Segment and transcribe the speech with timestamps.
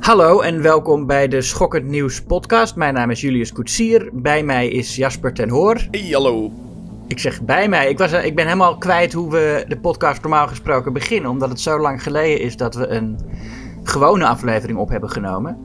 [0.00, 2.76] Hallo en welkom bij de Schokkend Nieuws podcast.
[2.76, 4.08] Mijn naam is Julius Koetsier.
[4.12, 5.86] Bij mij is Jasper ten Hoor.
[5.90, 6.52] Hey, hallo.
[7.08, 7.88] Ik zeg bij mij.
[7.88, 11.30] Ik, was, ik ben helemaal kwijt hoe we de podcast normaal gesproken beginnen.
[11.30, 13.18] Omdat het zo lang geleden is dat we een
[13.82, 15.58] gewone aflevering op hebben genomen.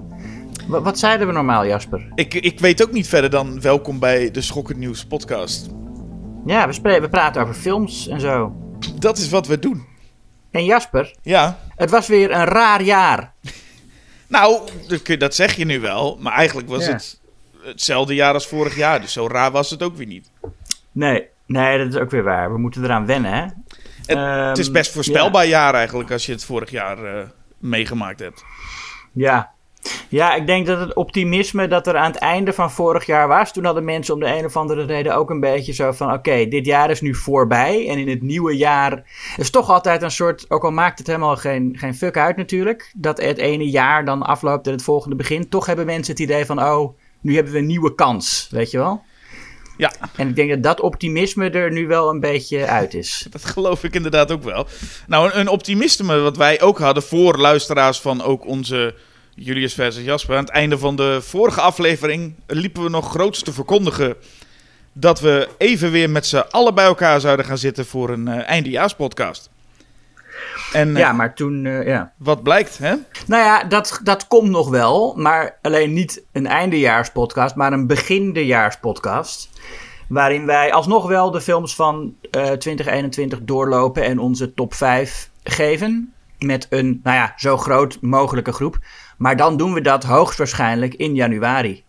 [0.67, 2.11] Wat, wat zeiden we normaal, Jasper?
[2.15, 5.69] Ik, ik weet ook niet verder dan welkom bij de Schokkend Nieuws podcast.
[6.45, 8.55] Ja, we, spreken, we praten over films en zo.
[8.99, 9.85] Dat is wat we doen.
[10.51, 11.57] En Jasper, Ja.
[11.75, 13.33] het was weer een raar jaar.
[14.27, 14.61] Nou,
[15.17, 16.17] dat- zeg je nu wel.
[16.21, 16.91] Maar eigenlijk was Ja.
[16.91, 17.19] het
[17.63, 19.01] hetzelfde jaar als vorig jaar.
[19.01, 20.31] Dus zo raar was het ook weer niet.
[20.91, 22.51] Nee, nee, dat is ook weer waar.
[22.51, 23.41] We moeten eraan wennen, hè?
[23.41, 28.19] Het, Ehm, het is best voorspelbaar jaar eigenlijk als je het vorig jaar eh, meegemaakt
[28.19, 28.43] hebt.
[29.11, 29.51] Ja.
[30.09, 33.53] Ja, ik denk dat het optimisme dat er aan het einde van vorig jaar was,
[33.53, 36.47] toen hadden mensen om de een of andere reden ook een beetje zo van: oké,
[36.47, 37.89] dit jaar is nu voorbij.
[37.89, 39.03] En in het nieuwe jaar
[39.37, 42.93] is toch altijd een soort, ook al maakt het helemaal geen, geen fuck uit natuurlijk,
[42.95, 45.51] dat het ene jaar dan afloopt en het volgende begint.
[45.51, 48.77] Toch hebben mensen het idee van: oh, nu hebben we een nieuwe kans, weet je
[48.77, 49.03] wel?
[49.77, 53.25] Ja, En ik denk dat dat optimisme er nu wel een beetje uit is.
[53.29, 54.67] dat geloof ik inderdaad ook wel.
[55.07, 58.95] Nou, een, een optimisme wat wij ook hadden voor luisteraars van ook onze
[59.35, 60.35] Julius versus Jasper.
[60.35, 64.15] Aan het einde van de vorige aflevering liepen we nog groots te verkondigen
[64.93, 68.49] dat we even weer met z'n allen bij elkaar zouden gaan zitten voor een eh,
[68.49, 69.49] eindejaarspodcast.
[70.73, 72.11] En eh, Ja, maar toen, eh, ja.
[72.17, 72.95] wat blijkt, hè?
[73.27, 75.13] Nou ja, dat, dat komt nog wel.
[75.17, 79.49] Maar alleen niet een eindejaarspodcast, maar een begindejaarspodcast.
[80.07, 86.13] Waarin wij alsnog wel de films van eh 2021 doorlopen en onze top 5 geven.
[86.39, 88.79] Met een, nou ja, zo groot mogelijke groep.
[89.17, 91.83] Maar dan doen we dat hoogstwaarschijnlijk in januari.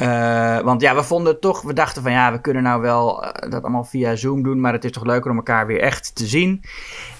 [0.00, 3.50] Eh, want ja, we vonden toch, we dachten van ja, we kunnen nou wel eh,
[3.50, 6.26] dat allemaal via Zoom doen, maar het is toch leuker om elkaar weer echt te
[6.26, 6.62] zien.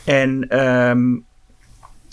[0.04, 1.18] En ehm,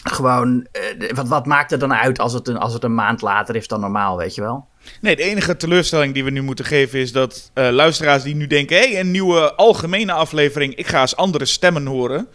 [0.03, 3.21] gewoon, eh, wat, wat maakt het dan uit als het, een, als het een maand
[3.21, 4.67] later is dan normaal, weet je wel?
[5.01, 8.77] Nee, de enige teleurstelling die we nu moeten geven is dat luisteraars die nu denken:
[8.77, 12.27] hé, hey, een nieuwe algemene aflevering, ik ga eens andere stemmen horen.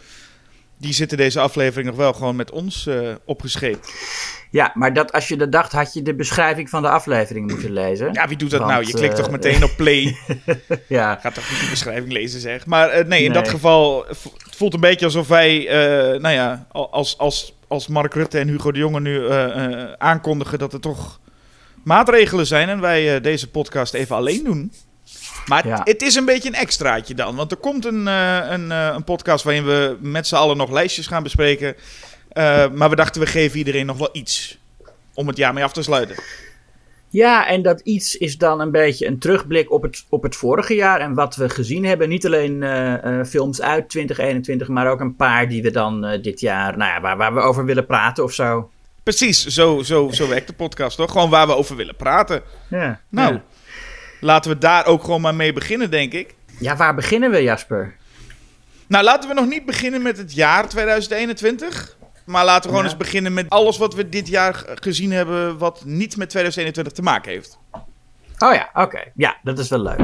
[0.83, 3.93] Die zitten deze aflevering nog wel gewoon met ons eh opgescheept.
[4.51, 7.71] Ja, maar dat, als je dat dacht, had je de beschrijving van de aflevering moeten
[7.71, 8.13] lezen.
[8.13, 8.85] Ja, wie doet dat Want, nou?
[8.85, 10.17] Je klikt eh, toch meteen op play.
[10.87, 12.65] Ja, Gaat toch niet de beschrijving lezen, zeg.
[12.65, 15.67] Maar eh, nee, in dat geval het voelt een beetje alsof wij,
[16.19, 19.31] nou ja, al- als, als, als Mark Rutte en Hugo de Jonge nu
[19.97, 21.19] aankondigen dat er toch
[21.83, 24.71] maatregelen zijn en wij deze podcast even alleen doen.
[25.45, 25.81] Maar het- Ja.
[25.83, 29.03] het is een beetje een extraatje dan, want er komt een, eh, een, eh, een
[29.03, 31.75] podcast waarin we met z'n allen nog lijstjes gaan bespreken.
[32.29, 34.57] Eh, maar we dachten, we geven iedereen nog wel iets
[35.13, 36.15] om het jaar mee af te sluiten.
[37.09, 40.75] ja, en dat iets is dan een beetje een terugblik op het, op het vorige
[40.75, 42.09] jaar en wat we gezien hebben.
[42.09, 42.63] Niet alleen
[43.25, 47.17] films uit 2021, maar ook een paar die we dan dit jaar, nou ja, waar,
[47.17, 48.69] waar we over willen praten of zo.
[49.03, 51.11] Precies, zo, zo, zo werkt de podcast toch?
[51.11, 52.41] Gewoon waar we over willen praten.
[52.69, 53.43] Ja, Nou, ja.
[54.23, 56.35] Laten we daar ook gewoon maar mee beginnen, denk ik.
[56.59, 57.95] ja waar beginnen we, Jasper?
[58.87, 61.97] Nou, laten we nog niet beginnen met het jaar 2021.
[62.25, 62.89] Maar laten we gewoon Ja.
[62.89, 65.57] eens beginnen met alles wat we dit jaar gezien hebben.
[65.57, 67.59] wat niet met 2021 te maken heeft.
[68.37, 68.99] Oh ja, oké.
[69.15, 69.99] Ja, dat is wel leuk.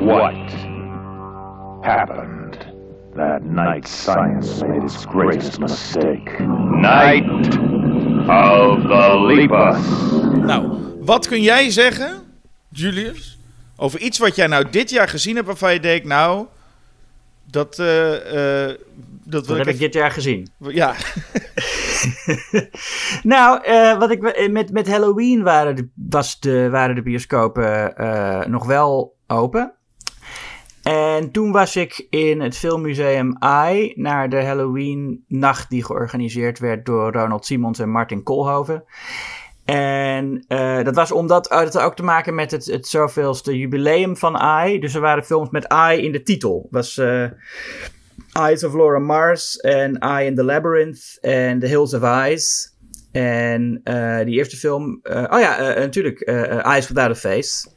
[0.00, 0.34] What
[1.82, 2.35] happened
[3.16, 6.40] that night science made its greatest mistake?
[6.70, 7.28] Night
[8.28, 9.78] of the Lepus.
[10.46, 12.22] Nou, wat kun jij zeggen,
[12.68, 13.38] Julius,
[13.76, 16.46] over iets wat jij nou dit jaar gezien hebt waarvan je denkt, nou,
[17.50, 18.76] dat, eh, eh,
[19.24, 20.48] dat wil Wat heb ik ik dit jaar gezien?
[20.58, 20.94] Ja,
[23.22, 28.46] Nou, eh, wat ik, met, met Halloween waren de, was de, waren de bioscopen eh,
[28.46, 29.72] nog wel open.
[30.86, 37.12] En toen was ik in het filmmuseum AI naar de Halloween-nacht die georganiseerd werd door
[37.12, 38.84] Ronald Simons en Martin Koolhoven.
[39.64, 43.58] En eh, dat was omdat oh, dat had ook te maken met het, het zoveelste
[43.58, 44.80] jubileum van AI.
[44.80, 46.68] Dus er waren films met AI in de titel.
[46.70, 47.24] Was eh,
[48.32, 52.74] Eyes of Laura Mars en Eye in the Labyrinth en The Hills of Eyes.
[53.12, 53.80] En
[54.24, 57.68] die eerste film, oh ja, natuurlijk, Eyes Without a Face.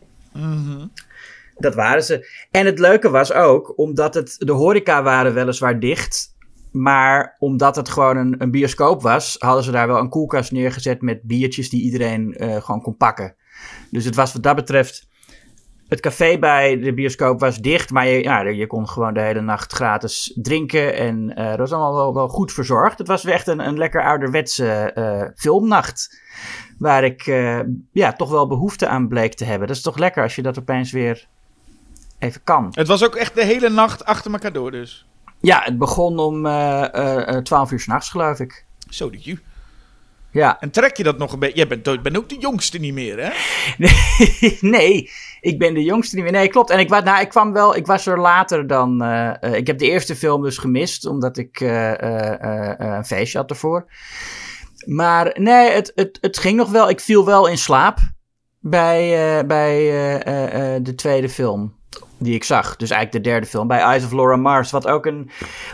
[1.60, 2.28] Dat waren ze.
[2.52, 6.38] En het leuke was ook, omdat het, de horeca waren weliswaar dicht.
[6.72, 11.02] Maar omdat het gewoon een, een bioscoop was, hadden ze daar wel een koelkast neergezet
[11.02, 13.36] met biertjes die iedereen eh, gewoon kon pakken.
[13.92, 15.08] Dus het was wat dat betreft.
[15.88, 19.42] Het café bij de bioscoop was dicht, maar je, ja, je kon gewoon de hele
[19.42, 20.96] nacht gratis drinken.
[20.96, 22.98] En eh, dat was allemaal wel, goed verzorgd.
[22.98, 26.22] Het was echt een, een lekker ouderwetse eh, filmnacht.
[26.78, 27.26] Waar ik
[27.92, 29.68] ja, toch wel behoefte aan bleek te hebben.
[29.68, 31.28] Dat is toch lekker als je dat opeens weer
[32.20, 32.68] even kan.
[32.72, 35.08] het was ook echt de hele nacht achter elkaar door dus.
[35.42, 38.66] Ja, het begon om eh, eh, 12 uur s'nachts, geloof ik.
[38.90, 39.40] Zo, die ju.
[40.32, 40.60] Ja.
[40.60, 41.56] En trek je dat nog een beetje...
[41.56, 43.30] Jij bent, ook de jongste niet meer, hè?
[43.78, 45.12] Nee, nee,
[45.42, 46.34] ik ben de jongste niet meer.
[46.34, 46.70] Nee, klopt.
[46.70, 49.02] En ik, nou, ik kwam wel, ik was er later dan.
[49.02, 52.96] eh, eh, ik heb de eerste film dus gemist, omdat ik eh, eh, eh, eh,
[52.98, 53.86] een feestje had ervoor.
[54.86, 56.90] Maar nee, het, het, het ging nog wel.
[56.90, 57.98] Ik viel wel in slaap
[58.60, 61.78] bij, eh, bij eh, eh, eh, de tweede film
[62.20, 62.76] die ik zag.
[62.76, 64.72] Dus eigenlijk de derde film, bij Eyes of Laura Mars.
[64.72, 65.30] Wat ook een,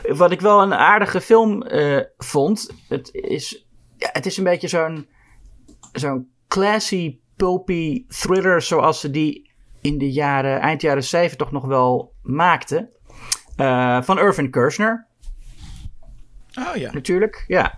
[0.07, 2.69] wat ik wel een aardige film eh, vond.
[2.87, 5.07] Het is, ja, het is een beetje zo'n
[5.91, 9.51] zo'n classy, pulpy thriller zoals ze die
[9.81, 12.89] in de jaren, eind jaren 70 toch nog wel maakten.
[13.55, 15.07] Eh, van Irvin Kershner,
[16.59, 16.93] Oh ja.
[16.93, 17.43] natuurlijk.
[17.47, 17.77] Ja.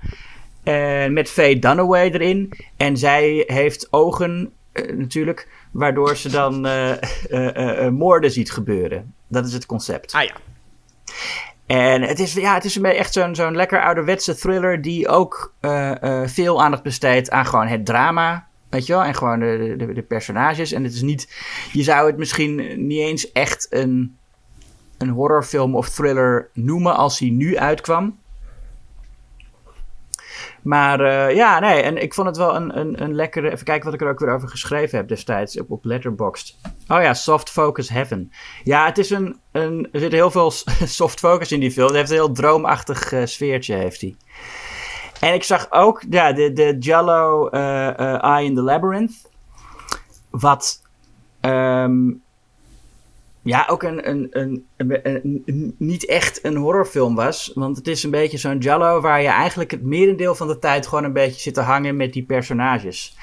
[0.64, 2.54] En met Faye Dunaway erin.
[2.78, 4.54] En zij heeft ogen,
[4.96, 9.14] natuurlijk, waardoor ze dan eh, eh, eh, eh, moorden ziet gebeuren.
[9.28, 10.14] Dat is het concept.
[10.14, 10.36] Ah ja.
[11.66, 16.04] En het is, ja, het is echt zo'n zo'n lekker ouderwetse thriller die ook eh,
[16.04, 18.48] eh, veel aandacht besteedt aan gewoon het drama.
[18.70, 19.04] Weet je wel?
[19.04, 20.72] En gewoon de, de, de personages.
[20.72, 21.34] En het is niet,
[21.72, 24.18] je zou het misschien niet eens echt een,
[24.98, 28.18] een horrorfilm of thriller noemen als hij nu uitkwam.
[30.68, 33.52] Maar eh, ja, nee, en ik vond het wel een, een, een lekkere.
[33.52, 36.58] Even kijken wat ik er ook weer over geschreven heb destijds op, Letterboxd.
[36.88, 38.32] Oh ja, Soft Focus Heaven.
[38.64, 39.90] Ja, het is een, een.
[39.92, 40.52] Er zit heel veel
[41.00, 41.88] soft focus in die film.
[41.88, 44.16] Het heeft een heel droomachtig eh, sfeertje, heeft hij.
[45.20, 49.14] En ik zag ook ja, de, de Jello eh, Eye in the Labyrinth.
[50.30, 50.82] Wat.
[51.40, 52.10] ehm,
[53.48, 54.66] ja, ook een, een, een,
[55.04, 57.52] een, niet echt een horrorfilm was.
[57.56, 60.88] Want het is een beetje zo'n Jello waar je eigenlijk het merendeel van de tijd
[60.88, 63.18] gewoon een beetje zit te hangen met die personages.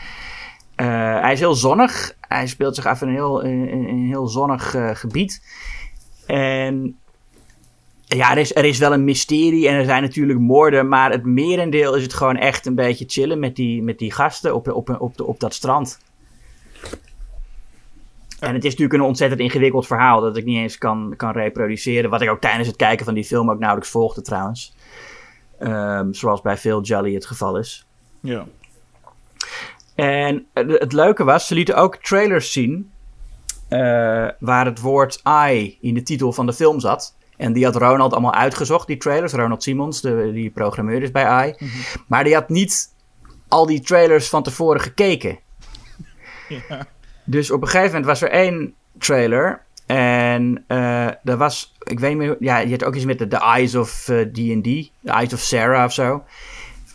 [0.74, 2.16] Eh, hij is heel zonnig.
[2.20, 5.42] Hij speelt zich af in een heel, een heel zonnig eh, gebied.
[6.26, 6.98] En
[8.04, 10.88] ja, er is, er is wel een mysterie en er zijn natuurlijk moorden.
[10.88, 14.54] Maar het merendeel is het gewoon echt een beetje chillen met die, met die gasten
[14.54, 15.98] op, op, op, op dat strand.
[18.44, 22.10] En het is natuurlijk een ontzettend ingewikkeld verhaal dat ik niet eens kan, kan reproduceren.
[22.10, 24.74] Wat ik ook tijdens het kijken van die film ook nauwelijks volgde trouwens.
[25.58, 27.86] Ehm, zoals bij veel Jolly het geval is.
[28.20, 28.46] Ja.
[29.94, 32.92] En het het leuke was, ze lieten ook trailers zien.
[33.68, 37.16] eh, waar het woord I in de titel van de film zat.
[37.36, 39.32] En die had Ronald allemaal uitgezocht, die trailers.
[39.32, 41.54] Ronald Simons, de, die programmeur is bij I.
[42.08, 42.94] Maar die had niet
[43.48, 45.38] al die trailers van tevoren gekeken.
[46.48, 46.86] Ja.
[47.24, 49.62] Dus op een gegeven moment was er één trailer.
[49.86, 53.28] En eh er was, ik weet niet meer, ja, je had ook iets met de,
[53.28, 53.90] The Eyes of
[54.32, 54.62] D&D.
[54.62, 56.24] The Eyes of Sarah of zo.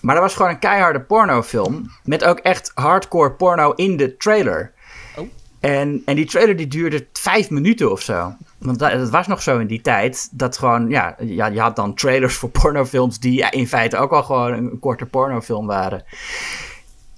[0.02, 1.92] Maar dat was gewoon een keiharde pornofilm.
[2.04, 4.72] Met ook echt hardcore porno in de trailer.
[5.18, 5.28] Oh.
[5.60, 8.34] En, en die trailer die duurde vijf minuten of zo.
[8.58, 10.30] Want dat, dat was nog zo in die tijd.
[10.32, 14.12] Dat gewoon, ja, ja, je had dan trailers voor pornofilms die ja, in feite ook
[14.12, 16.04] al gewoon een, een korte pornofilm waren.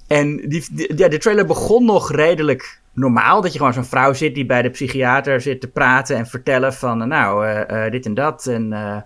[0.07, 3.41] En die, die- ja, de trailer begon nog redelijk normaal.
[3.41, 6.73] Dat je gewoon zo'n vrouw zit die bij de psychiater zit te praten en vertellen
[6.73, 7.07] van...
[7.07, 8.97] Nou, eh, eh, dit en dat en eh,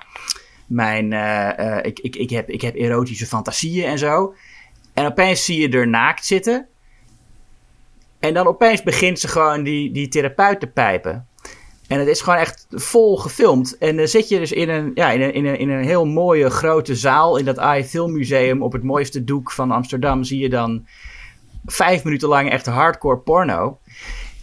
[0.67, 4.35] mijn, eh, eh, ik, ik, ik, heb, ik heb erotische fantasieën en zo.
[4.93, 6.67] En opeens zie je er naakt zitten.
[8.19, 11.27] En dan opeens begint ze gewoon die, die therapeut te pijpen.
[11.87, 13.77] En het is gewoon echt vol gefilmd.
[13.77, 16.05] En dan zit je dus in een, ja, in een, in een, in een heel
[16.05, 20.23] mooie grote zaal in dat AI Filmmuseum op het mooiste doek van Amsterdam.
[20.23, 20.87] Zie je dan
[21.65, 23.79] vijf minuten lang echt hardcore porno.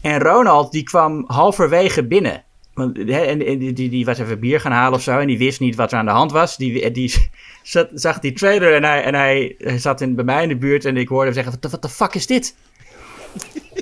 [0.01, 2.45] En Ronald die kwam halverwege binnen.
[2.75, 5.19] Want, en, die, die, die was even bier gaan halen of zo.
[5.19, 6.57] En die wist niet wat er aan de hand was.
[6.57, 7.15] Die, die
[7.63, 10.85] zat, zag die trailer en, hij, en hij zat in, bij mij in de buurt.
[10.85, 12.55] En ik hoorde hem zeggen: Wat de fuck is dit?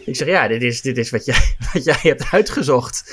[0.05, 3.13] Ik zeg, ja, dit is, dit is wat, jij, wat jij hebt uitgezocht.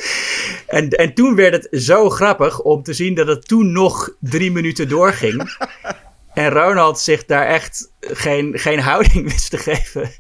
[0.67, 4.51] En, en toen werd het zo grappig om te zien dat het toen nog drie
[4.51, 5.57] minuten doorging.
[6.37, 10.11] En Ronald zich daar echt geen, geen houding wist te geven.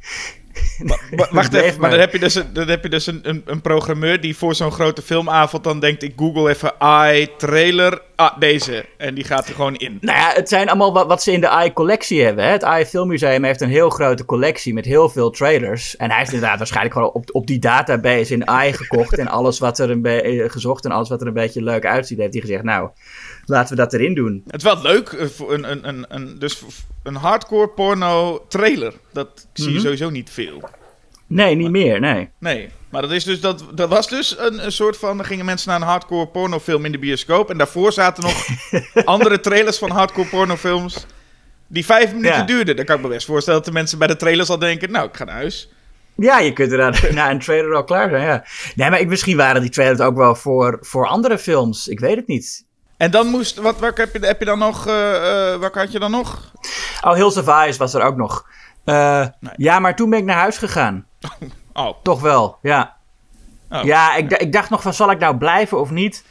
[0.77, 3.41] Wa- Wacht even, maar dan heb je dus, een, dan heb je dus een, een,
[3.45, 6.03] een programmeur die voor zo'n grote filmavond dan denkt...
[6.03, 6.73] ik google even
[7.13, 8.85] i trailer, ah, deze.
[8.97, 9.97] En die gaat er gewoon in.
[10.01, 12.43] Nou ja, het zijn allemaal wat, wat ze in de AI-collectie hebben.
[12.43, 12.51] Hè?
[12.51, 15.95] Het AI-filmmuseum heeft een heel grote collectie met heel veel trailers.
[15.95, 19.17] En hij heeft inderdaad waarschijnlijk gewoon op, op die database in AI gekocht.
[19.17, 22.17] en alles wat er een eh, gezocht en alles wat er een beetje leuk uitziet,
[22.17, 22.89] heeft hij gezegd: Nou,
[23.49, 24.41] laten we dat erin doen.
[24.47, 26.63] Het is wel leuk, eh, een, een, een, een, dus
[27.03, 28.93] een hardcore porno trailer.
[29.13, 29.81] Dat zie je Mhm.
[29.81, 30.69] sowieso niet veel.
[31.27, 32.29] Nee, niet meer, nee.
[32.39, 35.17] Nee, maar dat, is dus, dat, dat was dus een, een soort van...
[35.17, 37.49] Dan gingen mensen naar een hardcore pornofilm in de bioscoop...
[37.49, 38.45] en daarvoor zaten nog
[39.05, 41.05] andere trailers van hardcore pornofilms...
[41.67, 42.43] die vijf minuten Ja.
[42.43, 42.75] duurden.
[42.75, 44.91] Dan kan ik me best voorstellen dat de mensen bij de trailers al denken...
[44.91, 45.69] nou, ik ga naar huis.
[46.15, 48.45] Ja, je kunt er aan- na een trailer al klaar zijn, ja.
[48.75, 51.87] Nee, maar ik, misschien waren die trailers ook wel voor, voor andere films.
[51.87, 52.65] Ik weet het niet.
[52.97, 55.15] En dan moest, wat, welke heb je, heb je dan nog, eh
[55.53, 56.51] eh, welke had je dan nog?
[57.01, 58.45] Oh, Hills of Ice was er ook nog.
[58.83, 59.53] Eh, Nee.
[59.55, 61.05] Ja, maar toen ben ik naar huis gegaan.
[61.73, 62.95] Oh, Toch wel, ja.
[63.69, 63.83] Oh.
[63.83, 66.25] Ja, ik, ik dacht nog van, zal ik nou blijven of niet?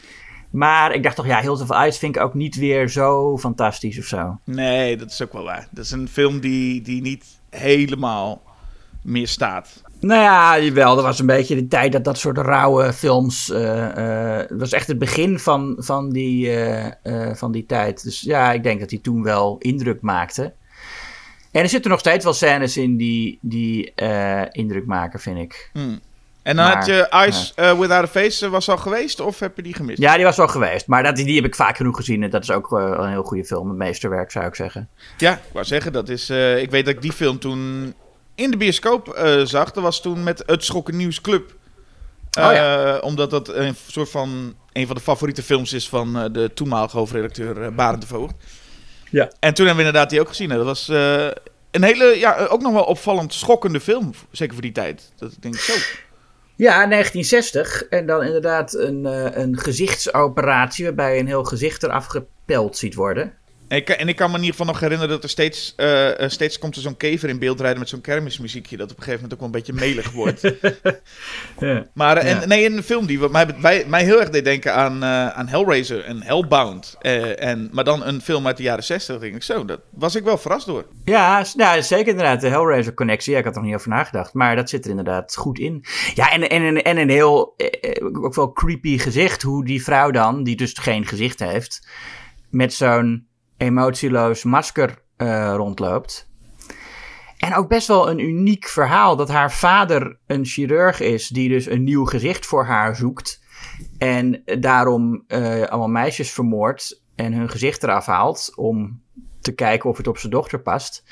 [0.50, 3.98] Maar ik dacht toch, ja, Hills of Ice vind ik ook niet weer zo fantastisch
[3.98, 4.38] of zo.
[4.44, 5.66] nee, dat is ook wel waar.
[5.70, 8.42] Dat is een film die, die niet helemaal
[9.02, 9.82] meer staat.
[10.00, 13.50] Nou ja, jawel, dat was een beetje de tijd dat dat soort rauwe films...
[13.50, 18.02] eh, eh, Het was echt het begin van, van, die, eh, van die tijd.
[18.02, 20.52] Dus ja, ik denk dat hij toen wel indruk maakte.
[21.50, 23.94] En er zitten nog steeds wel scènes in die, die
[24.50, 25.70] indruk maken, vind ik.
[25.72, 26.00] Hmm.
[26.42, 29.56] En dan Maar, had je Ice eh, Without a Face, was al geweest of heb
[29.56, 29.98] je die gemist?
[29.98, 30.86] Ja, die was wel geweest.
[30.86, 32.22] Maar dat, die heb ik vaak genoeg gezien.
[32.22, 33.70] En dat is ook een heel goede film.
[33.70, 34.88] Een meesterwerk, zou ik zeggen.
[35.18, 37.94] Ja, ik wou zeggen, dat is, ik weet dat ik die film toen
[38.36, 39.70] in de bioscoop eh, zag.
[39.72, 41.54] Dat was toen met Het Schokken Nieuws Club.
[42.38, 42.94] Oh ja.
[42.96, 46.50] Eh, Omdat dat een soort van een van de favoriete films is van eh, de
[46.54, 48.34] toenmalige hoofdredacteur Barend de Voogd.
[49.10, 49.30] Ja.
[49.40, 50.50] En toen hebben we inderdaad die ook gezien.
[50.50, 50.56] hè.
[50.56, 50.88] Dat was
[51.70, 54.10] een hele, ja, ook nog wel opvallend schokkende film.
[54.30, 55.12] Zeker voor die tijd.
[55.16, 55.72] Dat ik denk, zo.
[56.56, 57.82] Ja, 1960.
[57.82, 59.04] En dan inderdaad een,
[59.40, 60.84] een gezichtsoperatie...
[60.84, 63.32] waarbij je een heel gezicht eraf gepeld ziet worden.
[63.68, 66.20] En ik, en ik kan me in ieder geval nog herinneren dat er steeds, eh,
[66.20, 68.76] eh, steeds komt er zo'n kever in beeld rijden met zo'n kermismuziekje.
[68.76, 70.40] Dat op een gegeven moment ook wel een beetje melig wordt.
[71.58, 71.86] Ja.
[71.94, 72.40] Maar eh, Ja.
[72.42, 75.28] en, nee, een film die wat mij, mij, mij heel erg deed denken aan, eh,
[75.28, 76.96] aan Hellraiser en Hellbound.
[77.00, 79.18] Eh, en, maar dan een film uit de jaren 60.
[79.18, 80.84] denk ik zo, dat was ik wel verrast door.
[81.04, 82.40] Ja, ja, zeker inderdaad.
[82.40, 83.32] De Hellraiser-connectie.
[83.32, 84.34] Ja, ik had er nog niet over nagedacht.
[84.34, 85.84] Maar dat zit er inderdaad goed in.
[86.14, 87.54] Ja, en, en, en, en een heel,
[88.22, 89.42] ook wel creepy gezicht.
[89.42, 91.88] Hoe die vrouw dan, die dus geen gezicht heeft...
[92.50, 96.28] met zo'n emotieloos masker eh, rondloopt.
[97.38, 99.16] En ook best wel een uniek verhaal.
[99.16, 101.28] Dat haar vader een chirurg is...
[101.28, 103.44] die dus een nieuw gezicht voor haar zoekt...
[103.98, 109.02] En daarom eh, allemaal meisjes vermoordt en hun gezicht eraf haalt om
[109.40, 111.04] te kijken of het op zijn dochter past.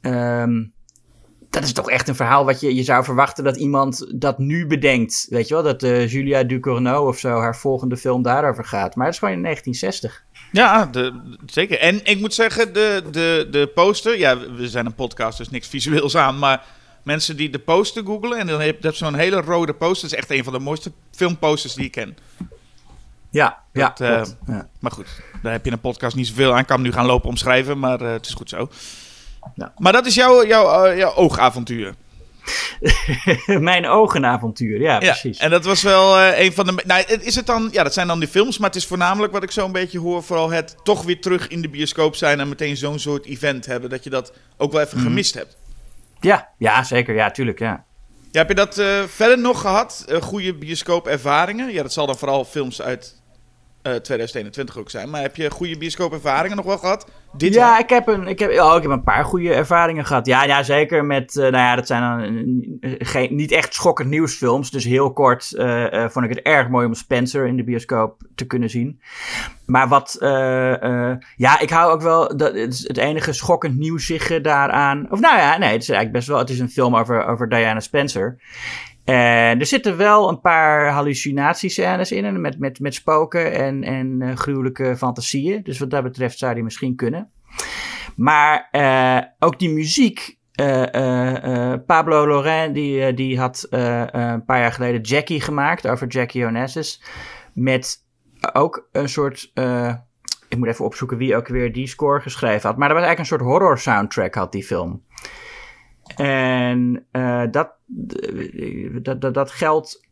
[0.00, 0.64] Ehm,
[1.50, 4.66] dat is toch echt een verhaal wat je, je zou verwachten dat iemand dat nu
[4.66, 5.26] bedenkt.
[5.28, 8.94] Weet je wel, dat eh, Julia Ducournau of zo haar volgende film daarover gaat.
[8.94, 10.24] Maar het is gewoon in 1960.
[10.52, 11.78] Ja, de, zeker.
[11.78, 14.18] En ik moet zeggen, de, de, de poster...
[14.18, 16.38] Ja, we zijn een podcast, dus niks visueels aan.
[16.38, 16.64] Maar
[17.02, 18.38] mensen die de poster googlen...
[18.38, 20.08] en dan heb je zo'n hele rode poster.
[20.08, 22.16] Dat is echt een van de mooiste filmposters die ik ken.
[23.30, 24.68] Ja, ja, Dat, eh, ja.
[24.78, 25.06] Maar goed,
[25.42, 26.58] daar heb je in een podcast niet zoveel aan.
[26.58, 28.68] Ik kan hem nu gaan lopen omschrijven, maar eh, het is goed zo.
[29.54, 29.72] Ja.
[29.76, 31.94] Maar dat is jouw, jouw, eh, jouw oogavontuur.
[33.46, 35.38] Mijn ogenavontuur, ja, precies.
[35.38, 36.82] En dat was wel eh, een van de.
[36.86, 37.68] Nou, is het dan.
[37.72, 38.58] Ja, dat zijn dan die films.
[38.58, 40.22] Maar het is voornamelijk wat ik zo een beetje hoor.
[40.22, 42.40] Vooral het toch weer terug in de bioscoop zijn.
[42.40, 43.90] En meteen zo'n soort event hebben.
[43.90, 45.06] Dat je dat ook wel even Mhm.
[45.06, 45.56] gemist hebt.
[46.20, 47.14] Ja, ja, zeker.
[47.14, 47.84] Ja, tuurlijk, ja.
[48.30, 50.04] Ja, heb je dat eh, verder nog gehad?
[50.08, 51.72] Eh, goede bioscoopervaringen?
[51.72, 53.19] Ja, dat zal dan vooral films uit
[54.02, 55.10] 2021 ook zijn.
[55.10, 57.06] Maar heb je goede bioscoopervaringen nog wel gehad?
[57.32, 57.80] Dit ja, jaar?
[57.80, 60.26] ik heb, een, ik, heb, oh, ik heb een paar goede ervaringen gehad.
[60.26, 62.44] Ja, ja zeker met, eh, nou ja, dat zijn dan
[62.80, 64.70] eh, geen, niet echt schokkend nieuwsfilms.
[64.70, 68.22] Dus heel kort eh, eh, vond ik het erg mooi om Spencer in de bioscoop
[68.34, 69.00] te kunnen zien.
[69.70, 73.78] Maar wat, eh, eh, ja, ik hou ook wel, dat, het, is het enige schokkend
[73.78, 75.06] nieuwsige daaraan.
[75.10, 77.48] Of nou ja, nee, het is eigenlijk best wel, het is een film over, over
[77.48, 78.38] Diana Spencer.
[79.10, 82.40] En er zitten wel een paar hallucinatiescènes in.
[82.40, 85.62] Met, met, met spoken en, en eh, gruwelijke fantasieën.
[85.62, 87.30] Dus wat dat betreft zou die misschien kunnen.
[88.16, 90.38] Maar eh, ook die muziek.
[90.52, 95.88] eh, Pablo Loren die, die had een paar jaar geleden Jackie gemaakt.
[95.88, 97.02] Over Jackie Onassis.
[97.54, 98.06] Met
[98.52, 99.52] ook een soort...
[100.48, 102.78] ik moet even opzoeken wie ook weer die score geschreven had.
[102.78, 105.04] Maar dat was eigenlijk een soort horror soundtrack had die film.
[106.16, 107.06] En
[107.50, 107.79] dat,
[109.02, 110.08] dat, dat, dat geldt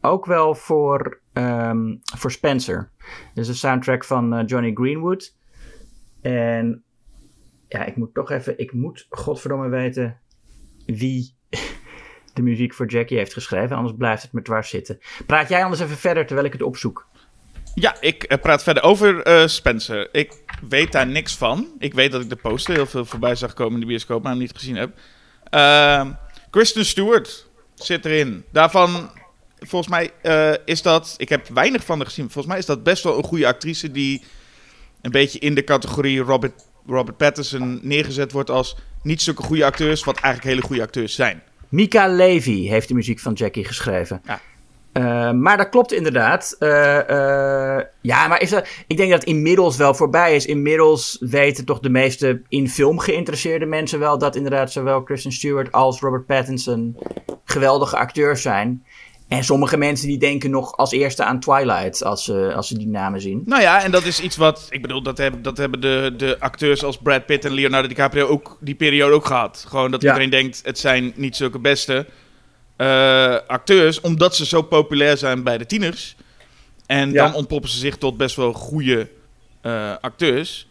[0.00, 2.90] ook wel voor, ehm, voor Spencer.
[3.34, 5.34] Dus een soundtrack van eh, Johnny Greenwood.
[6.22, 6.84] En
[7.68, 10.18] ja, ik moet toch even, ik moet godverdomme weten
[10.86, 11.34] wie
[12.34, 13.76] de muziek voor Jackie heeft geschreven.
[13.76, 14.98] Anders blijft het me dwars zitten.
[15.26, 17.08] Praat jij anders even verder terwijl ik het opzoek.
[17.74, 20.08] Ja, ik eh, praat verder over eh, Spencer.
[20.14, 21.74] Ik weet daar niks van.
[21.78, 24.32] Ik weet dat ik de poster heel veel voorbij zag komen in de bioscoop, maar
[24.32, 24.98] hem niet gezien heb.
[25.44, 26.12] Ehm,
[26.56, 28.44] Kristen Stewart zit erin.
[28.52, 29.10] Daarvan,
[29.58, 31.14] volgens mij eh, is dat...
[31.16, 32.24] Ik heb weinig van haar gezien.
[32.24, 34.22] Volgens mij is dat best wel een goede actrice die
[35.02, 40.04] een beetje in de categorie Robert, Robert Pattinson neergezet wordt als niet zulke goede acteurs,
[40.04, 41.42] wat eigenlijk hele goede acteurs zijn.
[41.68, 44.22] Mika Levy heeft de muziek van Jackie geschreven.
[44.24, 44.40] Ja.
[44.96, 46.56] Eh, maar dat klopt inderdaad.
[46.58, 46.98] Eh,
[47.78, 50.46] eh, ja, maar is dat, ik denk dat het inmiddels wel voorbij is.
[50.46, 55.72] Inmiddels weten toch de meeste in film geïnteresseerde mensen wel dat inderdaad zowel Kristen Stewart
[55.72, 56.96] als Robert Pattinson
[57.44, 58.84] geweldige acteurs zijn.
[59.28, 62.88] En sommige mensen die denken nog als eerste aan Twilight als, ze als ze die
[62.88, 63.42] namen zien.
[63.44, 64.66] Nou ja, en dat is iets wat.
[64.70, 68.26] Ik bedoel, dat hebben, dat hebben de, de acteurs als Brad Pitt en Leonardo DiCaprio
[68.26, 69.64] ook die periode ook gehad.
[69.68, 70.08] Gewoon dat Ja.
[70.08, 72.06] iedereen denkt: het zijn niet zulke beste
[72.76, 76.16] eh, acteurs, omdat ze zo populair zijn bij de tieners.
[76.86, 77.24] En Ja.
[77.24, 79.08] dan ontpoppen ze zich tot best wel goede
[79.60, 80.68] eh, acteurs.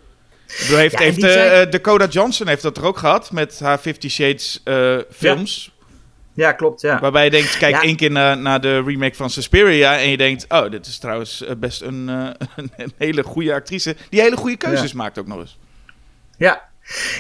[0.61, 3.77] Bedoel, heeft, Ja, heeft eh, zijn- Dakota Johnson heeft dat er ook gehad met haar
[3.77, 5.71] Fifty Shades eh, films.
[6.33, 6.99] Ja, klopt, ja.
[6.99, 7.81] Waarbij je denkt, kijk Ja.
[7.81, 11.43] één keer naar, naar de remake van Suspiria en je denkt, oh, dit is trouwens
[11.57, 12.47] best een, eh,
[12.77, 13.95] een hele goede actrice.
[14.09, 15.57] Die hele goede keuzes maakt ook nog eens.
[16.37, 16.69] Ja,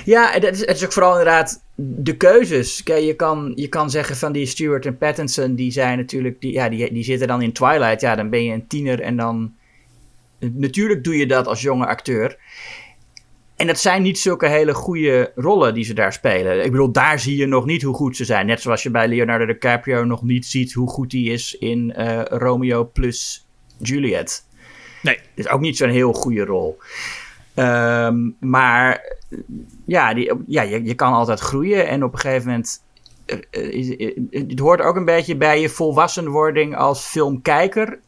[0.05, 2.83] ja en dat is, het is ook vooral inderdaad de keuzes.
[2.83, 6.51] Kijk, je kan, je kan zeggen van die Stewart en Pattinson, die zijn natuurlijk, die,
[6.51, 8.01] ja, die, die zitten dan in Twilight.
[8.01, 9.53] Ja, dan ben je een tiener en dan.
[10.39, 12.37] Natuurlijk doe je dat als jonge acteur.
[13.55, 16.63] En dat zijn niet zulke hele goede rollen die ze daar spelen.
[16.63, 18.45] Ik bedoel, daar zie je nog niet hoe goed ze zijn.
[18.45, 22.21] Net zoals je bij Leonardo DiCaprio nog niet ziet hoe goed hij is in eh,
[22.23, 24.45] Romeo plus Juliet.
[25.01, 25.19] Nee.
[25.35, 26.77] is ook niet zo'n heel goede rol.
[27.53, 29.14] Ehm, maar
[29.85, 31.87] ja, die, ja je, je kan altijd groeien.
[31.87, 32.83] En op een gegeven moment.
[33.25, 37.99] eh, eh, eh, Het hoort ook een beetje bij je volwassenwording als filmkijker.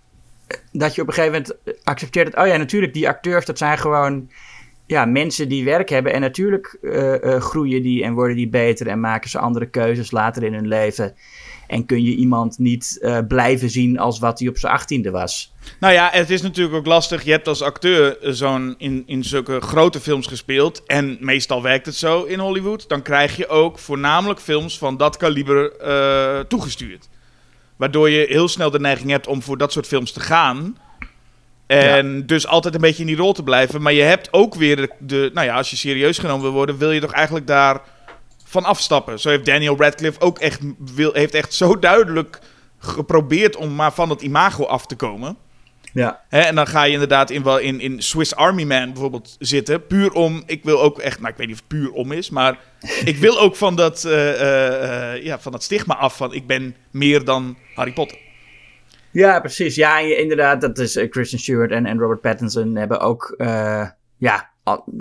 [0.72, 2.44] Dat je op een gegeven moment accepteert dat.
[2.44, 4.30] Oh ja, natuurlijk, die acteurs, dat zijn gewoon.
[4.88, 6.14] Ja, mensen die werk hebben.
[6.14, 8.88] En natuurlijk eh, eh, groeien die en worden die beter.
[8.88, 11.16] En maken ze andere keuzes later in hun leven.
[11.68, 15.54] En kun je iemand niet eh, blijven zien als wat hij op zijn achttiende was.
[15.80, 17.24] Nou ja, het is natuurlijk ook lastig.
[17.24, 20.84] Je hebt als acteur zo'n in, in zulke grote films gespeeld.
[20.86, 22.90] En meestal werkt het zo in Hollywood.
[22.90, 25.72] Dan krijg je ook voornamelijk films van dat kaliber
[26.48, 27.10] toegestuurd.
[27.76, 30.78] Waardoor je heel snel de neiging hebt om voor dat soort films te gaan.
[31.68, 33.82] En dus altijd een beetje in die rol te blijven.
[33.82, 35.32] Maar je hebt ook weer de, de.
[35.34, 37.82] Nou ja, als je serieus genomen wil worden, wil je toch eigenlijk daar
[38.44, 39.20] van afstappen.
[39.20, 40.60] Zo heeft Daniel Radcliffe ook echt,
[40.96, 42.40] wil, heeft echt zo duidelijk
[42.80, 45.38] geprobeerd om maar van het imago af te komen.
[45.94, 46.22] Ja.
[46.30, 49.88] Hè, en dan ga je inderdaad in, wel in, in Swiss Army Man bijvoorbeeld zitten.
[49.88, 52.30] Puur om, ik wil ook echt, nou ik weet niet of het puur om is,
[52.30, 52.60] maar
[53.06, 56.48] ik wil ook van dat, eh, eh, eh, ja, van dat stigma af van ik
[56.48, 58.18] ben meer dan Harry Potter.
[59.12, 59.76] Ja, precies.
[59.76, 64.52] Ja, inderdaad, dat is eh, Kristen Stewart en, en Robert Pattinson hebben ook eh, ja,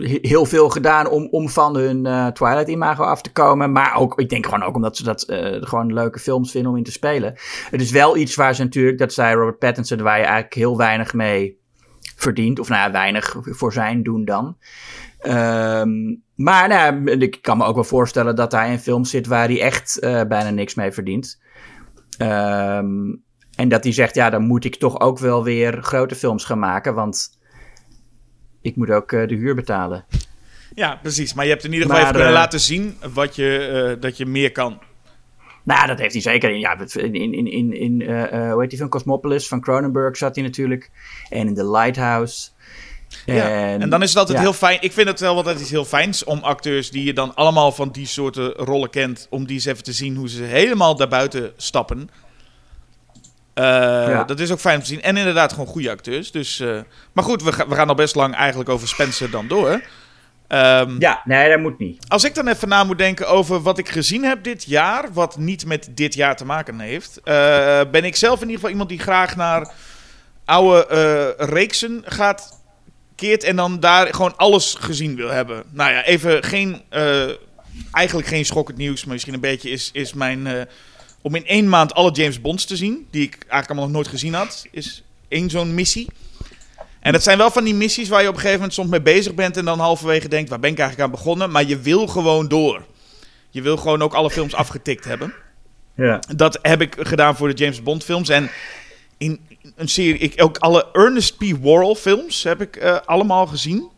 [0.05, 3.73] heel veel gedaan om, om van hun eh, Twilight-imago af te komen.
[3.73, 6.77] Maar ook, ik denk gewoon ook omdat ze dat eh, gewoon leuke films vinden om
[6.77, 7.35] in te spelen.
[7.71, 10.77] Het is wel iets waar ze natuurlijk, dat zei Robert Pattinson, waar je eigenlijk heel
[10.77, 11.61] weinig mee
[12.17, 12.59] verdient.
[12.59, 14.57] Of nou ja, weinig voor zijn doen dan.
[15.19, 19.49] Ehm, maar nou, ik kan me ook wel voorstellen dat hij in films zit waar
[19.49, 21.41] hij echt bijna niks mee verdient.
[22.19, 23.13] Ehm,
[23.57, 26.59] en dat hij zegt, ja, dan moet ik toch ook wel weer grote films gaan
[26.59, 27.39] maken, want
[28.63, 30.05] ik moet ook eh, de huur betalen.
[30.75, 31.35] Ja, precies.
[31.35, 34.01] Maar je hebt in ieder geval Maar, even kunnen eh, laten zien wat je, eh,
[34.03, 34.79] dat je meer kan.
[35.63, 36.51] Nou, dat heeft hij zeker.
[36.51, 38.03] In, ja, in, in, in, in
[38.51, 38.91] hoe heet die film?
[38.91, 40.91] Cosmopolis van Cronenberg zat hij natuurlijk.
[41.29, 42.49] En in The Lighthouse.
[43.27, 43.49] Ja.
[43.79, 44.45] En dan is het altijd ja.
[44.45, 44.79] heel fijn.
[44.81, 47.91] Ik vind het wel altijd iets heel fijns om acteurs die je dan allemaal van
[47.91, 52.11] die soorten rollen kent, om die eens even te zien hoe ze helemaal daarbuiten stappen.
[53.57, 55.03] Eh, Dat is ook fijn om te zien.
[55.03, 56.31] En inderdaad gewoon goede acteurs.
[56.31, 56.79] Dus, eh,
[57.13, 59.81] maar goed, we, ga- we gaan al best lang eigenlijk over Spencer dan door.
[60.49, 62.05] Ehm, Ja, nee, dat moet niet.
[62.09, 65.39] Als ik dan even na moet denken over wat ik gezien heb dit jaar, wat
[65.39, 68.89] niet met dit jaar te maken heeft, eh, ben ik zelf in ieder geval iemand
[68.89, 69.71] die graag naar
[70.45, 72.61] oude reeksen gaat,
[73.15, 75.63] keert en dan daar gewoon alles gezien wil hebben.
[75.71, 76.83] Nou ja, even geen,
[77.93, 80.69] eigenlijk geen schokkend nieuws, maar misschien een beetje is, is mijn,
[81.23, 84.09] om in één maand alle James Bonds te zien, die ik eigenlijk allemaal nog nooit
[84.09, 86.09] gezien had, is één zo'n missie.
[87.01, 89.03] En dat zijn wel van die missies waar je op een gegeven moment soms mee
[89.03, 91.51] bezig bent en dan halverwege denkt, waar ben ik eigenlijk aan begonnen?
[91.51, 92.85] Maar je wil gewoon door.
[93.51, 95.35] Je wil gewoon ook alle films afgetikt hebben.
[95.95, 96.21] Ja.
[96.37, 98.29] Dat heb ik gedaan voor de James Bond films.
[98.29, 98.51] En
[99.19, 99.41] in
[99.77, 101.45] een serie, ik, ook alle Ernest P.
[101.61, 103.89] Worrell films heb ik eh, allemaal gezien.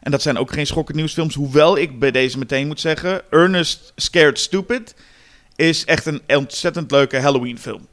[0.00, 1.34] En dat zijn ook geen schokkend nieuwsfilms.
[1.34, 4.94] Hoewel ik bij deze meteen moet zeggen, Ernest Scared Stupid
[5.56, 7.86] is echt een ontzettend leuke Halloween film.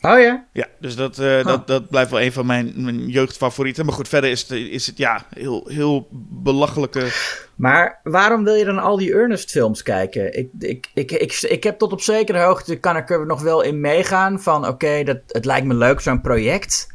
[0.00, 0.44] Oh ja?
[0.52, 3.84] Ja, dus dat, eh, dat, dat blijft wel een van mijn, mijn jeugdfavorieten.
[3.84, 6.08] Maar goed, verder is het, is het ja, heel, heel
[6.42, 7.08] belachelijke...
[7.54, 10.38] Maar waarom wil je dan al die Ernest films kijken?
[10.38, 13.62] Ik, ik, ik, ik, ik heb tot op zekere hoogte, kan ik er nog wel
[13.62, 16.86] in meegaan van oké, dat het lijkt me leuk zo'n project.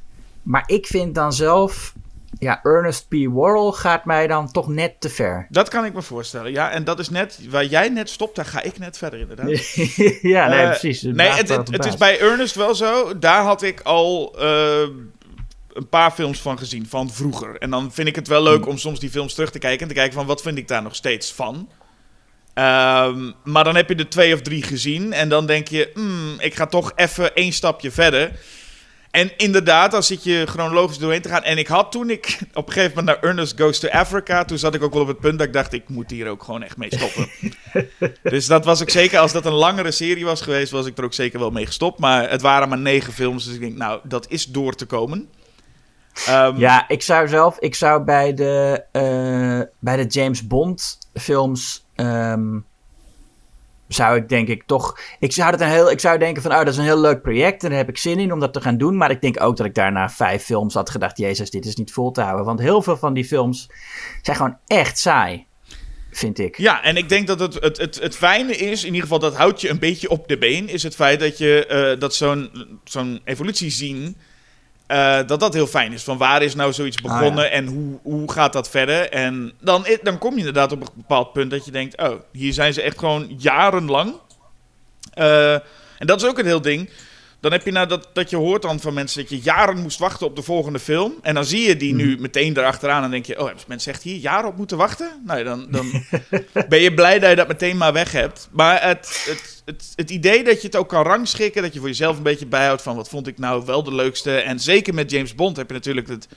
[0.44, 1.94] Maar ik vind dan zelf,
[2.40, 3.14] ja, Ernest P.
[3.14, 5.48] Worrell gaat mij dan toch net te ver.
[5.50, 6.70] Dat kan ik me voorstellen, ja.
[6.72, 9.48] En dat is net, waar jij net stopt, daar ga ik net verder inderdaad.
[10.22, 11.02] ja, nee, Eh, precies.
[11.02, 13.20] Nee, het, het, het is bij Ernest wel zo.
[13.20, 14.82] Daar had ik al eh,
[15.74, 17.58] een paar films van gezien, van vroeger.
[17.58, 19.88] En dan vind ik het wel leuk om soms die films terug te kijken en
[19.88, 21.70] te kijken van wat vind ik daar nog steeds van.
[22.54, 26.36] Ehm, maar dan heb je er twee of drie gezien en dan denk je, hmm,
[26.40, 28.32] ik ga toch even één stapje verder.
[29.12, 31.44] En inderdaad, dan zit je chronologisch doorheen te gaan.
[31.44, 34.46] En ik had toen ik op een gegeven moment naar Ernest Goes to Africa...
[34.46, 35.74] toen zat ik ook wel op het punt dat ik dacht...
[35.74, 37.30] ik moet hier ook gewoon echt mee stoppen.
[38.32, 39.20] dus dat was ook zeker...
[39.20, 40.72] als dat een langere serie was geweest...
[40.72, 42.00] was ik er ook zeker wel mee gestopt.
[42.00, 43.46] Maar het waren maar negen films.
[43.46, 45.30] Dus ik denk, nou, dat is door te komen.
[46.30, 47.60] Um, ja, ik zou zelf...
[47.60, 51.86] ik zou bij de, uh, bij de James Bond films...
[51.96, 52.66] Um,
[53.94, 55.00] zou ik denk ik toch.
[55.20, 57.22] Ik zou, het een heel, ik zou denken van, oh, dat is een heel leuk
[57.22, 57.64] project.
[57.64, 58.98] En daar heb ik zin in om dat te gaan doen.
[58.98, 61.92] Maar ik denk ook dat ik daarna vijf films had gedacht: Jezus, dit is niet
[61.92, 62.46] vol te houden.
[62.46, 63.70] Want heel veel van die films
[64.22, 65.46] zijn gewoon echt saai.
[66.12, 66.58] Vind ik.
[66.58, 69.36] Ja, en ik denk dat het, het, het, het fijne is, in ieder geval dat
[69.36, 72.50] houdt je een beetje op de been, is het feit dat je uh, dat zo'n
[72.84, 74.18] zo'n evolutie zien
[74.92, 76.04] uh, dat dat heel fijn is.
[76.04, 79.10] Van waar is nou zoiets ah, begonnen en hoe, hoe gaat dat verder?
[79.10, 82.54] En dan, dan kom je inderdaad op een bepaald punt dat je denkt: oh, hier
[82.54, 84.14] zijn ze echt gewoon jarenlang.
[85.18, 86.90] Uh, en dat is ook een heel ding.
[87.42, 90.00] Dan heb je nou dat, dat je hoort dan van mensen dat je jaren moest
[90.00, 91.14] wachten op de volgende film.
[91.22, 92.22] En dan zie je die nu mhm.
[92.22, 95.22] meteen erachteraan en denk je, oh, hebben mensen echt hier jaren op moeten wachten?
[95.26, 96.04] Nou, dan, dan
[96.70, 98.50] ben je blij dat je dat meteen maar weg hebt.
[98.52, 101.88] Maar het, het, het, het idee dat je het ook kan rangschikken, dat je voor
[101.88, 104.36] jezelf een beetje bijhoudt van wat vond ik nou wel de leukste.
[104.36, 106.28] En zeker met James Bond heb je natuurlijk het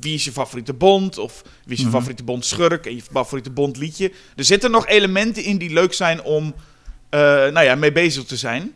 [0.00, 1.18] wie is je favoriete Bond?
[1.18, 1.94] Of wie is je mhm.
[1.94, 2.86] favoriete Bond schurk?
[2.86, 4.12] En je favoriete Bond liedje.
[4.36, 8.36] Er zitten nog elementen in die leuk zijn om uh, nou ja, mee bezig te
[8.36, 8.74] zijn.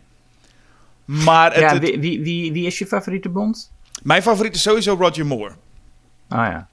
[1.06, 3.72] Maar het, ja, wie, wie, wie, wie, is je favoriete Bond?
[4.02, 5.54] Mijn favoriet is sowieso Roger Moore.
[6.28, 6.68] Ah ja.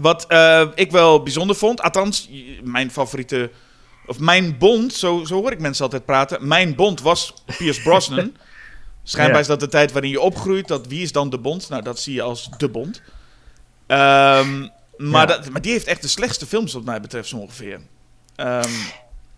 [0.00, 2.30] Wat uh, ik wel bijzonder vond, althans,
[2.62, 3.50] mijn favoriete.
[4.06, 6.48] Of mijn Bond, zo, zo hoor ik mensen altijd praten.
[6.48, 8.32] Mijn Bond was Pierce Brosnan.
[9.02, 9.40] Schijnbaar ja.
[9.40, 10.68] is dat de tijd waarin je opgroeit.
[10.68, 11.68] Dat wie is dan de Bond?
[11.68, 13.02] Nou, dat zie je als de Bond.
[13.86, 15.36] Um, maar, ja.
[15.36, 17.80] dat, maar die heeft echt de slechtste films, wat mij betreft, zo ongeveer.
[18.36, 18.62] Um,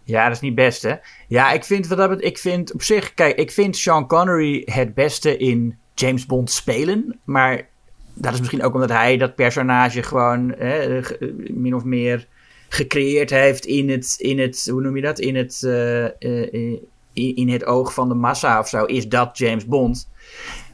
[0.05, 0.95] ja, dat is niet best, hè?
[1.29, 3.15] Ja, ik vind, wat dat, ik vind op zich...
[3.15, 7.19] Kijk, ik vind Sean Connery het beste in James Bond spelen.
[7.25, 7.69] Maar
[8.15, 11.01] dat is misschien ook omdat hij dat personage gewoon hè,
[11.49, 12.27] min of meer
[12.69, 15.19] gecreëerd heeft in het, in het hoe noem je dat?
[15.19, 16.05] In het, uh,
[17.13, 20.11] in, het oog van de massa of zo, is dat James Bond.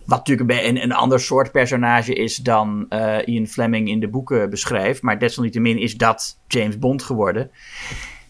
[0.05, 2.89] Wat natuurlijk een, een ander soort personage is dan
[3.25, 5.03] Ian Fleming in de boeken beschrijft.
[5.03, 7.51] Maar desalniettemin is dat James Bond geworden.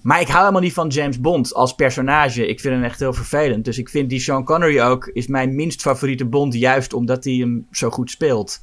[0.06, 2.46] Maar ik hou helemaal niet van James Bond als personage.
[2.46, 3.64] Ik vind hem echt heel vervelend.
[3.64, 6.54] Dus ik vind die Sean Connery ook is mijn minst favoriete Bond.
[6.54, 8.62] Juist omdat hij hem zo goed speelt.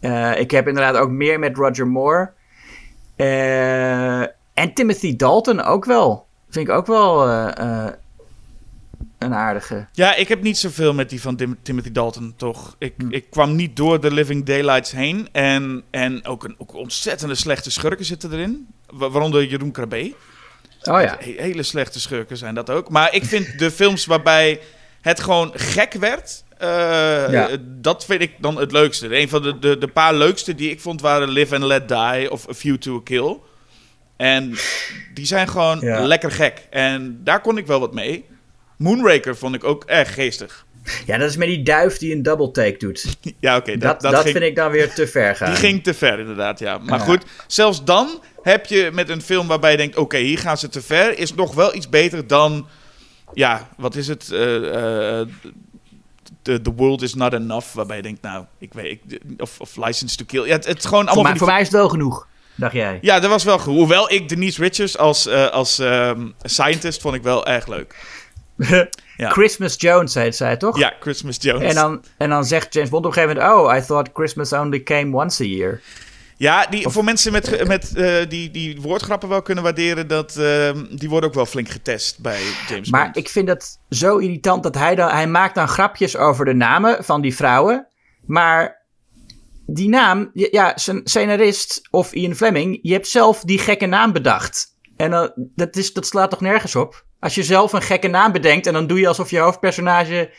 [0.00, 2.32] Uh, ik heb inderdaad ook meer met Roger Moore.
[3.16, 4.20] Uh,
[4.54, 6.26] en Timothy Dalton ook wel.
[6.48, 7.86] Vind ik ook wel uh,
[9.18, 9.86] een aardige.
[9.92, 12.76] Ja, ik heb niet zoveel met die van Tim Timothy Dalton, toch?
[12.78, 13.10] Ik, hm.
[13.10, 15.28] ik kwam niet door de Living Daylights heen.
[15.32, 18.68] En, en ook een ook ontzettende slechte schurken zitten erin.
[18.92, 20.14] Waaronder Jeroen Krabbe.
[20.82, 21.16] Oh ja.
[21.20, 22.88] hele slechte schurken zijn dat ook.
[22.88, 24.60] Maar ik vind de films waarbij
[25.00, 26.44] het gewoon gek werd.
[26.62, 29.18] Uh, Dat vind ik dan het leukste.
[29.18, 32.30] Een van de, de, de paar leukste die ik vond waren Live and Let Die
[32.30, 33.36] of A View to a Kill.
[34.16, 34.54] En
[35.14, 36.66] die zijn gewoon lekker gek.
[36.70, 38.24] En daar kon ik wel wat mee.
[38.76, 40.66] Moonraker vond ik ook erg geestig.
[41.06, 43.16] Ja, dat is met die duif die een double take doet.
[43.40, 43.76] ja, oké.
[43.76, 45.50] dat, dat, dat vind ik dan weer te ver gaan.
[45.50, 46.78] Die ging te ver, inderdaad, ja.
[46.78, 49.96] Maar goed, zelfs dan heb je met een film waarbij je denkt...
[49.96, 51.18] oké, hier gaan ze te ver...
[51.18, 52.66] is nog wel iets beter dan...
[53.34, 54.28] ja, wat is het...
[54.32, 54.38] Uh,
[56.42, 57.72] the, the World is Not Enough...
[57.72, 58.90] waarbij je denkt, nou, ik weet...
[58.90, 60.46] Ik, of, of License to Kill.
[60.46, 61.30] Ja, het, het gewoon allemaal...
[61.30, 62.98] Voor, voor mij is het wel genoeg, dacht jij?
[63.00, 63.74] Ja, dat was wel goed.
[63.74, 67.00] Hoewel ik Denise Richards als, uh, als um, scientist...
[67.00, 67.94] vond ik wel erg leuk.
[69.16, 69.30] ja.
[69.30, 70.78] Christmas Jones heet zij, toch?
[70.78, 71.62] Ja, Christmas Jones.
[71.62, 73.68] En dan, en dan zegt James Bond op een gegeven moment...
[73.68, 75.80] oh, I thought Christmas only came once a year.
[76.36, 80.70] Ja, die, voor mensen met, met, uh, die, die woordgrappen wel kunnen waarderen, dat, uh,
[80.90, 83.16] die worden ook wel flink getest bij James maar Bond.
[83.16, 87.04] ik vind dat zo irritant dat hij dan, hij maakt dan grapjes over de namen
[87.04, 87.86] van die vrouwen.
[88.26, 88.86] Maar
[89.66, 94.76] die naam, ja, zijn scenarist of Ian Fleming, je hebt zelf die gekke naam bedacht.
[94.96, 97.04] En uh, dat, is, dat slaat toch nergens op?
[97.20, 100.30] Als je zelf een gekke naam bedenkt en dan doe je alsof je hoofdpersonage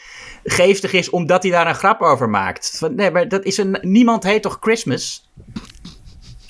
[0.43, 2.81] geestig is omdat hij daar een grap over maakt.
[2.91, 5.29] Nee, maar dat is een, niemand heet toch Christmas?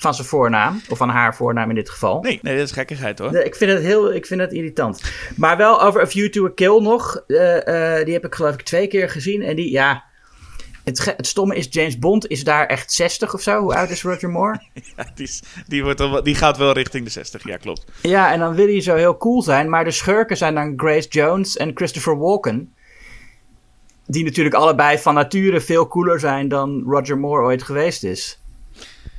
[0.02, 0.80] van zijn voornaam.
[0.88, 2.20] Of van haar voornaam in dit geval.
[2.20, 3.36] Nee, nee dat is gekkigheid hoor.
[3.36, 5.02] Ik vind het heel ik vind het irritant.
[5.36, 7.24] Maar wel over A View to a Kill nog.
[7.26, 9.42] Uh, uh, die heb ik geloof ik twee keer gezien.
[9.42, 10.10] En die, ja...
[10.84, 13.60] Het, het, stomme is, James Bond is daar echt 60 of zo.
[13.60, 14.60] Hoe oud is Roger Moore?
[14.96, 17.84] ja, die, is, die, wordt al, die gaat wel richting de 60, ja klopt.
[18.02, 19.68] Ja, en dan wil hij zo heel cool zijn.
[19.68, 22.74] Maar de schurken zijn dan Grace Jones en Christopher Walken.
[24.06, 28.40] Die natuurlijk allebei van nature veel cooler zijn dan Roger Moore ooit geweest is.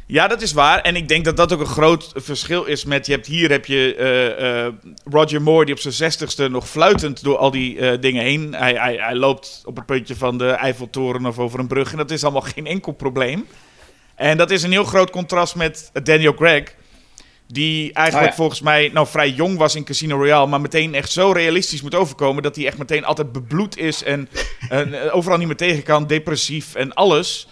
[0.06, 0.82] Ja, dat is waar.
[0.82, 3.06] En ik denk dat dat ook een groot verschil is met...
[3.06, 7.24] Je hebt, hier heb je eh, eh, Roger Moore die op zijn zestigste nog fluitend
[7.24, 8.54] door al die eh, dingen heen.
[8.54, 11.92] Hij, hij, hij loopt op het puntje van de Eiffeltoren of over een brug.
[11.92, 13.48] En dat is allemaal geen enkel probleem.
[14.16, 16.76] En dat is een heel groot contrast met Daniel Craig.
[17.48, 18.42] Die eigenlijk Oh ja.
[18.42, 20.48] volgens mij nou, vrij jong was in Casino Royale.
[20.48, 22.44] Maar meteen echt zo realistisch moet overkomen.
[22.44, 24.04] Dat hij echt meteen altijd bebloed is.
[24.04, 24.30] En
[24.70, 26.08] eh, overal niet meer tegen kan.
[26.08, 27.48] Depressief en alles.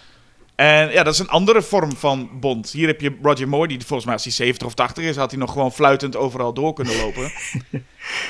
[0.54, 2.70] En ja, dat is een andere vorm van Bond.
[2.70, 5.30] Hier heb je Roger Moore, die volgens mij als hij 70 of 80 is, had
[5.30, 7.32] hij nog gewoon fluitend overal door kunnen lopen.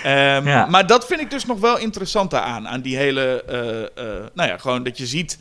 [0.02, 0.66] Ehm, Ja.
[0.66, 2.68] Maar dat vind ik dus nog wel interessant daaraan.
[2.68, 5.38] Aan die hele, eh, eh, nou ja, gewoon dat je ziet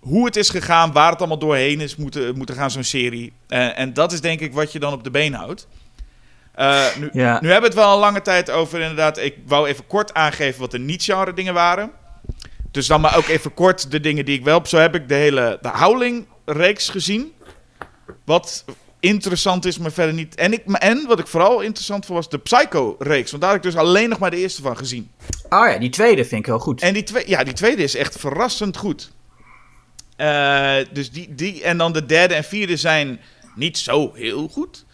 [0.00, 3.32] hoe het is gegaan, waar het allemaal doorheen is moeten, moeten gaan, zo'n serie.
[3.48, 5.66] En dat is denk ik wat je dan op de been houdt.
[6.54, 7.38] Eh, nu, Ja.
[7.40, 9.18] nu hebben we het wel een lange tijd over, inderdaad.
[9.18, 11.90] Ik wou even kort aangeven wat de niet-genre dingen waren.
[12.72, 14.66] Dus dan maar ook even kort de dingen die ik wel...
[14.66, 17.32] Zo heb ik de hele de Howling-reeks gezien.
[18.24, 18.64] Wat
[19.00, 20.34] interessant is, maar verder niet...
[20.34, 23.30] En, ik, en wat ik vooral interessant vond was de Psycho-reeks.
[23.30, 25.10] Want daar heb ik dus alleen nog maar de eerste van gezien.
[25.48, 26.80] Oh ja, die tweede vind ik heel goed.
[26.80, 29.12] En die, twee, ja, die tweede is echt verrassend goed.
[30.16, 33.20] Eh, dus die, die en dan de derde en vierde zijn
[33.54, 34.84] niet zo heel goed.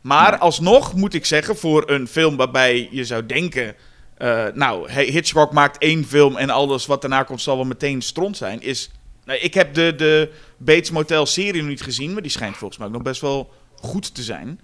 [0.00, 3.74] Maar alsnog moet ik zeggen, voor een film waarbij je zou denken...
[4.16, 8.36] eh, nou, Hitchcock maakt één film en alles wat daarna komt zal wel meteen stront
[8.36, 8.62] zijn.
[8.62, 8.90] Is,
[9.24, 12.78] nou, ik heb de, de Bates Motel serie nog niet gezien, maar die schijnt volgens
[12.78, 13.50] mij ook nog best wel
[13.80, 14.60] goed te zijn.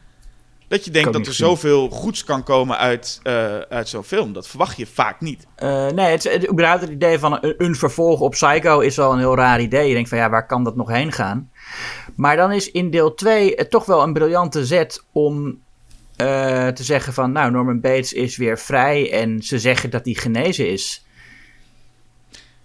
[0.71, 4.33] Dat je denkt dat er zoveel goeds kan komen uit, eh, uit zo'n film.
[4.33, 5.47] Dat verwacht je vaak niet.
[5.55, 9.13] Eh, nee, het, het, überhaupt het idee van een, een vervolg op Psycho is wel
[9.13, 9.89] een heel raar idee.
[9.89, 11.51] Je denkt van ja, waar kan dat nog heen gaan?
[12.17, 15.61] Maar dan is in deel 2 het toch wel een briljante zet om
[16.21, 17.33] eh, te zeggen van...
[17.33, 21.05] Nou, Norman Bates is weer vrij en ze zeggen dat hij genezen is.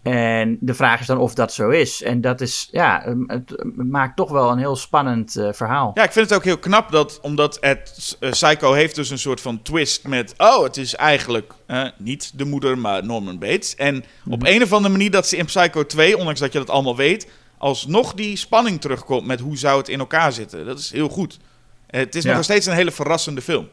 [0.03, 2.03] En de vraag is dan of dat zo is.
[2.03, 5.91] En dat is, ja, het, maakt toch wel een heel spannend eh, verhaal.
[5.93, 9.19] Ja, ik vind het ook heel knap dat, omdat het eh, Psycho heeft dus een
[9.19, 11.53] soort van twist met, oh, het is eigenlijk
[11.97, 13.75] niet de moeder, maar Norman Bates.
[13.75, 16.69] En op een of andere manier dat ze in Psycho 2, ondanks dat je dat
[16.69, 20.65] allemaal weet, alsnog die spanning terugkomt met hoe zou het in elkaar zitten.
[20.65, 21.39] Dat is heel goed.
[21.97, 22.34] Het is Ja.
[22.36, 23.69] nog steeds een hele verrassende film.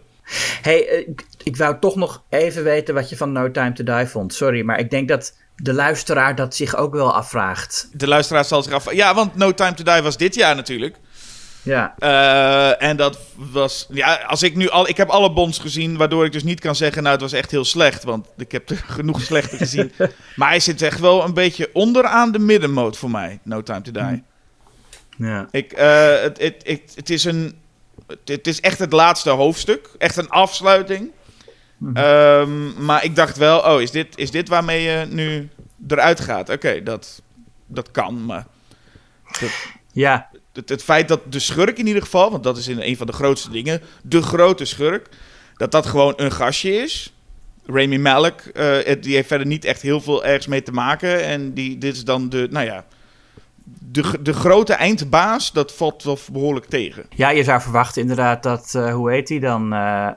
[0.62, 3.84] Hey, eh, ik, ik wou toch nog even weten wat je van No Time to
[3.84, 4.34] Die vond.
[4.34, 7.88] Sorry, maar ik denk dat de luisteraar dat zich ook wel afvraagt.
[7.92, 8.92] De luisteraar zal zich af...
[8.92, 10.96] Ja, want No Time to Die was dit jaar natuurlijk.
[11.64, 13.86] Ja, Eh, en dat was.
[13.90, 14.88] Ja, als ik nu al.
[14.88, 15.96] Ik heb alle bonds gezien.
[15.96, 17.02] Waardoor ik dus niet kan zeggen.
[17.02, 18.04] Nou, het was echt heel slecht.
[18.04, 19.92] Want ik heb er genoeg slechte gezien.
[20.36, 23.38] maar hij zit echt wel een beetje onderaan de middenmoot voor mij.
[23.42, 24.22] No Time to Die.
[25.18, 25.48] ja.
[25.50, 27.60] Ik, eh, het, het, het, het is een.
[28.24, 29.90] Het, is echt het laatste hoofdstuk.
[29.98, 31.10] Echt een afsluiting.
[31.94, 33.58] Ehm, maar ik dacht wel.
[33.58, 35.48] Oh, is dit, is dit waarmee je nu
[35.88, 36.48] eruit gaat?
[36.48, 37.22] Oké, dat,
[37.66, 38.24] dat kan.
[38.24, 38.46] Maar.
[39.92, 40.28] ja.
[40.52, 43.06] het, het feit dat de schurk in ieder geval, want dat is in een van
[43.06, 45.08] de grootste dingen, de grote schurk,
[45.56, 47.12] dat dat gewoon een gastje is.
[47.66, 51.24] Rami Malek, eh, die heeft verder niet echt heel veel ergens mee te maken.
[51.24, 52.84] En die, dit is dan de, nou ja,
[53.64, 57.06] de, de grote eindbaas, dat valt wel behoorlijk tegen.
[57.16, 60.08] ja, je zou verwachten inderdaad dat, eh, hoe heet hij dan, eh,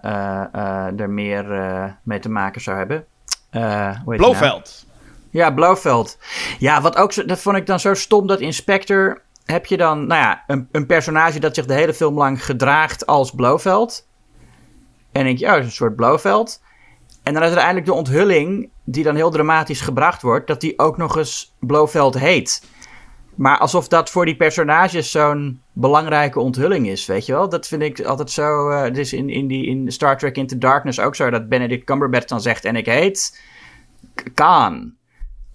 [0.51, 1.45] eh, er meer
[2.03, 3.05] mee te maken zou hebben.
[3.51, 4.15] Nou?
[4.15, 4.85] Blofeld.
[5.29, 6.17] Ja, Blofeld.
[6.59, 10.07] Ja, wat ook, zo- dat vond ik dan zo stom, dat Inspector heb je dan,
[10.07, 14.07] nou ja, een, een personage dat zich de hele film lang gedraagt als Blofeld.
[15.11, 16.61] En denk je, oh, dat is een soort Blofeld.
[17.23, 20.79] En dan is er uiteindelijk de onthulling, die dan heel dramatisch gebracht wordt, dat die
[20.79, 22.63] ook nog eens Blofeld heet.
[23.35, 27.49] Maar alsof dat voor die personages zo'n belangrijke onthulling is, weet je wel?
[27.49, 28.71] Dat vind ik altijd zo.
[28.71, 32.25] het is in, in, die, in Star Trek Into Darkness ook zo dat Benedict Cumberbatch
[32.25, 33.41] dan zegt: En ik heet
[34.33, 34.93] Khan.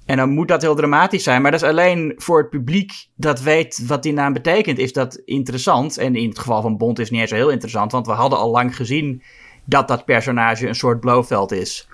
[0.07, 1.43] En dan moet dat heel dramatisch zijn.
[1.43, 5.14] Maar dat is alleen voor het publiek dat weet wat die naam betekent, is dat
[5.25, 5.99] interessant.
[5.99, 8.12] En in het geval van Bond is het niet eens zo heel interessant, want we
[8.12, 9.23] hadden al lang gezien
[9.64, 11.88] dat dat personage een soort Blofeld is.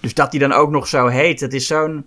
[0.00, 2.06] Dus dat die dan ook nog zo heet, het is zo'n.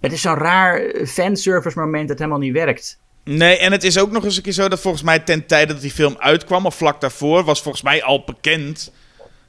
[0.00, 2.98] Het is zo'n raar fanservice moment dat helemaal niet werkt.
[3.24, 5.72] Nee, en het is ook nog eens een keer zo dat volgens mij ten tijde
[5.72, 8.92] dat die film uitkwam, of vlak daarvoor, was volgens mij al bekend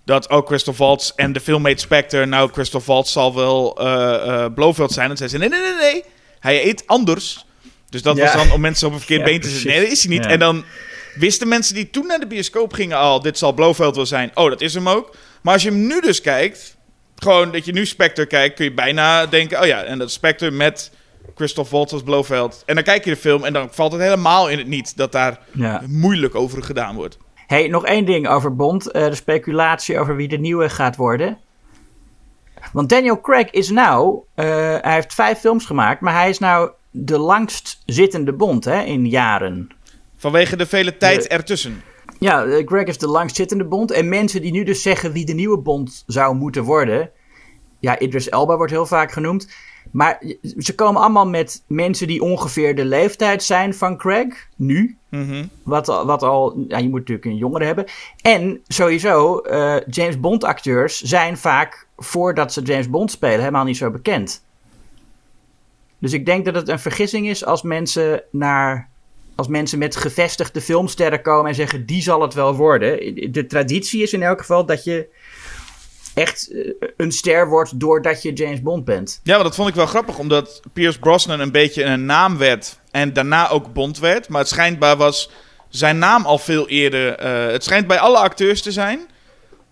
[0.05, 4.91] dat ook Christoph Waltz en de filmmate Spectre, nou, Christoph Waltz zal wel eh Blofeld
[4.91, 5.09] zijn.
[5.09, 6.03] En zei ze, nee, nee, nee, nee,
[6.39, 7.45] hij eet anders.
[7.89, 8.23] Dus dat Ja.
[8.23, 9.69] was dan om mensen op een verkeerd Ja, been te zetten.
[9.69, 10.23] Nee, dat is hij niet.
[10.23, 10.29] Ja.
[10.29, 10.63] En dan
[11.15, 14.31] wisten mensen die toen naar de bioscoop gingen al, dit zal Blofeld wel zijn.
[14.33, 15.15] Oh, dat is hem ook.
[15.41, 16.75] Maar als je hem nu dus kijkt,
[17.23, 20.51] gewoon dat je nu Spectre kijkt, kun je bijna denken, oh ja, en dat Spectre
[20.51, 20.91] met
[21.35, 22.63] Christoph Waltz als Blofeld.
[22.65, 25.11] En dan kijk je de film en dan valt het helemaal in het niet dat
[25.11, 25.81] daar Ja.
[25.87, 27.17] moeilijk over gedaan wordt.
[27.47, 28.91] Hey, nog één ding over Bond.
[28.91, 31.37] eh, de speculatie over wie de nieuwe gaat worden.
[32.73, 34.19] Want Daniel Craig is nou...
[34.35, 34.45] eh,
[34.81, 39.07] hij heeft vijf films gemaakt, maar hij is nou de langst zittende Bond hè, in
[39.07, 39.69] jaren.
[40.17, 41.81] Vanwege de vele tijd De- ertussen.
[42.19, 43.91] Ja, eh, Greg is de langstzittende bond.
[43.91, 47.11] En mensen die nu dus zeggen wie de nieuwe bond zou moeten worden.
[47.79, 49.49] Ja, Idris Elba wordt heel vaak genoemd.
[49.91, 50.23] Maar
[50.57, 54.47] ze komen allemaal met mensen die ongeveer de leeftijd zijn van Craig.
[54.55, 54.97] Nu.
[55.09, 55.45] Mhm.
[55.63, 57.85] Wat, al- wat al, ja, je moet natuurlijk een jongere hebben.
[58.21, 63.77] En sowieso, eh, James Bond acteurs zijn vaak, voordat ze James Bond spelen, helemaal niet
[63.77, 64.43] zo bekend.
[65.99, 68.88] Dus ik denk dat het een vergissing is als mensen naar,
[69.39, 72.97] als mensen met gevestigde filmsterren komen en zeggen, die zal het wel worden.
[73.31, 75.07] De traditie is in elk geval dat je
[76.13, 79.19] echt eh, een ster wordt doordat je James Bond bent.
[79.23, 82.79] Ja, maar dat vond ik wel grappig, omdat Pierce Brosnan een beetje een naam werd
[82.91, 84.29] en daarna ook Bond werd.
[84.29, 85.29] Maar het schijnbaar was
[85.69, 87.15] zijn naam al veel eerder.
[87.15, 88.99] eh, het schijnt bij alle acteurs te zijn.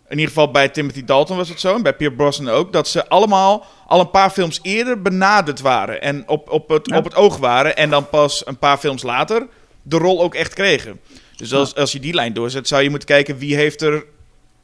[0.10, 1.75] In ieder geval bij Timothy Dalton was het zo.
[1.75, 2.73] En bij Pierce Brosnan ook.
[2.73, 6.01] Dat ze allemaal al een paar films eerder benaderd waren.
[6.01, 6.97] En op, op, het, Ja.
[6.97, 7.75] op het oog waren.
[7.77, 9.47] En dan pas een paar films later
[9.88, 11.00] de rol ook echt kregen.
[11.36, 14.06] Dus als, als je die lijn doorzet, zou je moeten kijken wie heeft er.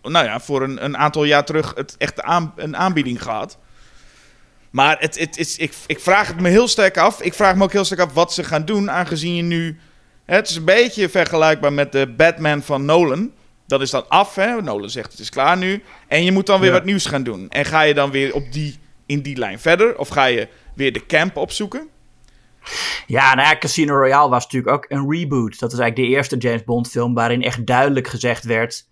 [0.02, 3.58] Nou ja, voor een, een aantal jaar terug het echt aan, een aanbieding gehad.
[4.70, 7.22] Maar het, het is, ik, ik vraag het me heel sterk af.
[7.22, 9.80] Ik vraag me ook heel sterk af wat ze gaan doen, aangezien je nu...
[10.26, 13.32] Het is een beetje vergelijkbaar met de Batman van Nolan.
[13.68, 14.62] Dat is dan af, hè.
[14.62, 15.84] Nolan zegt het is klaar nu.
[16.08, 16.76] En je moet dan weer Ja.
[16.76, 17.50] wat nieuws gaan doen.
[17.50, 19.98] En ga je dan weer op die, in die lijn verder?
[19.98, 21.88] Of ga je weer de camp opzoeken?
[23.08, 25.60] Ja, nou ja, Casino Royale was natuurlijk ook een reboot.
[25.60, 28.88] Dat is eigenlijk de eerste James Bond film waarin echt duidelijk gezegd werd...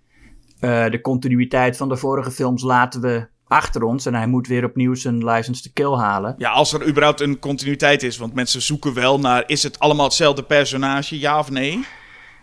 [0.59, 4.05] eh, de continuïteit van de vorige films laten we achter ons...
[4.05, 6.35] en hij moet weer opnieuw zijn License to Kill halen.
[6.37, 8.17] Ja, als er überhaupt een continuïteit is.
[8.17, 9.43] Want mensen zoeken wel naar...
[9.47, 11.85] Is het allemaal hetzelfde personage, ja of nee?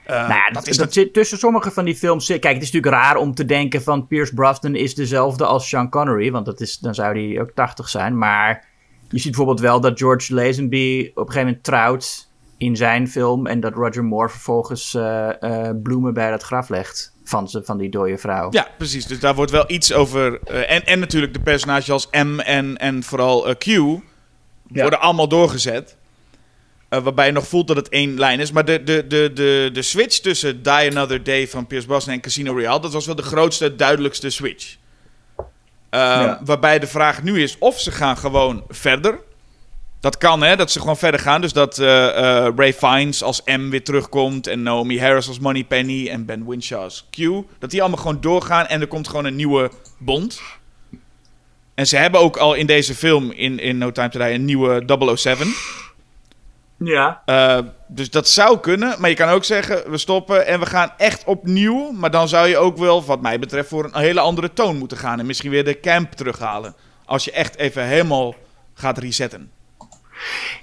[0.04, 2.26] Eh, nou ja, dat dat, is dat zit tussen sommige van die films...
[2.26, 4.06] Kijk, het is natuurlijk raar om te denken van...
[4.06, 6.30] Pierce Brosnan is dezelfde als Sean Connery...
[6.30, 8.18] want dat is, dan zou hij ook 80 zijn.
[8.18, 8.67] Maar
[9.09, 11.11] je ziet bijvoorbeeld wel dat George Lazenby...
[11.11, 13.47] op een gegeven moment trouwt in zijn film...
[13.47, 17.12] en dat Roger Moore vervolgens eh, eh, bloemen bij dat graf legt...
[17.25, 18.49] van, ze, van die dode vrouw.
[18.51, 19.07] Ja, precies.
[19.07, 20.40] Dus daar wordt wel iets over.
[20.42, 23.64] eh, en, en natuurlijk de personages als M en, en vooral Q.
[24.64, 25.97] worden allemaal doorgezet.
[26.88, 28.53] Waarbij je nog voelt dat het één lijn is.
[28.53, 32.21] Maar de, de, de, de, de switch tussen Die Another Day van Pierce Brosnan en
[32.21, 32.81] Casino Royale...
[32.81, 34.77] dat was wel de grootste, duidelijkste switch.
[35.90, 36.40] Eh, Ja.
[36.44, 39.18] Waarbij de vraag nu is of ze gaan gewoon verder.
[40.01, 41.40] Dat kan, hè, dat ze gewoon verder gaan.
[41.40, 42.09] Dus dat eh,
[42.46, 44.46] eh, Ray Fiennes als M weer terugkomt...
[44.46, 47.16] en Naomi Harris als Moneypenny en Ben Whishaw als Q.
[47.59, 50.40] Dat die allemaal gewoon doorgaan en er komt gewoon een nieuwe Bond.
[51.74, 54.44] En ze hebben ook al in deze film, in, in No Time To Die, een
[54.44, 54.83] nieuwe
[55.16, 55.55] 007.
[56.78, 57.22] Ja.
[57.24, 58.94] Eh, dus dat zou kunnen.
[59.00, 61.90] Maar je kan ook zeggen, we stoppen en we gaan echt opnieuw.
[61.92, 64.98] Maar dan zou je ook wel, wat mij betreft, voor een hele andere toon moeten
[64.98, 65.18] gaan.
[65.18, 66.74] En misschien weer de camp terughalen.
[67.04, 68.34] Als je echt even helemaal
[68.74, 69.50] gaat resetten.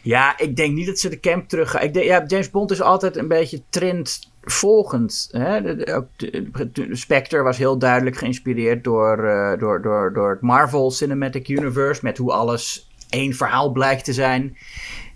[0.01, 1.81] Ja, ik denk niet dat ze de camp terug gaan.
[1.81, 5.27] Ik denk, ja, James Bond is altijd een beetje trendvolgend.
[5.31, 5.61] Hè?
[5.61, 10.29] De, de- ook de- de Spectre was heel duidelijk geïnspireerd door, eh, door, door, door
[10.29, 11.99] het Marvel Cinematic Universe.
[12.03, 14.57] Met hoe alles één verhaal blijkt te zijn.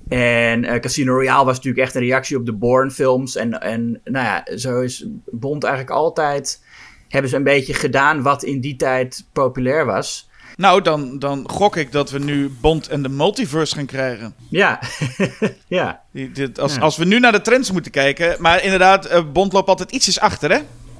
[0.10, 3.36] En eh, Casino Royale was natuurlijk echt een reactie op de Bourne-films.
[3.36, 6.64] En, en nou ja, zo is Bond eigenlijk altijd...
[7.08, 10.30] Hebben ze een beetje gedaan wat in die tijd populair was.
[10.56, 14.34] Nou, dan, dan gok ik dat we nu Bond en de Multiverse gaan krijgen.
[14.50, 14.80] Ja,
[15.68, 16.02] ja.
[16.12, 16.82] Die- dit- Als, Ja.
[16.82, 18.36] als we nu naar de trends moeten kijken.
[18.42, 20.60] Maar inderdaad, eh, Bond loopt altijd ietsjes achter, hè?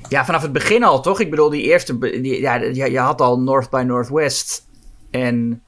[0.10, 1.20] Ja, vanaf het begin al, toch?
[1.20, 1.98] Ik bedoel, die eerste...
[2.22, 4.66] Die, ja, je had al North by Northwest.
[5.12, 5.62] En...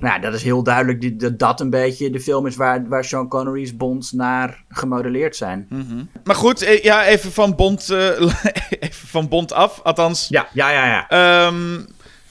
[0.00, 3.28] Nou, dat is heel duidelijk dat dat een beetje de film is waar, waar Sean
[3.28, 5.68] Connery's Bonds naar gemodelleerd zijn.
[6.24, 8.08] Maar goed, eh, ja, even van Bond, eh,
[8.80, 9.80] even van Bond af.
[9.82, 11.08] Althans, Ja, ja, ja, ja.
[11.08, 11.80] Ehm,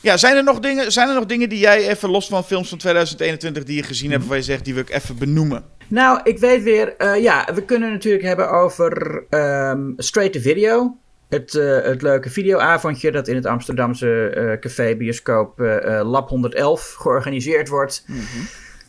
[0.01, 2.69] ja, zijn er, nog dingen, zijn er nog dingen die jij even los van films
[2.69, 5.63] van 2021 die je gezien hebt, waar je zegt die wil ik even benoemen?
[5.87, 6.95] Nou, ik weet weer...
[6.97, 10.97] eh, ja, we kunnen natuurlijk hebben over ehm, Straight to Video.
[11.29, 16.93] Het, eh, het leuke videoavondje dat in het Amsterdamse eh, café bioscoop eh, Lab 111
[16.97, 18.05] georganiseerd wordt.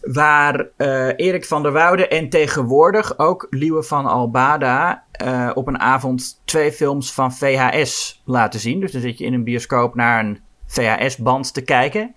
[0.00, 5.04] Waar eh, Erik van der Woude en tegenwoordig ook Liewe van Albada
[5.54, 8.80] op een avond twee films van VHS laten zien.
[8.80, 12.14] Dus dan zit je in een bioscoop naar een VHS-band te kijken.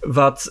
[0.00, 0.50] Wat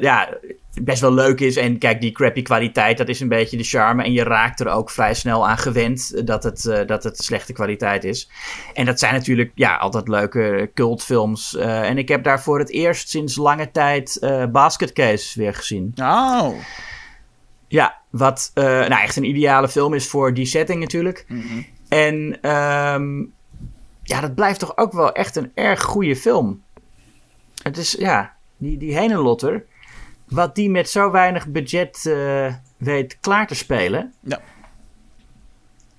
[0.00, 0.38] ja,
[0.82, 1.56] best wel leuk is.
[1.56, 4.04] En kijk, die crappy kwaliteit, dat is een beetje de charme.
[4.04, 7.52] En je raakt er ook vrij snel aan gewend dat het, eh, dat het slechte
[7.52, 8.30] kwaliteit is.
[8.74, 11.56] En dat zijn natuurlijk ja, altijd leuke cultfilms.
[11.56, 15.54] Eh, en ik heb daar voor het eerst sinds lange tijd eh Basket Case weer
[15.54, 15.92] gezien.
[15.96, 16.54] Oh.
[17.68, 21.26] Ja, wat eh, nou echt een ideale film is voor die setting natuurlijk.
[21.88, 23.18] En ehm,
[24.02, 26.62] ja, dat blijft toch ook wel echt een erg goede film.
[27.62, 29.64] Het is, ja, die, die Henenlotter,
[30.28, 34.12] wat die met zo weinig budget eh, weet klaar te spelen.
[34.20, 34.40] Ja.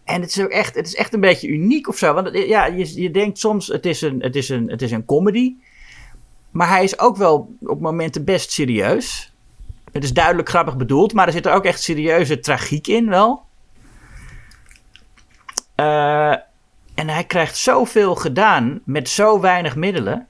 [0.03, 2.13] en het is ook echt, het is echt een beetje uniek of zo.
[2.13, 4.91] Want het- ja, je, je denkt soms, het is, een, het, is een, het is
[4.91, 5.55] een comedy.
[6.51, 9.33] Maar hij is ook wel op momenten best serieus.
[9.91, 13.45] Het is duidelijk grappig bedoeld, maar er zit er ook echt serieuze tragiek in wel.
[15.75, 16.31] Eh,
[16.95, 20.27] en hij krijgt zoveel gedaan met zo weinig middelen.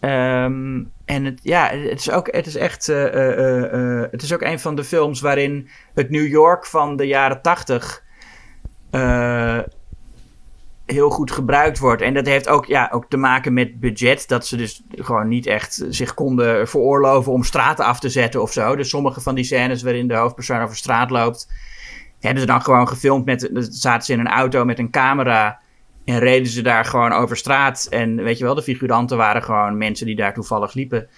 [0.00, 4.32] Ehm, en het, ja, het is ook, het is echt, eh, eh, eh, het is
[4.34, 8.04] ook een van de films waarin het New York van de jaren tachtig
[10.86, 12.02] heel goed gebruikt wordt.
[12.02, 14.28] En dat heeft ook, ja, ook te maken met budget.
[14.28, 18.52] Dat ze dus gewoon niet echt zich konden veroorloven om straten af te zetten of
[18.52, 18.76] zo.
[18.76, 21.52] Dus sommige van die scènes waarin de hoofdpersoon over straat loopt,
[22.20, 23.50] hebben ze dan gewoon gefilmd met.
[23.70, 25.60] zaten ze in een auto met een camera.
[26.06, 27.86] En reden ze daar gewoon over straat.
[27.90, 31.08] En weet je wel, de figuranten waren gewoon mensen die daar toevallig liepen.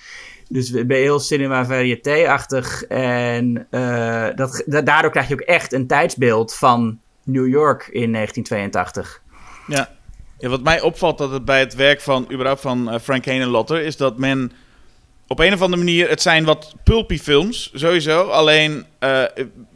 [0.48, 2.82] Dus ben heel cinema variété-achtig.
[2.84, 8.12] En eh, dat, da- daardoor krijg je ook echt een tijdsbeeld van New York in
[8.12, 9.22] 1982.
[9.66, 9.90] Ja.
[10.38, 13.80] ja, wat mij opvalt dat het bij het werk van, überhaupt van eh, Frank Henenlotter,
[13.82, 14.52] is dat men
[15.26, 18.22] op een of andere manier, het zijn wat pulpy films, sowieso.
[18.28, 19.22] Alleen, eh,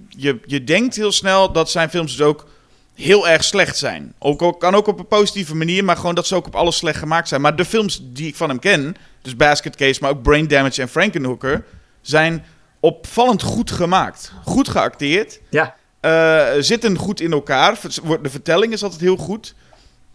[0.09, 2.47] je, je denkt heel snel dat zijn films dus ook
[2.95, 4.15] heel erg slecht zijn.
[4.19, 6.99] Ook, kan ook op een positieve manier, maar gewoon dat ze ook op alles slecht
[6.99, 7.41] gemaakt zijn.
[7.41, 10.83] Maar de films die ik van hem ken, dus Basket Case, maar ook Brain Damage
[10.83, 11.65] en Frankenhooker,
[12.01, 12.45] zijn
[12.81, 14.33] opvallend goed gemaakt.
[14.45, 15.41] Goed geacteerd.
[15.51, 15.75] Ja.
[16.01, 17.79] Eh, zitten goed in elkaar.
[18.23, 19.55] De vertelling is altijd heel goed.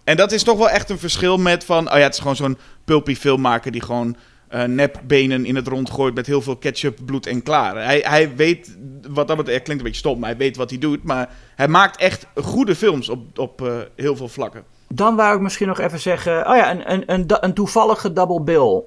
[0.03, 1.91] En dat is toch wel echt een verschil met van...
[1.91, 4.15] Oh ja, het is gewoon zo'n pulpy filmmaker die gewoon
[4.47, 6.15] eh nepbenen in het rond gooit...
[6.15, 7.75] met heel veel ketchup, bloed en klaar.
[7.75, 8.77] Hij, hij weet,
[9.09, 11.03] wat dat betreft, klinkt een beetje stom, maar hij weet wat hij doet.
[11.03, 14.63] Maar hij maakt echt goede films op, op eh, heel veel vlakken.
[14.87, 16.49] Dan wou ik misschien nog even zeggen...
[16.49, 18.83] Oh ja, een, een, een, toevallige double bill.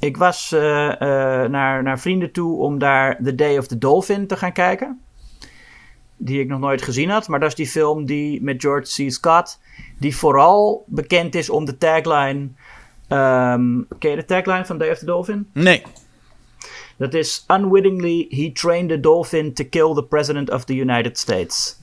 [0.00, 4.36] Ik was eh, naar, naar vrienden toe om daar The Day of the Dolphin te
[4.36, 5.00] gaan kijken.
[6.16, 7.28] Die ik nog nooit gezien had.
[7.28, 9.10] Maar dat is die film die met George C.
[9.10, 9.60] Scott...
[9.98, 12.48] die vooral bekend is om de tagline...
[13.08, 15.48] ehm ken je de tagline van Day of the Dolphin?
[15.52, 15.82] Nee.
[16.98, 21.80] Dat is unwittingly he trained a dolphin to kill the president of the United States.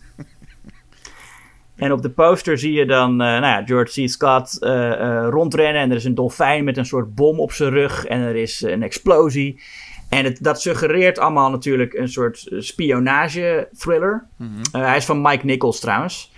[1.75, 4.09] en op de poster zie je dan eh, nou ja, George C.
[4.09, 7.69] Scott eh, eh, rondrennen en er is een dolfijn met een soort bom op zijn
[7.69, 9.61] rug en er is een explosie.
[10.13, 14.27] En het, dat suggereert allemaal natuurlijk een soort spionage-thriller.
[14.71, 16.31] Eh, hij is van Mike Nichols trouwens.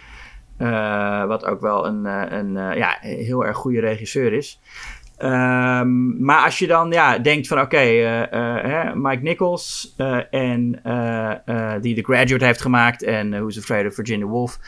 [0.58, 4.60] Eh, wat ook wel een, eh, een eh, ja, heel erg goede regisseur is.
[5.18, 7.78] Ehm, maar als je dan ja, denkt van oké,
[8.96, 9.96] Mike Nichols
[10.30, 10.82] en
[11.82, 14.60] die The Graduate heeft gemaakt en Who's Afraid of Virginia Woolf.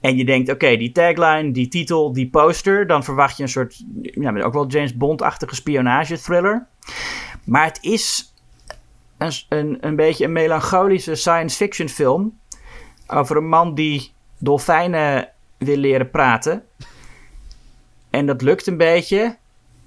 [0.00, 3.84] En je denkt oké, die tagline, die titel, die poster, dan verwacht je een soort,
[4.02, 6.66] ja, ook wel James Bond-achtige spionage thriller.
[7.44, 8.34] Maar het is
[9.18, 12.38] een, een, een beetje een melancholische science fiction film
[13.06, 15.28] over een man die dolfijnen
[15.58, 16.62] wil leren praten.
[18.10, 19.36] En dat lukt een beetje.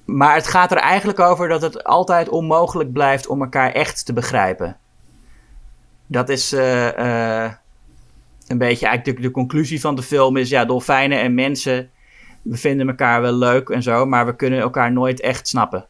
[0.06, 4.14] Maar het gaat er eigenlijk over dat het altijd onmogelijk blijft om elkaar echt te
[4.14, 4.78] begrijpen.
[6.06, 7.52] Dat is eh, eh,
[8.48, 10.50] een beetje eigenlijk de, de conclusie van de film is...
[10.50, 11.90] Ja, dolfijnen en mensen,
[12.42, 14.06] we vinden elkaar wel leuk en zo...
[14.06, 15.86] maar we kunnen elkaar nooit echt snappen.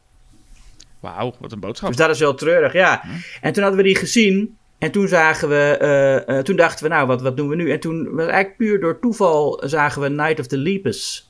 [0.99, 1.89] Wauw, wat een boodschap.
[1.89, 3.03] Dus dat is heel treurig, ja.
[3.41, 4.57] En toen hadden we die gezien.
[4.83, 7.71] En toen zagen we, eh, eh, toen dachten we, nou, wat, wat doen we nu?
[7.71, 11.29] En toen was eigenlijk puur door toeval zagen we Night of the Lepus.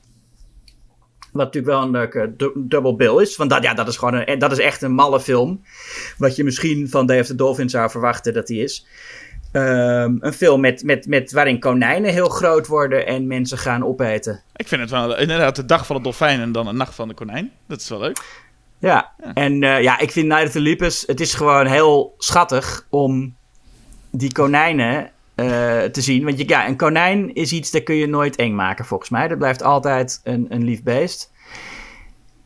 [1.31, 3.35] Wat natuurlijk wel een leuke du- double bill is.
[3.35, 5.61] Want dat, ja, dat is gewoon een, dat is echt een malle film.
[6.17, 8.87] Wat je misschien van of the Dolphin zou verwachten dat die is.
[9.51, 14.43] Ehm, een film met, met, met, waarin konijnen heel groot worden en mensen gaan opeten.
[14.55, 17.07] Ik vind het wel inderdaad de dag van de dolfijn en dan een nacht van
[17.07, 17.51] de konijn.
[17.67, 18.43] Dat is wel leuk.
[18.79, 22.87] Ja, en eh, ja, ik vind Night of the Lepus, het is gewoon heel schattig
[22.89, 23.35] om
[24.15, 26.23] die konijnen eh, te zien.
[26.23, 29.27] Want ja, een konijn is iets, dat kun je nooit eng maken volgens mij.
[29.27, 31.31] Dat blijft altijd een, een lief beest.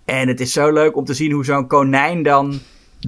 [0.05, 2.59] En het is zo leuk om te zien hoe zo'n konijn dan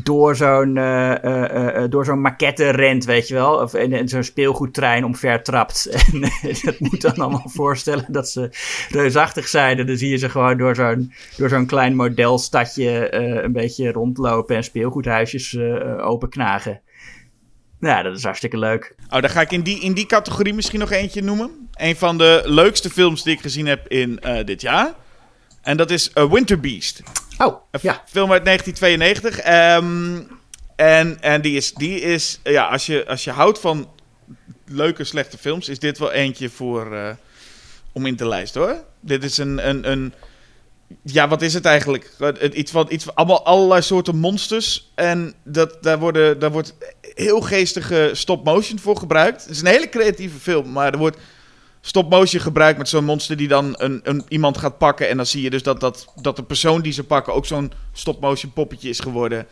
[0.03, 3.53] door zo'n eh, eh, door zo'n maquette rent, weet je wel.
[3.53, 5.85] Of in, zo'n speelgoedtrein omver trapt.
[6.11, 6.21] En
[6.63, 8.49] dat moet dan allemaal voorstellen dat ze
[8.89, 9.77] reusachtig zijn.
[9.77, 13.91] En dan zie je ze gewoon door zo'n, door zo'n klein modelstadje eh, een beetje
[13.91, 15.57] rondlopen en speelgoedhuisjes
[16.01, 16.81] openknagen.
[17.79, 18.95] Ja, dat is hartstikke leuk.
[19.09, 21.69] Oh, dan ga ik in die, in die categorie misschien nog eentje noemen.
[21.73, 24.93] Een van de leukste films die ik gezien heb in eh, dit jaar.
[25.61, 27.01] En dat is uh, Winter Beast.
[27.37, 28.03] Oh, Een ja.
[28.05, 29.39] film uit 1992.
[29.39, 30.21] Ehm,
[30.75, 33.89] en en die is, die is ja, als je, als je houdt van
[34.65, 37.09] leuke, slechte films, is dit wel eentje voor, eh,
[37.91, 38.83] om in te lijsten hoor.
[38.99, 40.13] Dit is een, een, een
[41.03, 42.13] ja, wat is het eigenlijk?
[42.17, 44.91] Het- Iets van, iets van allemaal, allerlei soorten monsters.
[44.95, 46.75] En dat, daar, worden, daar wordt
[47.15, 49.41] heel geestige stop-motion voor gebruikt.
[49.41, 51.17] Het is een hele creatieve film, maar er wordt
[51.81, 55.09] stop-motion gebruikt met zo'n monster die dan een, een, iemand gaat pakken.
[55.09, 57.71] En dan zie je dus dat, dat, dat de persoon die ze pakken ook zo'n
[57.93, 59.47] stop-motion poppetje is geworden.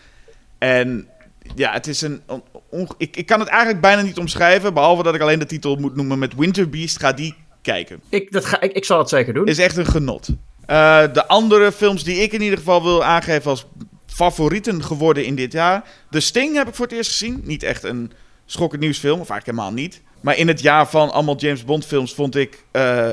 [0.57, 1.07] En
[1.55, 2.21] ja, het is een.
[2.69, 5.75] on- ik, ik kan het eigenlijk bijna niet omschrijven, behalve dat ik alleen de titel
[5.75, 6.99] moet noemen met Winter Beast.
[6.99, 8.01] Ga die kijken.
[8.09, 9.45] Ik, dat ga, ik, ik zal het zeker doen.
[9.45, 10.27] Is echt een genot.
[10.67, 13.65] Eh, de andere films die ik in ieder geval wil aangeven als
[14.05, 15.83] favorieten geworden in dit jaar.
[16.09, 17.41] The Sting heb ik voor het eerst gezien.
[17.43, 18.11] Niet echt een
[18.45, 20.01] schokkend nieuwsfilm, of eigenlijk helemaal niet.
[20.21, 23.09] Maar in het jaar van allemaal James Bond films vond ik eh,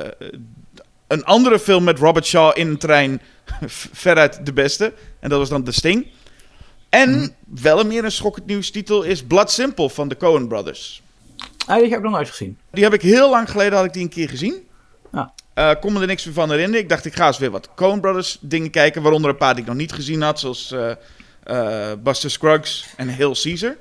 [1.06, 3.20] een andere film met Robert Shaw in een trein
[3.92, 4.92] veruit de beste.
[5.20, 6.06] En dat was dan The Sting.
[6.88, 11.02] En wel een meer een schokkend nieuwstitel is Blood Simple van de Coen Brothers.
[11.66, 12.58] Ah, die heb ik nog nooit gezien.
[12.70, 14.68] Die heb ik heel lang geleden had ik die een keer gezien.
[15.14, 15.32] Ja.
[15.54, 16.80] Eh, kon me er niks meer van herinneren.
[16.80, 19.02] Ik dacht, ik ga eens weer wat Coen Brothers dingen kijken.
[19.02, 20.40] Waaronder een paar die ik nog niet gezien had.
[20.40, 20.90] Zoals eh,
[21.42, 23.76] eh, Buster Scruggs en Hail Caesar.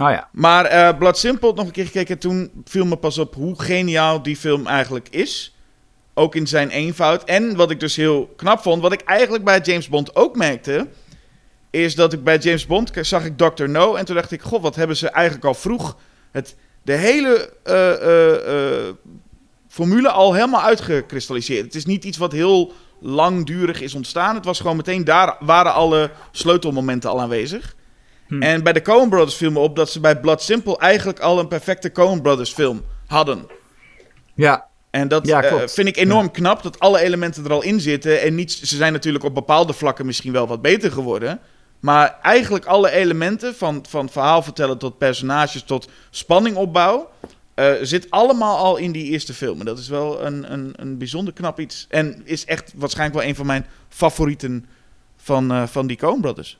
[0.00, 0.28] Oh ja.
[0.32, 2.14] Maar Blood Simple nog een keer gekeken.
[2.14, 5.54] En toen viel me pas op hoe geniaal die film eigenlijk is.
[6.14, 7.24] Ook in zijn eenvoud.
[7.24, 8.82] En wat ik dus heel knap vond.
[8.82, 10.86] Wat ik eigenlijk bij James Bond ook merkte.
[11.70, 13.68] Is dat ik bij James Bond zag ik Dr.
[13.68, 13.94] No.
[13.94, 15.96] En toen dacht ik, god, wat hebben ze eigenlijk al vroeg.
[16.30, 17.52] Het, de hele
[19.76, 21.64] formule al helemaal uitgekristalliseerd.
[21.64, 24.34] Het is niet iets wat heel langdurig is ontstaan.
[24.34, 27.74] Het was gewoon meteen, daar waren alle sleutelmomenten al aanwezig.
[28.26, 28.42] Hm.
[28.42, 31.38] En bij de Coen Brothers viel me op dat ze bij Blood Simple eigenlijk al
[31.38, 33.46] een perfecte Coen Brothers film hadden.
[34.34, 37.80] Ja, En dat Ja, eh, vind ik enorm knap, dat alle elementen er al in
[37.80, 38.20] zitten.
[38.20, 41.40] En niet, ze zijn natuurlijk op bepaalde vlakken misschien wel wat beter geworden.
[41.80, 47.08] Maar eigenlijk alle elementen, van, van verhaal vertellen tot personages tot spanningopbouw...
[47.56, 49.58] eh, zit allemaal al in die eerste film.
[49.58, 51.86] En dat is wel een, een, een bijzonder knap iets.
[51.88, 54.66] En is echt waarschijnlijk wel een van mijn favorieten
[55.16, 56.58] van, eh, van die Coen Brothers.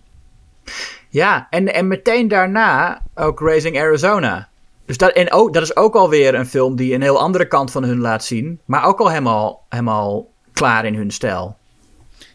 [1.09, 1.47] ja.
[1.51, 4.49] En, en meteen daarna ook Raising Arizona.
[4.87, 7.71] Dus dat, en ook, dat is ook alweer een film die een heel andere kant
[7.71, 8.61] van hun laat zien.
[8.65, 11.57] Maar ook al helemaal, helemaal klaar in hun stijl.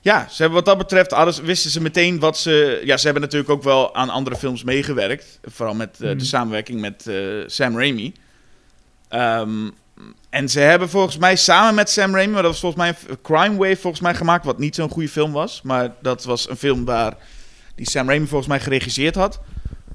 [0.01, 2.81] Ja, ze hebben wat dat betreft alles, wisten ze meteen wat ze.
[2.83, 5.39] Ja, ze hebben natuurlijk ook wel aan andere films meegewerkt.
[5.43, 7.09] Vooral met eh, de samenwerking met
[7.45, 8.13] Sam Raimi.
[9.11, 9.69] Ehm,
[10.29, 13.21] en ze hebben volgens mij samen met Sam Raimi, maar dat was volgens mij een
[13.21, 15.61] Crime Wave volgens mij gemaakt, wat niet zo'n goede film was.
[15.61, 17.17] Maar dat was een film waar
[17.75, 19.39] die Sam Raimi volgens mij geregisseerd had.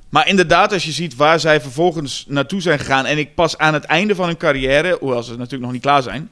[0.09, 3.07] Maar inderdaad, als je ziet waar zij vervolgens naartoe zijn gegaan.
[3.07, 6.03] En ik pas aan het einde van hun carrière, hoewel ze natuurlijk nog niet klaar
[6.03, 6.31] zijn,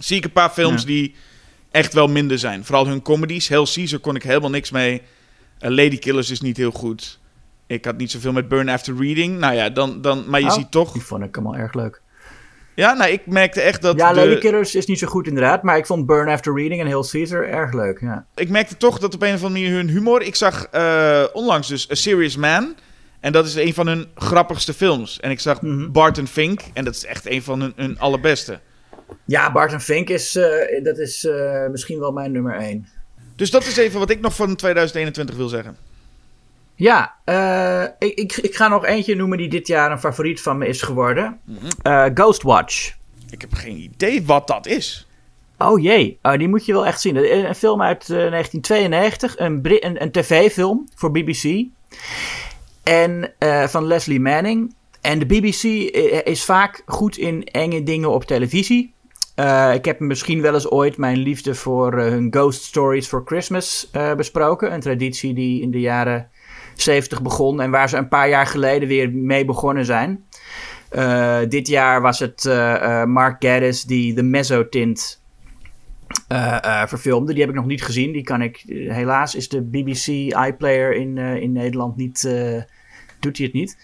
[0.00, 0.86] zie ik een paar films Ja.
[0.86, 1.14] die
[1.70, 2.64] echt wel minder zijn.
[2.64, 3.48] Vooral hun comedies.
[3.48, 5.02] Hail Caesar kon ik helemaal niks mee.
[5.60, 7.18] Uh, Lady Killers is niet heel goed.
[7.66, 9.38] Ik had niet zoveel met Burn After Reading.
[9.38, 10.92] Nou ja, dan, dan, maar je Oh, ziet toch...
[10.92, 12.00] Die vond ik helemaal erg leuk.
[12.74, 13.96] Ja, nou, ik merkte echt dat...
[13.98, 15.62] ja, de- Lady Killers is niet zo goed inderdaad.
[15.62, 18.00] Maar ik vond Burn After Reading en Hail Caesar erg leuk.
[18.00, 18.26] Ja.
[18.34, 20.22] ik merkte toch dat op een of andere manier hun humor...
[20.22, 22.74] Ik zag eh, onlangs dus A Serious Man.
[23.20, 25.20] En dat is een van hun grappigste films.
[25.20, 25.90] En ik zag Mhm.
[25.90, 26.60] Barton Fink.
[26.72, 28.60] En dat is echt een van hun, hun allerbeste.
[29.24, 32.88] Ja, Barton Fink is, eh, dat is eh, misschien wel mijn nummer één.
[33.36, 35.76] Dus dat is even wat ik nog van 2021 wil zeggen.
[36.74, 40.58] Ja, eh, ik, ik, ik ga nog eentje noemen die dit jaar een favoriet van
[40.58, 41.40] me is geworden.
[41.44, 41.66] Mhm.
[41.82, 42.94] Eh, Ghostwatch.
[43.30, 45.06] Ik heb geen idee wat dat is.
[45.58, 47.16] Oh jee, oh, die moet je wel echt zien.
[47.16, 51.64] Een film uit eh, 1992, een, een, een tv-film voor BBC.
[52.82, 54.74] En eh, van Leslie Manning.
[55.00, 55.62] En de BBC
[56.26, 58.94] is vaak goed in enge dingen op televisie.
[59.34, 63.22] Eh, ik heb misschien wel eens ooit mijn liefde voor eh, hun Ghost Stories for
[63.24, 64.72] Christmas eh, besproken.
[64.72, 66.30] Een traditie die in de jaren
[66.74, 70.24] 70 begon en waar ze een paar jaar geleden weer mee begonnen zijn.
[70.94, 75.22] Eh, dit jaar was het eh, eh, Mark Gatiss die de Mezzotint
[76.86, 77.32] verfilmde.
[77.32, 78.12] Die heb ik nog niet gezien.
[78.12, 80.06] Die kan ik, helaas is de BBC
[80.46, 82.22] iPlayer in, in Nederland niet,
[83.20, 83.76] doet hij het niet.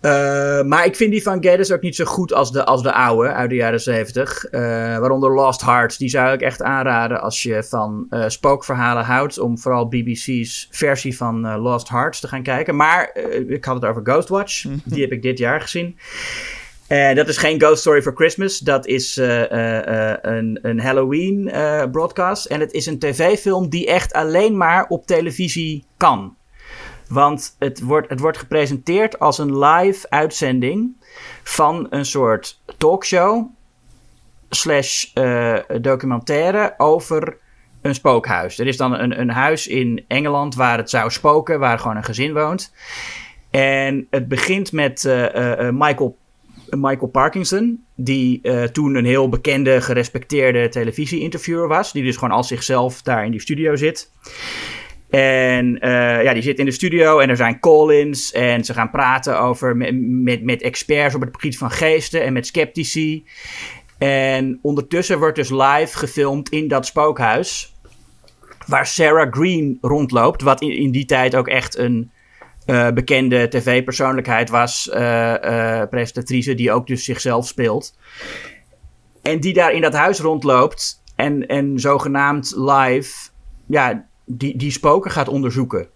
[0.00, 2.92] Eh, maar ik vind die van Geddes ook niet zo goed als de, als de
[2.92, 4.44] oude uit de jaren 70.
[4.44, 4.60] Eh,
[4.98, 5.96] waaronder Lost Hearts.
[5.96, 9.38] Die zou ik echt aanraden als je van eh, spookverhalen houdt.
[9.38, 12.76] Om vooral BBC's versie van Lost Hearts te gaan kijken.
[12.76, 14.66] Maar ik had het over Ghostwatch.
[14.84, 15.98] Die heb ik dit jaar gezien.
[16.86, 18.58] Eh, dat is geen Ghost Story for Christmas.
[18.58, 21.50] Dat is een, een Halloween
[21.90, 22.46] broadcast.
[22.46, 26.38] En het is een tv-film die echt alleen maar op televisie kan.
[27.10, 30.96] Want het wordt, het wordt gepresenteerd als een live uitzending
[31.42, 33.46] van een soort talkshow
[34.50, 37.36] slash eh, documentaire over
[37.82, 38.58] een spookhuis.
[38.58, 42.04] Er is dan een, een huis in Engeland waar het zou spoken, waar gewoon een
[42.04, 42.72] gezin woont.
[43.50, 46.16] En het begint met eh, eh, Michael,
[46.70, 48.40] Michael Parkinson, die
[48.72, 51.92] toen een heel bekende, gerespecteerde televisie-interviewer was.
[51.92, 54.10] Die dus gewoon als zichzelf daar in die studio zit.
[55.10, 58.32] En uh, ja, die zit in de studio en er zijn call-ins.
[58.32, 62.32] En ze gaan praten over met, met, met experts op het gebied van geesten en
[62.32, 63.24] met sceptici.
[63.98, 67.74] En ondertussen wordt dus live gefilmd in dat spookhuis.
[68.66, 70.42] Waar Sarah Green rondloopt.
[70.42, 72.10] Wat in, in die tijd ook echt een
[72.66, 74.90] uh, bekende tv-persoonlijkheid was.
[74.94, 77.98] Uh, presentatrice die ook dus zichzelf speelt.
[79.22, 81.02] En die daar in dat huis rondloopt.
[81.16, 83.28] En, en zogenaamd live.
[83.66, 85.88] Ja, die, die spoken gaat onderzoeken.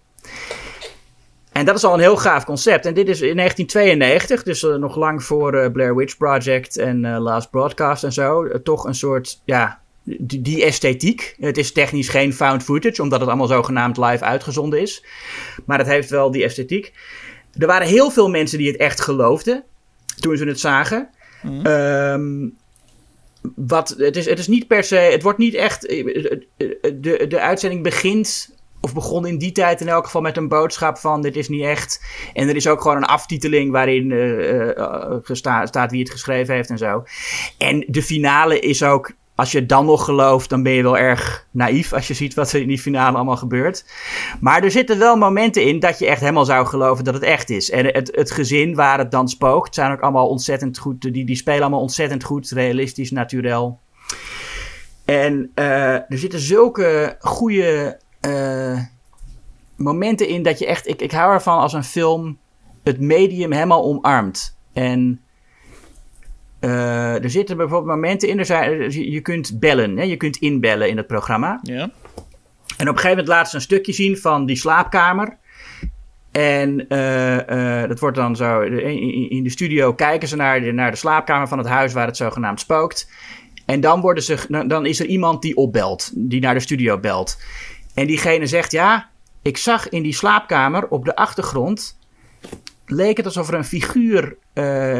[1.51, 2.85] En dat is al een heel gaaf concept.
[2.85, 7.03] En dit is in 1992, dus uh, nog lang voor uh, Blair Witch Project en
[7.03, 8.61] uh, Last Broadcast en zo.
[8.61, 11.35] toch een soort, ja, die, die, esthetiek.
[11.39, 15.05] Het is technisch geen found footage, omdat het allemaal zogenaamd live uitgezonden is.
[15.65, 16.93] Maar het heeft wel die esthetiek.
[17.57, 19.63] Er waren heel veel mensen die het echt geloofden
[20.19, 21.09] toen ze het zagen.
[21.41, 21.65] Mm.
[21.65, 22.57] Um,
[23.55, 27.83] wat, het, is, het is niet per se, het wordt niet echt, de, de uitzending
[27.83, 28.53] begint
[28.85, 31.63] of begon in die tijd in elk geval met een boodschap van dit is niet
[31.63, 32.05] echt.
[32.33, 35.19] En er is ook gewoon een aftiteling waarin uh,
[35.63, 37.03] staat wie het geschreven heeft en zo.
[37.57, 41.47] En de finale is ook, als je dan nog gelooft, dan ben je wel erg
[41.51, 43.85] naïef als je ziet wat er in die finale allemaal gebeurt.
[44.39, 47.49] Maar er zitten wel momenten in dat je echt helemaal zou geloven dat het echt
[47.49, 47.69] is.
[47.69, 51.35] En het, het gezin waar het dan spookt, zijn ook allemaal ontzettend goed, die, die
[51.35, 53.73] spelen allemaal ontzettend goed, realistisch, natuurlijk.
[55.05, 58.79] En uh, er zitten zulke goede uh,
[59.75, 60.87] momenten in dat je echt.
[60.87, 62.37] Ik, ik hou ervan als een film
[62.83, 64.57] het medium helemaal omarmt.
[64.73, 65.21] En
[66.65, 68.39] uh, er zitten bijvoorbeeld momenten in.
[68.39, 70.03] Er zijn, je kunt bellen, hè?
[70.03, 71.59] je kunt inbellen in het programma.
[71.61, 71.91] Ja.
[72.77, 75.37] En op een gegeven moment laten ze een stukje zien van die slaapkamer.
[76.31, 78.61] En uh, dat wordt dan zo.
[78.61, 82.17] In, de studio kijken ze naar de, naar de slaapkamer van het huis waar het
[82.17, 83.11] zogenaamd spookt.
[83.65, 87.41] En dan, worden ze, dan is er iemand die opbelt, die naar de studio belt.
[87.93, 89.09] En diegene zegt: Ja,
[89.41, 91.97] ik zag in die slaapkamer op de achtergrond.
[92.85, 94.37] leek het alsof er een figuur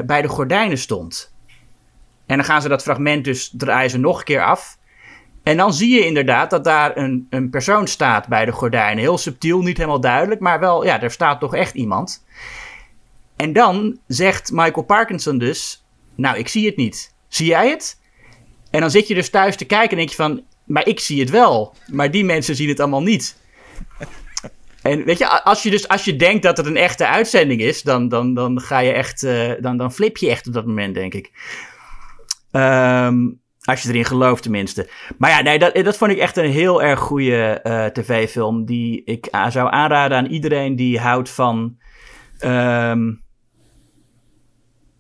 [0.06, 1.35] bij de gordijnen stond.
[2.26, 4.78] En dan gaan ze dat fragment dus draaien ze nog een keer af.
[5.44, 9.04] En dan zie je inderdaad dat daar een, een persoon staat bij de gordijnen.
[9.04, 12.26] Heel subtiel, niet helemaal duidelijk, maar wel, ja, er staat toch echt iemand.
[13.36, 17.14] En dan zegt Michael Parkinson dus: Nou, ik zie het niet.
[17.28, 18.00] Zie jij het?
[18.72, 21.20] En dan zit je dus thuis te kijken en denk je van: maar ik zie
[21.20, 21.76] het wel.
[21.92, 23.38] Maar die mensen zien het allemaal niet.
[24.82, 27.82] En weet je, als je dus als je denkt dat het een echte uitzending is,
[27.82, 30.94] dan, dan, dan ga je echt, uh, dan, dan flip je echt op dat moment,
[30.94, 31.32] denk ik.
[32.56, 34.90] Um, als je erin gelooft, tenminste.
[35.18, 38.66] Maar ja, nee, dat, dat vond ik echt een heel erg goede uh, tv-film.
[38.66, 41.78] Die ik uh, zou aanraden aan iedereen die houdt van.
[42.46, 43.25] Um,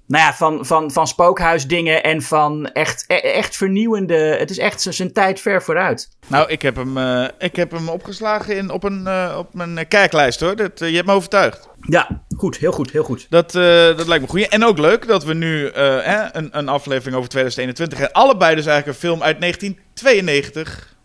[0.07, 4.15] nou ja, van, van, van spookhuisdingen en van echt, e, echt vernieuwende.
[4.15, 6.09] Het is echt zijn tijd ver vooruit.
[6.27, 9.87] Nou, ik heb hem, uh, ik heb hem opgeslagen in, op, een, uh, op mijn
[9.87, 10.55] kijklijst hoor.
[10.55, 11.69] Dat, uh, je hebt me overtuigd.
[11.79, 13.27] Ja, goed, heel goed, heel goed.
[13.29, 14.47] Dat, dat lijkt me goed.
[14.47, 18.97] En ook leuk dat we nu een, een aflevering over 2021 en allebei dus eigenlijk
[18.97, 20.95] een film uit 1992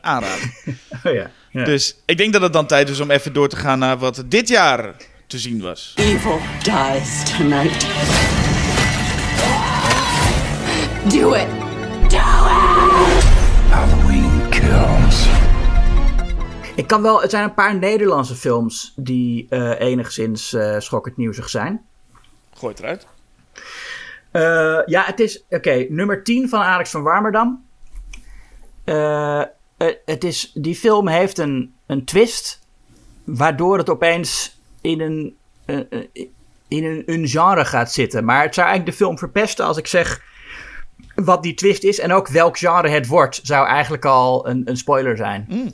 [0.00, 0.52] aanraden.
[1.04, 1.64] oh ja, ja.
[1.64, 4.24] Dus ik denk dat het dan tijd is om even door te gaan naar wat
[4.26, 4.94] dit jaar
[5.26, 5.92] te zien was.
[5.96, 7.80] Evil dies tonight.
[11.10, 11.48] Do it!
[12.08, 13.24] Do it!
[13.70, 15.28] Halloween kills.
[16.76, 21.48] Ik kan wel, het zijn een paar Nederlandse films die uh, enigszins uh, schokkend nieuwsig
[21.48, 21.86] zijn.
[22.54, 23.06] Gooi het eruit.
[24.32, 27.64] Uh, ja, het is, oké, okay, nummer 10 van Alex van Warmerdam.
[30.04, 32.60] het is, die film heeft een, een twist,
[33.24, 34.55] waardoor het opeens
[34.86, 35.80] in een, uh,
[36.68, 38.24] in een, een, genre gaat zitten.
[38.24, 40.22] Maar het zou eigenlijk de film verpesten als ik zeg
[41.14, 43.40] wat die twist is en ook welk genre het wordt.
[43.42, 45.44] Zou eigenlijk al een, een spoiler zijn.
[45.48, 45.72] Mm.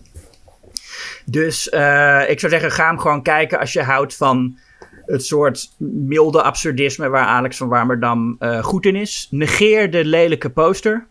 [1.24, 4.58] Dus uh, ik zou zeggen, ga hem gewoon kijken als je houdt van
[5.06, 9.26] het soort milde absurdisme waar Alex van Warmerdam uh, goed in is.
[9.30, 11.06] Negeer de lelijke poster.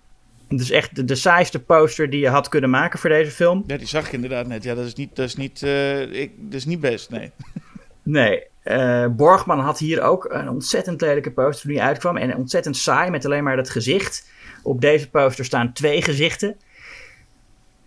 [0.48, 3.64] Het is echt de, de saaiste poster die je had kunnen maken voor deze film.
[3.68, 4.64] Ja, die zag ik inderdaad net.
[4.64, 7.32] Ja, dat is niet, dat is niet, uh, ik, dat is niet best, nee.
[8.04, 12.18] Nee, uh, Borgman had hier ook een ontzettend lelijke poster toen hij uitkwam.
[12.18, 14.30] En ontzettend saai met alleen maar dat gezicht.
[14.64, 16.58] Op deze poster staan twee gezichten.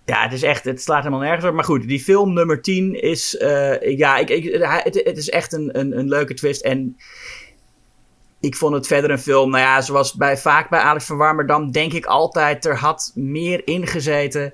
[0.04, 1.54] Ja, het is echt, het slaat helemaal nergens op.
[1.54, 5.52] Maar goed, die film nummer 10 is, uh, ja, ik, ik, het, het, is echt
[5.52, 6.62] een, een, een, leuke twist.
[6.62, 6.96] En
[8.40, 11.70] ik vond het verder een film, nou ja, zoals bij, vaak bij Alex van Warmerdam,
[11.70, 14.52] denk ik altijd, er had meer ingezeten.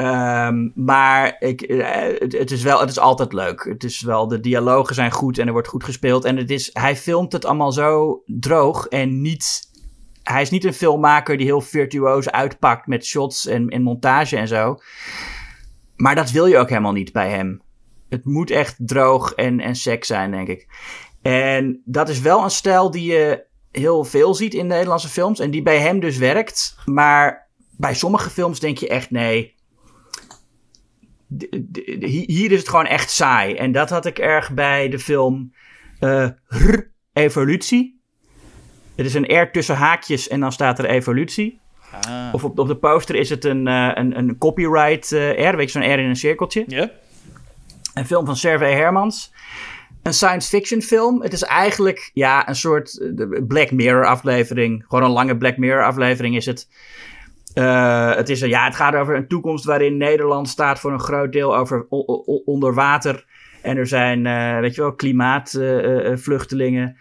[0.00, 3.64] Um, maar ik, eh, het, is wel, het is altijd leuk.
[3.64, 6.24] Het is wel, de dialogen zijn goed en er wordt goed gespeeld.
[6.24, 9.68] En het is, hij filmt het allemaal zo droog en niet
[10.22, 14.48] hij is niet een filmmaker die heel virtuoos uitpakt met shots en, en montage en
[14.48, 14.78] zo.
[15.96, 17.62] Maar dat wil je ook helemaal niet bij hem.
[18.08, 20.66] Het moet echt droog en, en seks zijn, denk ik.
[21.22, 25.40] En dat is wel een stijl die je heel veel ziet in Nederlandse films.
[25.40, 26.76] En die bij hem dus werkt.
[26.84, 29.56] Maar bij sommige films denk je echt, nee.
[32.00, 33.54] Hier is het gewoon echt saai.
[33.54, 35.52] En dat had ik erg bij de film
[36.00, 36.28] uh,
[37.12, 38.00] Evolutie.
[38.94, 41.60] Het is een R tussen haakjes en dan staat er evolutie.
[41.90, 42.28] Ah.
[42.32, 45.72] Of op, op de poster is het een, uh, een, een copyright uh, R, weet
[45.72, 46.64] je, zo'n R in een cirkeltje.
[46.66, 46.90] Ja.
[47.94, 49.32] Een film van Serve Hermans
[50.08, 51.22] een science fiction film.
[51.22, 54.84] Het is eigenlijk ja, een soort eh, Black Mirror aflevering.
[54.88, 56.68] Gewoon een lange Black Mirror aflevering is het.
[57.58, 61.32] Uh, het, is, ja, het gaat over een toekomst waarin Nederland staat voor een groot
[61.32, 61.86] deel over
[62.44, 63.26] onder water.
[63.62, 66.96] En er zijn, uh, weet je wel, klimaatvluchtelingen.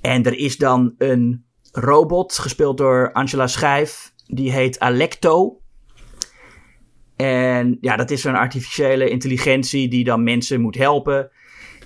[0.00, 4.12] en er is dan een robot, gespeeld door Angela Schijf.
[4.26, 5.60] Die heet Alecto.
[7.16, 11.30] En ja, dat is zo'n artificiële intelligentie die dan mensen moet helpen.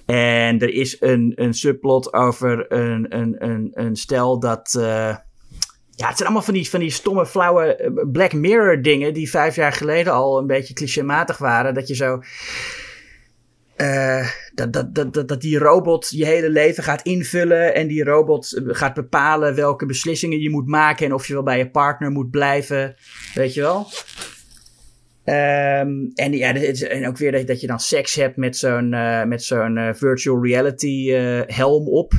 [0.07, 4.77] En er is een, een subplot over een, een, een, een stel dat.
[4.79, 5.17] Uh,
[6.01, 9.15] ja, het zijn allemaal van die, van die stomme, flauwe eh, Black Mirror dingen.
[9.15, 11.75] die vijf jaar geleden al een beetje clichématig waren.
[11.75, 12.23] Dat je zo.
[13.77, 17.75] Uh, dat, dat, dat, dat die robot je hele leven gaat invullen.
[17.75, 21.07] En die robot gaat bepalen welke beslissingen je moet maken.
[21.07, 22.95] En of je wel bij je partner moet blijven.
[23.35, 23.87] Weet je wel?
[25.25, 28.89] Um, en, ja, en ook weer dat, dat je dan seks hebt met zo'n
[29.29, 31.11] met zo'n virtual reality
[31.47, 32.13] helm op.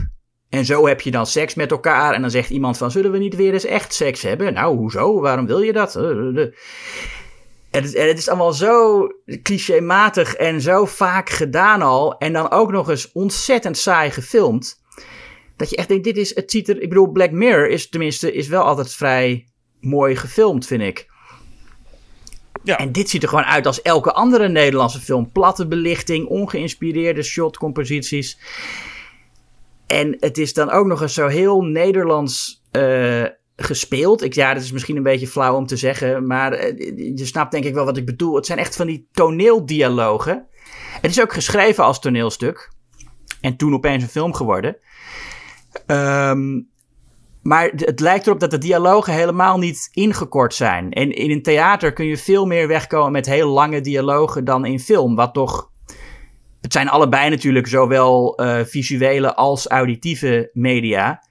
[0.52, 2.14] En zo heb je dan seks met elkaar.
[2.14, 4.54] En dan zegt iemand van, zullen we niet weer eens echt seks hebben?
[4.54, 5.22] Nou, hoezo?
[5.22, 5.96] Waarom wil je dat?
[5.96, 9.08] En het, en het is allemaal zo
[9.44, 12.18] clichématig en zo vaak gedaan al.
[12.18, 14.82] En dan ook nog eens ontzettend saai gefilmd.
[15.56, 18.34] Dat je echt denkt, dit is, het ziet er, ik bedoel, Black Mirror is tenminste,
[18.34, 19.48] is wel altijd vrij
[19.80, 21.10] mooi gefilmd, vind ik.
[22.64, 22.78] Ja.
[22.78, 25.32] En dit ziet er gewoon uit als elke andere Nederlandse film.
[25.32, 28.38] Platte belichting, ongeïnspireerde shotcomposities.
[29.92, 33.26] En het is dan ook nog eens zo heel Nederlands uh,
[33.56, 34.24] gespeeld.
[34.24, 36.28] Ik, ja, dat is misschien een beetje flauw om te zeggen.
[36.28, 38.36] Maar uh, je snapt denk ik wel wat ik bedoel.
[38.36, 40.48] Het zijn echt van die toneeldialogen.
[41.02, 42.72] Het is ook geschreven als toneelstuk.
[43.42, 44.78] En toen opeens een film geworden.
[45.88, 46.70] Um,
[47.42, 50.92] maar het lijkt erop dat de dialogen helemaal niet ingekort zijn.
[50.92, 54.80] En in een theater kun je veel meer wegkomen met heel lange dialogen dan in
[54.80, 55.16] film.
[55.16, 55.71] Wat toch.
[56.62, 61.24] Het zijn allebei natuurlijk zowel uh, visuele als auditieve media.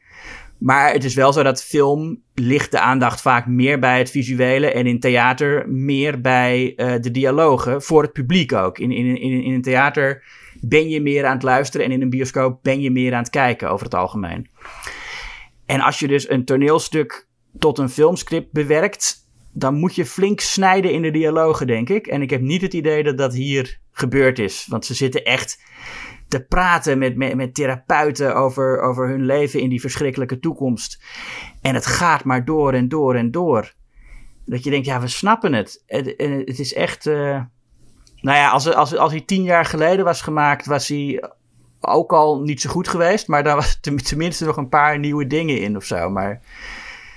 [0.59, 4.73] Maar het is wel zo dat film ligt de aandacht vaak meer bij het visuele
[4.73, 7.83] en in theater meer bij uh, de dialogen.
[7.83, 8.79] Voor het publiek ook.
[8.79, 10.23] In, in, in, in een theater
[10.61, 13.31] ben je meer aan het luisteren en in een bioscoop ben je meer aan het
[13.31, 14.49] kijken over het algemeen.
[15.67, 17.29] En als je dus een toneelstuk
[17.59, 22.07] tot een filmscript bewerkt, dan moet je flink snijden in de dialogen, denk ik.
[22.07, 24.67] En ik heb niet het idee dat dat hier gebeurd is.
[24.69, 25.63] Want ze zitten echt
[26.29, 31.03] te praten met, met, therapeuten over, over hun leven in die verschrikkelijke toekomst.
[31.61, 33.75] En het gaat maar door en door en door.
[34.45, 35.83] Dat je denkt, ja, we snappen het.
[35.87, 36.07] Het,
[36.47, 37.07] het is echt.
[37.07, 37.41] Uh,
[38.21, 41.31] nou ja, als, als, als hij tien jaar geleden was gemaakt, was hij
[41.81, 43.29] ook al niet zo goed geweest.
[43.29, 46.11] Maar daar was tenminste nog een paar nieuwe dingen in of zo.
[46.11, 46.41] Maar,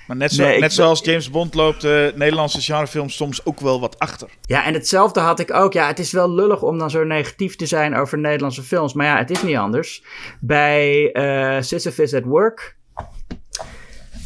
[0.08, 4.00] maar net, zo, net zoals James Bond loopt de Nederlandse genrefilm soms ook wel wat
[4.00, 4.30] achter.
[4.42, 5.74] Ja, en hetzelfde had ik ook.
[5.74, 8.94] Ja, het is wel lullig om dan zo negatief te zijn over Nederlandse films.
[8.94, 10.04] Maar ja, het is niet anders.
[10.40, 12.78] Bij uh, Sisyphus at Work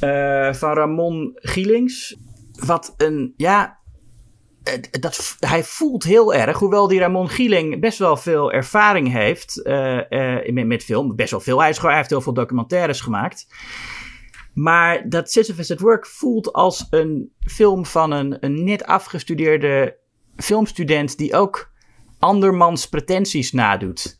[0.01, 2.15] uh, van Ramon Gielings.
[2.65, 3.77] Wat een, ja,
[4.99, 9.99] dat, hij voelt heel erg, hoewel die Ramon Gieling best wel veel ervaring heeft uh,
[10.09, 11.15] uh, met, met, film.
[11.15, 11.59] Best wel veel.
[11.59, 13.47] Hij, is, hij heeft heel veel documentaires gemaakt.
[14.57, 19.97] Maar dat Sisyphus at Work voelt als een film van een, net afgestudeerde
[20.35, 21.71] filmstudent die ook
[22.19, 24.17] andermans pretenties nadoet.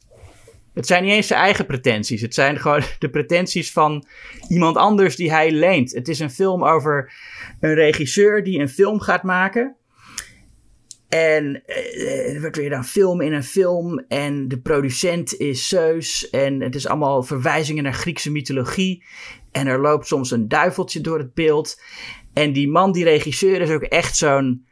[0.74, 2.22] Het zijn niet eens zijn eigen pretenties.
[2.22, 4.08] Het zijn gewoon de pretenties van
[4.48, 5.92] iemand anders die hij leent.
[5.92, 7.14] Het is een film over
[7.60, 9.76] een regisseur die een film gaat maken.
[11.10, 14.06] En uh, er wordt weer dan film in een film.
[14.08, 16.30] En de producent is Zeus.
[16.30, 19.04] En het is allemaal verwijzingen naar Griekse mythologie.
[19.52, 21.82] En er loopt soms een duiveltje door het beeld.
[22.34, 24.66] En die man, die regisseur, is ook echt zo'n.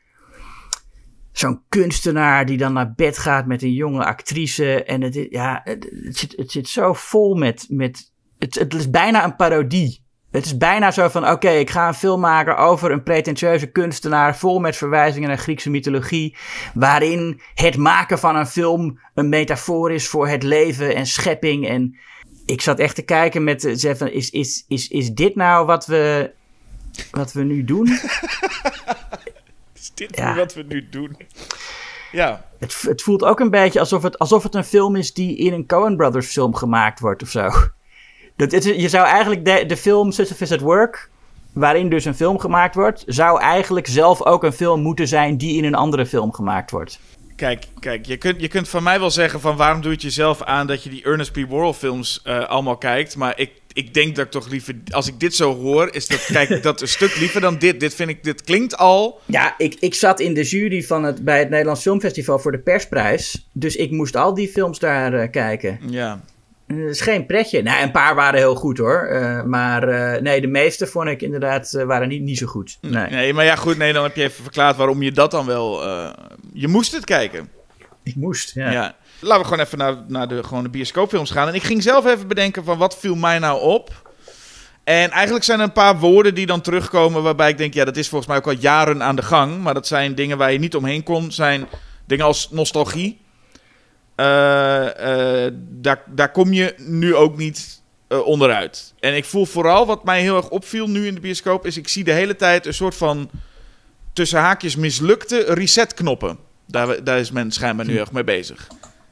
[1.31, 4.83] Zo'n kunstenaar die dan naar bed gaat met een jonge actrice.
[4.83, 7.65] En het, ja, het, zit, het zit zo vol met.
[7.69, 10.05] met het, het is bijna een parodie
[10.35, 14.37] het is bijna zo van: oké, ik ga een film maken over een pretentieuze kunstenaar.
[14.37, 16.37] vol met verwijzingen naar Griekse mythologie.
[16.73, 21.67] waarin het maken van een film een metafoor is voor het leven en schepping.
[21.67, 21.97] En
[22.45, 26.31] ik zat echt te kijken met: zeggen, is, is, is, is dit nou wat we
[27.11, 27.87] wat we nu doen.
[29.73, 30.35] Is dit Ja.
[30.35, 31.17] wat we nu doen?
[32.11, 35.37] Ja, Het, het voelt ook een beetje alsof het, alsof het een film is die
[35.37, 37.49] in een Coen Brothers film gemaakt wordt of zo.
[38.35, 41.09] Dat is, je zou eigenlijk de, de film Sisyphus at Work,
[41.53, 45.57] waarin dus een film gemaakt wordt, zou eigenlijk zelf ook een film moeten zijn die
[45.57, 46.99] in een andere film gemaakt wordt.
[47.35, 50.05] Kijk, kijk je, kunt, je kunt van mij wel zeggen van waarom doe je het
[50.05, 51.45] jezelf aan dat je die Ernest P.
[51.49, 53.15] Worrell films eh, allemaal kijkt.
[53.15, 56.25] Maar ik, ik denk dat ik toch liever, als ik dit zo hoor, is dat,
[56.25, 57.79] kijk dat een stuk liever dan dit.
[57.79, 59.19] Dit vind ik, dit klinkt al...
[59.25, 62.59] Ja, ik, ik zat in de jury van het, bij het Nederlands Filmfestival voor de
[62.59, 63.47] persprijs.
[63.51, 65.79] Dus ik moest al die films daar eh, kijken.
[65.89, 66.23] Ja,
[66.67, 67.61] Het is geen pretje.
[67.63, 69.01] Nou, een paar waren heel goed hoor.
[69.07, 72.77] Eh, maar eh, nee, de meeste vond ik inderdaad eh, waren niet, niet zo goed.
[72.81, 73.09] Nee.
[73.09, 75.83] nee, maar ja goed, nee, dan heb je even verklaard waarom je dat dan wel...
[75.83, 76.09] eh,
[76.53, 77.49] je moest het kijken.
[78.03, 78.71] Ik moest, ja.
[78.71, 78.95] Ja.
[79.19, 81.47] Laten we gewoon even naar, naar de, gewoon de bioscoopfilms gaan.
[81.47, 84.03] En ik ging zelf even bedenken van wat viel mij nou op.
[84.83, 87.97] En eigenlijk zijn er een paar woorden die dan terugkomen waarbij ik denk, ja, dat
[87.97, 89.61] is volgens mij ook al jaren aan de gang.
[89.61, 91.31] Maar dat zijn dingen waar je niet omheen kon.
[91.31, 91.67] Zijn
[92.05, 93.19] dingen als nostalgie.
[94.15, 98.93] Eh, eh, daar, daar kom je nu ook niet eh, onderuit.
[98.99, 101.87] En ik voel vooral wat mij heel erg opviel nu in de bioscoop, is ik
[101.87, 103.29] zie de hele tijd een soort van
[104.13, 106.37] tussen haakjes mislukte resetknoppen.
[106.67, 108.67] Daar, daar is men schijnbaar nu erg mee bezig.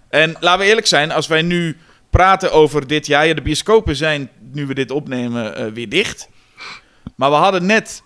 [0.09, 1.77] En laten we eerlijk zijn, als wij nu
[2.09, 6.29] praten over dit jaar, ja, de bioscopen zijn, nu we dit opnemen, weer dicht.
[7.15, 8.03] Maar we hadden net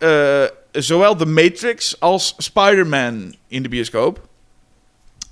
[0.72, 4.27] zowel The Matrix als Spider-Man in de bioscoop.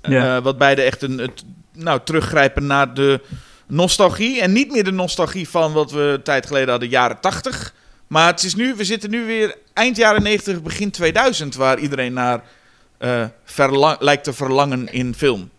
[0.08, 0.36] Ja.
[0.36, 3.20] Eh, wat beide echt een, het, nou, teruggrijpen naar de
[3.66, 4.40] nostalgie.
[4.40, 7.74] En niet meer de nostalgie van wat we een tijd geleden hadden, jaren 80.
[8.06, 12.12] Maar het is nu, we zitten nu weer eind jaren 90, begin 2000, waar iedereen
[12.12, 12.42] naar
[12.98, 15.50] eh, verla- lijkt te verlangen in film.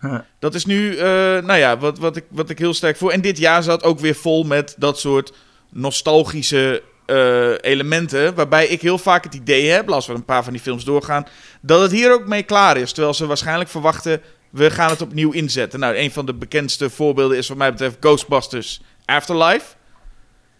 [0.00, 0.18] Huh.
[0.38, 1.06] Dat is nu, eh,
[1.38, 3.12] nou ja, wat, wat, ik, wat ik heel sterk voel.
[3.12, 5.32] En dit jaar zat ook weer vol met dat soort
[5.70, 6.82] nostalgische
[7.12, 8.34] eh, elementen.
[8.34, 11.26] Waarbij ik heel vaak het idee heb, als we een paar van die films doorgaan,
[11.60, 12.92] dat het hier ook mee klaar is.
[12.92, 15.80] Terwijl ze waarschijnlijk verwachten, we gaan het opnieuw inzetten.
[15.80, 19.74] Nou, een van de bekendste voorbeelden is wat mij betreft Ghostbusters Afterlife.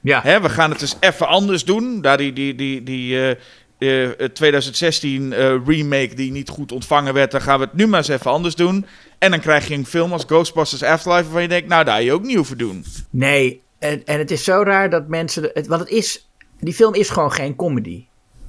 [0.01, 0.21] Ja.
[0.23, 2.01] Hè, we gaan het dus even anders doen.
[2.01, 3.37] Daar die, die, die, die
[3.79, 7.87] eh, eh, 2016 eh, remake die niet goed ontvangen werd, dan gaan we het nu
[7.87, 8.87] maar eens even anders doen.
[9.19, 12.13] En dan krijg je een film als Ghostbusters Afterlife waarvan je denkt, nou daar je
[12.13, 12.85] ook niet hoeven doen.
[13.11, 15.51] Nee, en, en het is zo raar dat mensen...
[15.55, 16.27] Het, want het is...
[16.63, 18.05] Die film is gewoon geen comedy.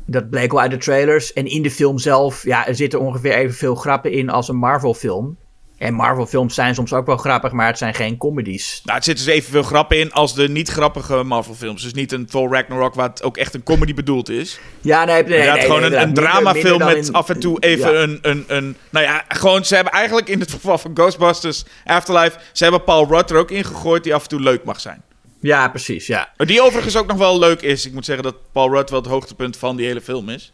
[0.05, 1.33] Dat bleek wel uit de trailers.
[1.33, 5.37] En in de film zelf, ja, er zitten ongeveer evenveel grappen in als een Marvel-film.
[5.77, 8.81] En Marvel-films zijn soms ook wel grappig, maar het zijn geen comedies.
[8.83, 11.81] Nou, het zit dus evenveel grappen in als de niet grappige Marvel films.
[11.83, 14.59] Dus niet een Thor Ragnarok waar het ook echt een comedy bedoeld is.
[14.81, 17.91] Ja, nee, nee, Inderdaad, nee, gewoon nee, een, dramafilm met in- af en toe even
[17.93, 18.01] Ja.
[18.01, 18.75] een, een, een...
[18.89, 22.39] Nou ja, gewoon, ze hebben eigenlijk in het geval van Ghostbusters Afterlife...
[22.51, 25.03] Ze hebben Paul Rudd er ook ingegooid die af en toe leuk mag zijn.
[25.43, 26.33] Ja, precies, ja.
[26.37, 27.85] Die overigens ook nog wel leuk is.
[27.85, 30.53] Ik moet zeggen dat Paul Rudd wel het hoogtepunt van die hele film is.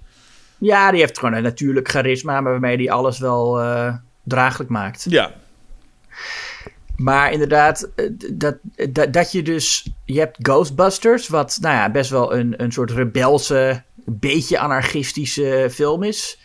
[0.58, 5.06] Ja, die heeft gewoon een natuurlijk charisma waarmee die alles wel eh draaglijk maakt.
[5.10, 5.34] Ja,
[6.96, 8.58] Maar inderdaad, eh, dat,
[8.90, 9.90] dat, dat je dus...
[10.06, 16.04] Je hebt Ghostbusters, wat nou ja, best wel een, een soort rebelse, beetje anarchistische film
[16.04, 16.40] is.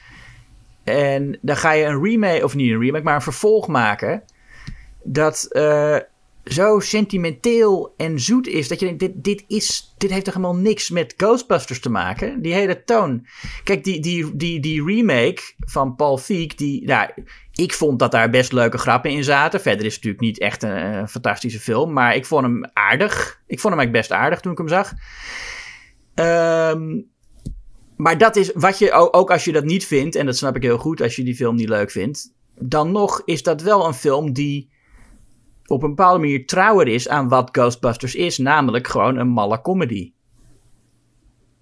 [0.84, 4.22] En dan ga je een remake, of niet een remake, maar een vervolg maken.
[5.02, 5.96] Dat eh,
[6.44, 8.68] zo sentimenteel en zoet is.
[8.68, 12.42] Dat je denkt, dit, dit, is, dit heeft toch helemaal niks met Ghostbusters te maken?
[12.42, 13.26] Die hele toon.
[13.64, 17.10] Kijk, die, die, die, die remake van Paul Feig, die, nou,
[17.52, 19.60] ik vond dat daar best leuke grappen in zaten.
[19.60, 23.42] Verder is het natuurlijk niet echt een, fantastische film, maar ik vond hem aardig.
[23.46, 24.92] Ik vond hem eigenlijk best aardig toen ik hem zag.
[26.14, 27.00] Ehm,
[27.96, 30.62] maar dat is wat je ook als je dat niet vindt, en dat snap ik
[30.62, 33.94] heel goed als je die film niet leuk vindt, dan nog is dat wel een
[33.94, 34.72] film die
[35.66, 40.12] op een bepaalde manier trouwer is aan wat Ghostbusters is, namelijk gewoon een malle comedy.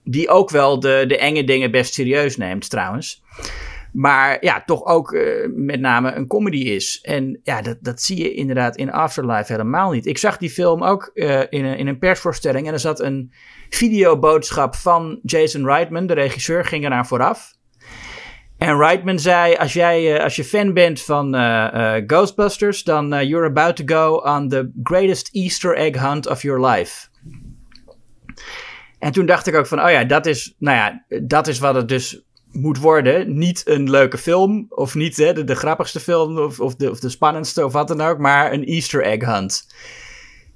[0.04, 3.22] Die ook wel de, de enge dingen best serieus neemt, trouwens.
[3.92, 7.00] Maar ja, toch ook eh, met name een comedy is.
[7.02, 10.06] En ja, dat, dat zie je inderdaad in Afterlife helemaal niet.
[10.06, 12.66] Ik zag die film ook eh, in, een, in een persvoorstelling.
[12.66, 13.32] En er zat een
[13.68, 17.54] videoboodschap van Jason Reitman, de regisseur, ging eraan vooraf.
[18.62, 23.26] En Reitman zei: Als, jij, eh, als je fan bent van eh, eh, Ghostbusters, dan
[23.26, 27.08] you're about to go on the greatest Easter egg hunt of your life.
[28.98, 31.74] En toen dacht ik ook van, oh ja, dat is, nou ja, dat is wat
[31.74, 33.38] het dus moet worden.
[33.38, 37.00] Niet een leuke film, of niet hè, de, de grappigste film, of, of, de, of
[37.00, 39.74] de spannendste, of wat dan ook, maar een Easter egg hunt.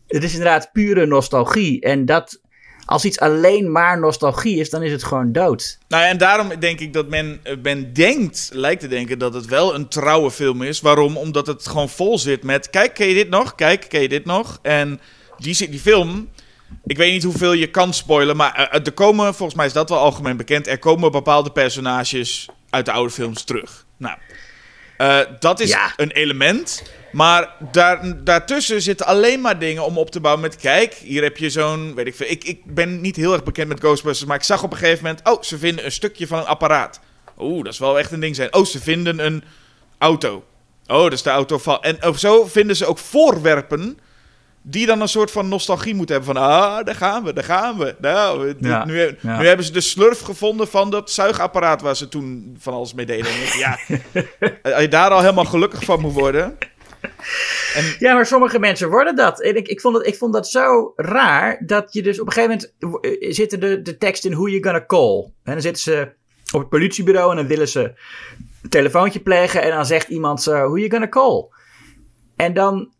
[0.06, 1.80] Het is inderdaad pure nostalgie.
[1.80, 2.40] En dat,
[2.86, 5.78] als iets alleen maar nostalgie is, dan is het gewoon dood.
[5.88, 9.46] Nou en daarom denk ik dat men, eh, men denkt, lijkt te denken dat het
[9.46, 10.80] wel een trouwe film is.
[10.80, 11.16] Waarom?
[11.16, 13.54] Omdat het gewoon vol zit met, kijk, ken je dit nog?
[13.54, 14.58] Kijk, ken je dit nog?
[14.62, 15.00] En
[15.38, 16.28] die, die film
[16.84, 19.88] ik weet niet hoeveel je kan spoilen, maar eh, er komen, volgens mij is dat
[19.88, 23.86] wel algemeen bekend, er komen bepaalde personages uit de oude films terug.
[23.96, 24.18] Nou,
[24.96, 25.92] eh, dat is Ja.
[25.96, 26.82] een element.
[27.12, 30.56] Maar daar, daartussen zitten alleen maar dingen om op te bouwen met...
[30.56, 31.94] Kijk, hier heb je zo'n...
[31.94, 32.30] Weet ik veel.
[32.30, 34.28] Ik, ik ben niet heel erg bekend met Ghostbusters...
[34.28, 35.28] maar ik zag op een gegeven moment...
[35.28, 37.00] Oh, ze vinden een stukje van een apparaat.
[37.38, 38.54] Oeh, dat is wel echt een ding zijn.
[38.54, 39.44] Oh, ze vinden een
[39.98, 40.44] auto.
[40.86, 41.82] Oh, dat is de auto van...
[41.82, 43.98] En of zo vinden ze ook voorwerpen...
[44.68, 46.34] die dan een soort van nostalgie moeten hebben.
[46.34, 47.94] Van, ah, daar gaan we, daar gaan we.
[48.00, 49.38] Nou, Ja, nu, ja.
[49.38, 51.80] nu hebben ze de slurf gevonden van dat zuigapparaat...
[51.80, 53.26] waar ze toen van alles mee deden.
[53.26, 53.78] En ja,
[54.74, 56.58] als je daar al helemaal gelukkig van moet worden...
[57.98, 59.42] Ja, maar sommige mensen worden dat.
[59.42, 62.32] En ik, ik, vond het, ik vond dat zo raar dat je dus op een
[62.32, 65.22] gegeven moment eh, zitten de, de tekst in Who You Gonna Call.
[65.44, 66.12] En dan zitten ze
[66.52, 67.94] op het politiebureau en dan willen ze
[68.62, 71.48] een telefoontje plegen en dan zegt iemand zo, Who You Gonna Call?
[72.36, 72.92] En dan,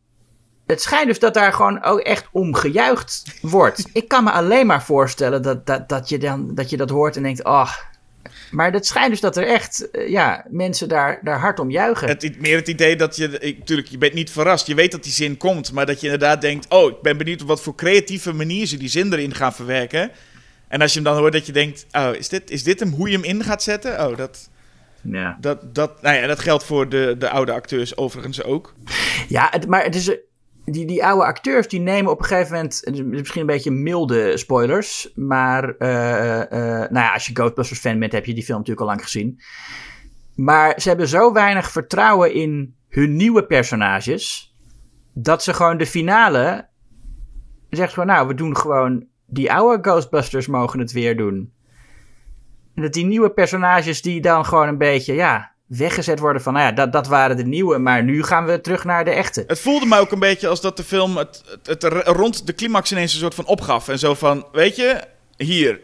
[0.66, 3.84] het schijnt dus dat daar gewoon ook echt om gejuicht wordt.
[3.92, 7.16] ik kan me alleen maar voorstellen dat, dat, dat, je, dan, dat je dat hoort
[7.16, 7.72] en denkt, ah.
[8.50, 12.08] Maar het schijnt dus dat er echt, eh, ja, mensen daar, daar hard om juichen.
[12.08, 13.38] Het, meer het idee dat je...
[13.38, 14.66] ik- Tuurlijk, je bent niet verrast.
[14.66, 15.72] Je weet dat die zin komt.
[15.72, 16.66] Maar dat je inderdaad denkt...
[16.68, 20.10] Oh, ik ben benieuwd op wat voor creatieve manier ze die zin erin gaan verwerken.
[20.68, 21.86] En als je hem dan hoort dat je denkt...
[21.92, 24.06] Oh, is dit, is dit hem hoe je hem in gaat zetten?
[24.08, 24.48] Oh, dat...
[25.02, 25.36] ja.
[25.40, 28.74] Dat, dat, nou ja, dat geldt voor de, de oude acteurs overigens ook.
[29.28, 30.16] Ja, het, maar het is,
[30.66, 35.12] die, die oude acteurs die nemen op een gegeven moment, misschien een beetje milde spoilers,
[35.14, 38.86] maar eh, eh, nou ja, als je Ghostbusters fan bent heb je die film natuurlijk
[38.86, 39.40] al lang gezien.
[40.34, 44.54] Maar ze hebben zo weinig vertrouwen in hun nieuwe personages,
[45.12, 46.68] dat ze gewoon de finale,
[47.70, 51.52] zegt gewoon nou, we doen gewoon, die oude Ghostbusters mogen het weer doen.
[52.74, 56.64] En dat die nieuwe personages die dan gewoon een beetje, ja, weggezet worden van, nou
[56.66, 59.44] ja, dat, dat waren de nieuwe, maar nu gaan we terug naar de echte.
[59.46, 62.92] Het voelde me ook een beetje als dat de film het, het, rond de climax
[62.92, 63.88] ineens een soort van opgaf.
[63.88, 65.00] En zo van, weet je,
[65.36, 65.80] hier,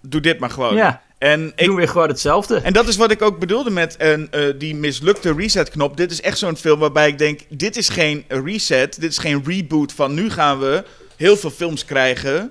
[0.00, 0.74] doe dit maar gewoon.
[0.74, 1.02] Ja.
[1.18, 2.56] En Ik ik, doe weer gewoon hetzelfde.
[2.56, 5.96] En dat is wat ik ook bedoelde met een, eh, die mislukte reset-knop.
[5.96, 9.42] Dit is echt zo'n film waarbij ik denk: dit is geen reset, dit is geen
[9.46, 10.84] reboot van nu gaan we
[11.16, 12.50] heel veel films krijgen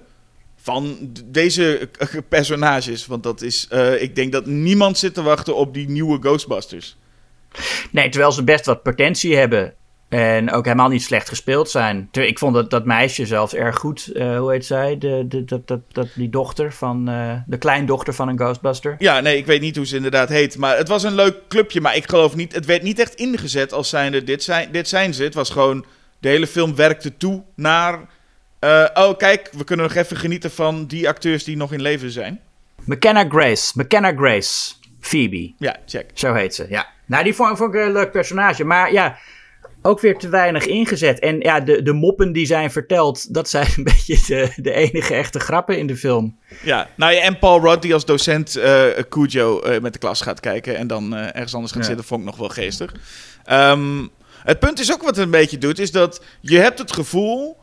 [0.62, 1.90] van deze
[2.30, 3.06] personages.
[3.06, 6.98] Want dat is, eh, ik denk dat niemand zit te wachten op die nieuwe Ghostbusters.
[7.92, 9.74] Nee, terwijl ze best wat potentie hebben.
[10.10, 12.08] En ook helemaal niet slecht gespeeld zijn.
[12.12, 14.12] Ik vond dat, dat meisje zelfs erg goed.
[14.14, 14.98] eh, hoe heet zij?
[14.98, 17.08] De, de, dat, dat, dat, die dochter van.
[17.10, 18.96] eh, de kleindochter van een Ghostbuster.
[19.00, 20.58] Ja, nee, ik weet niet hoe ze inderdaad heet.
[20.58, 21.82] Maar het was een leuk clubje.
[21.82, 25.14] Maar ik geloof niet, het werd niet echt ingezet als zijnde: dit zijn, dit zijn
[25.14, 25.24] ze.
[25.24, 25.86] Het was gewoon,
[26.20, 28.00] de hele film werkte toe naar.
[28.62, 32.12] Eh, oh, kijk, we kunnen nog even genieten van die acteurs die nog in leven
[32.12, 32.40] zijn.
[32.86, 33.72] McKenna Grace.
[33.76, 34.74] McKenna Grace.
[35.00, 35.54] Phoebe.
[35.58, 36.06] Ja, check.
[36.14, 36.88] Zo heet ze, ja.
[37.06, 38.64] Nou, die vond, vond ik een leuk personage.
[38.64, 39.18] Maar ja,
[39.82, 41.20] ook weer te weinig ingezet.
[41.20, 45.14] En ja, de, de moppen die zijn verteld, dat zijn een beetje de, de enige
[45.14, 46.38] echte grappen in de film.
[46.64, 50.22] Ja, nou ja, en Paul Rudd die als docent eh Cujo eh, met de klas
[50.22, 51.88] gaat kijken en dan ergens anders gaat Ja.
[51.88, 52.94] zitten, vond ik nog wel geestig.
[53.44, 54.08] Ehm,
[54.44, 57.58] het punt is ook wat het een beetje doet, is dat je hebt het gevoel,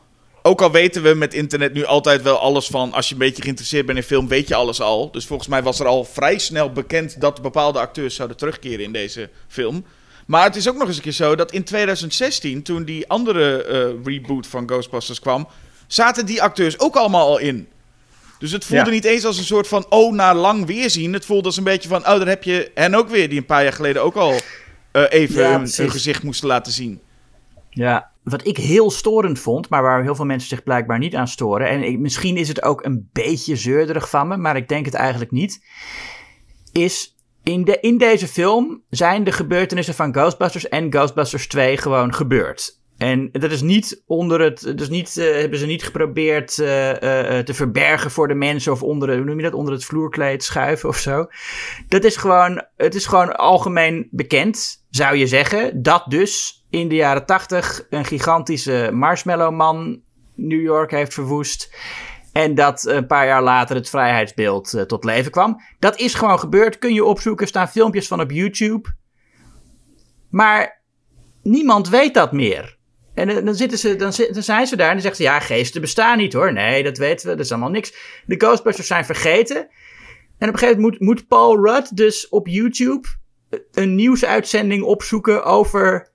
[0.49, 3.41] ook al weten we met internet nu altijd wel alles van, als je een beetje
[3.41, 5.11] geïnteresseerd bent in film, weet je alles al.
[5.11, 8.91] Dus volgens mij was er al vrij snel bekend dat bepaalde acteurs zouden terugkeren in
[8.93, 9.85] deze film.
[10.27, 13.63] Maar het is ook nog eens een keer zo dat in 2016, toen die andere
[13.63, 15.47] eh, reboot van Ghostbusters kwam,
[15.87, 17.67] zaten die acteurs ook allemaal al in.
[18.39, 18.91] Dus het voelde Ja.
[18.91, 21.13] niet eens als een soort van, oh, na lang weerzien.
[21.13, 23.45] Het voelde als een beetje van, oh, daar heb je hen ook weer, die een
[23.45, 24.33] paar jaar geleden ook al
[24.91, 25.77] eh, even Ja, hun, precies.
[25.77, 26.99] hun gezicht moesten laten zien.
[27.69, 31.27] Ja, wat ik heel storend vond, maar waar heel veel mensen zich blijkbaar niet aan
[31.27, 31.67] storen.
[31.67, 35.31] En misschien is het ook een beetje zeurderig van me, maar ik denk het eigenlijk
[35.31, 35.65] niet.
[36.71, 42.13] Is in, de, in deze film zijn de gebeurtenissen van Ghostbusters en Ghostbusters 2 gewoon
[42.13, 42.79] gebeurd.
[42.99, 44.77] En dat is niet onder het.
[44.77, 48.71] Dus niet, eh, hebben ze niet geprobeerd eh, eh, te verbergen voor de mensen.
[48.71, 49.53] Of onder, hoe noem je dat?
[49.53, 51.27] Onder het vloerkleed schuiven of zo.
[51.87, 52.63] Dat is gewoon.
[52.77, 55.81] Het is gewoon algemeen bekend, zou je zeggen.
[55.81, 60.01] Dat dus in de jaren tachtig een gigantische marshmallow man
[60.35, 61.75] New York heeft verwoest.
[62.33, 65.61] En dat een paar jaar later het vrijheidsbeeld eh, tot leven kwam.
[65.79, 66.77] Dat is gewoon gebeurd.
[66.77, 67.47] Kun je opzoeken.
[67.47, 68.89] staan filmpjes van op YouTube.
[70.29, 70.83] Maar
[71.43, 72.77] niemand weet dat meer.
[73.13, 75.29] En eh, dan, zitten ze, dan, zi- dan zijn ze daar en dan zeggen ze...
[75.29, 76.53] Ja, geesten bestaan niet hoor.
[76.53, 77.35] Nee, dat weten we.
[77.35, 78.21] Dat is allemaal niks.
[78.25, 79.57] De Ghostbusters zijn vergeten.
[80.37, 83.07] En op een gegeven moment moet, moet Paul Rudd dus op YouTube...
[83.71, 86.11] een nieuwsuitzending opzoeken over...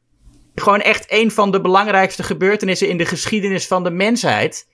[0.55, 2.89] gewoon echt een van de belangrijkste gebeurtenissen...
[2.89, 4.69] in de geschiedenis van de mensheid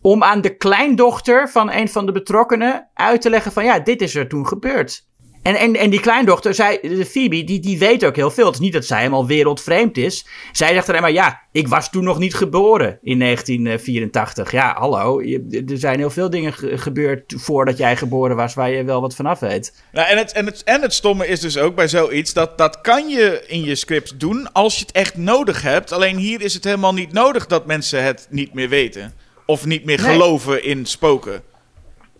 [0.00, 4.02] om aan de kleindochter van een van de betrokkenen uit te leggen van ja, dit
[4.02, 5.06] is er toen gebeurd.
[5.44, 6.80] En, en, en die kleindochter, zij,
[7.10, 8.44] Phoebe, die, die weet ook heel veel.
[8.46, 10.26] Het is niet dat zij helemaal wereldvreemd is.
[10.52, 14.50] Zij zegt alleen maar, ja, ik was toen nog niet geboren in 1984.
[14.52, 18.54] Ja, hallo, je- er zijn heel veel dingen ge- gebeurd voordat jij geboren was...
[18.54, 19.82] waar je wel wat vanaf weet.
[19.92, 22.80] Nou, en, het, en, het, en het stomme is dus ook bij zoiets, dat, dat
[22.80, 25.92] kan je in je script doen als je het echt nodig hebt.
[25.92, 29.12] Alleen hier is het helemaal niet nodig dat mensen het niet meer weten.
[29.46, 30.10] Of niet meer Nee.
[30.12, 31.42] geloven in spoken.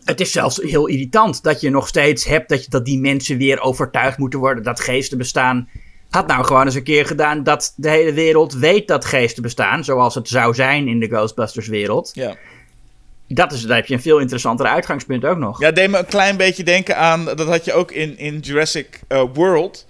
[0.04, 3.38] Het is zelfs heel irritant dat je nog steeds hebt dat, je, dat die mensen
[3.38, 5.68] weer overtuigd moeten worden dat geesten bestaan.
[6.10, 9.84] Had nou gewoon eens een keer gedaan dat de hele wereld weet dat geesten bestaan,
[9.84, 12.10] zoals het zou zijn in de Ghostbusters wereld.
[12.14, 12.36] Ja.
[13.28, 15.60] Dat is, daar heb je een veel interessanter uitgangspunt ook nog.
[15.60, 17.24] Ja, deed me een klein beetje denken aan.
[17.24, 19.86] Dat had je ook in, in Jurassic eh, World.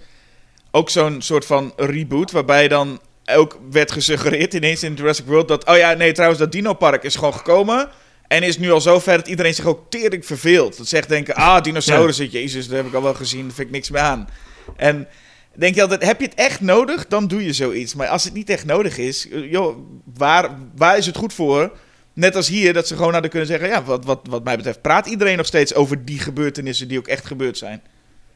[0.71, 2.31] Ook zo'n soort van reboot.
[2.31, 5.47] Waarbij dan ook werd gesuggereerd ineens in Jurassic World.
[5.47, 5.67] Dat.
[5.67, 7.89] Oh ja, nee, trouwens, dat Dino-park is gewoon gekomen.
[8.27, 10.77] En is nu al zo ver dat iedereen zich ook tering verveelt.
[10.77, 13.41] Dat zegt denken: ah, dinosaurussen, jezus, dat heb ik al wel gezien.
[13.41, 14.29] Daar vind ik niks meer aan.
[14.75, 15.07] En
[15.53, 17.07] denk je altijd: heb je het echt nodig?
[17.07, 17.95] Dan doe je zoiets.
[17.95, 19.77] Maar als het niet echt nodig is, eh, joh,
[20.17, 21.77] waar, waar is het goed voor?
[22.13, 24.81] Net als hier, dat ze gewoon hadden kunnen zeggen: ja, wat, wat, wat mij betreft,
[24.81, 27.81] praat iedereen nog steeds over die gebeurtenissen die ook echt gebeurd zijn.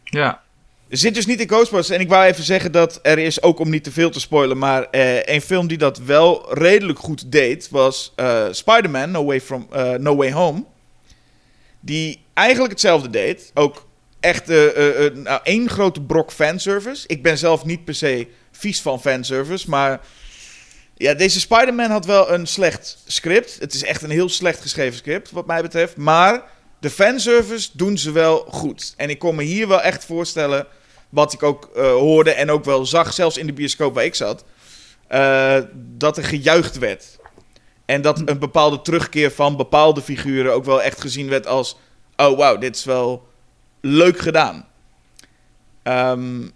[0.03, 0.41] Ja.
[0.89, 1.97] Zit dus niet in Ghostbusters.
[1.97, 4.57] En ik wou even zeggen dat er is, ook om niet te veel te spoilen,
[4.57, 9.41] maar eh, een film die dat wel redelijk goed deed, was eh, Spider-Man no, Way
[9.41, 10.63] from, eh, no Way Home.
[11.79, 13.51] Die eigenlijk hetzelfde deed.
[13.53, 13.87] Ook
[14.19, 17.07] echt nou, één grote brok fanservice.
[17.07, 20.01] Ik ben zelf niet per se vies van fanservice, maar
[20.97, 23.57] ja, deze Spider-Man had wel een slecht script.
[23.59, 25.97] Het is echt een heel slecht geschreven script, wat mij betreft.
[25.97, 26.43] Maar
[26.79, 28.93] de fanservice doen ze wel goed.
[28.97, 30.67] En ik kon me hier wel echt voorstellen,
[31.09, 34.15] wat ik ook eh, hoorde en ook wel zag, zelfs in de bioscoop waar ik
[34.15, 34.43] zat,
[35.07, 37.17] eh, dat er gejuicht werd.
[37.85, 41.77] En dat een bepaalde terugkeer van bepaalde figuren ook wel echt gezien werd als:
[42.15, 43.27] oh wauw, dit is wel
[43.81, 44.67] leuk gedaan.
[45.83, 46.47] Ehm,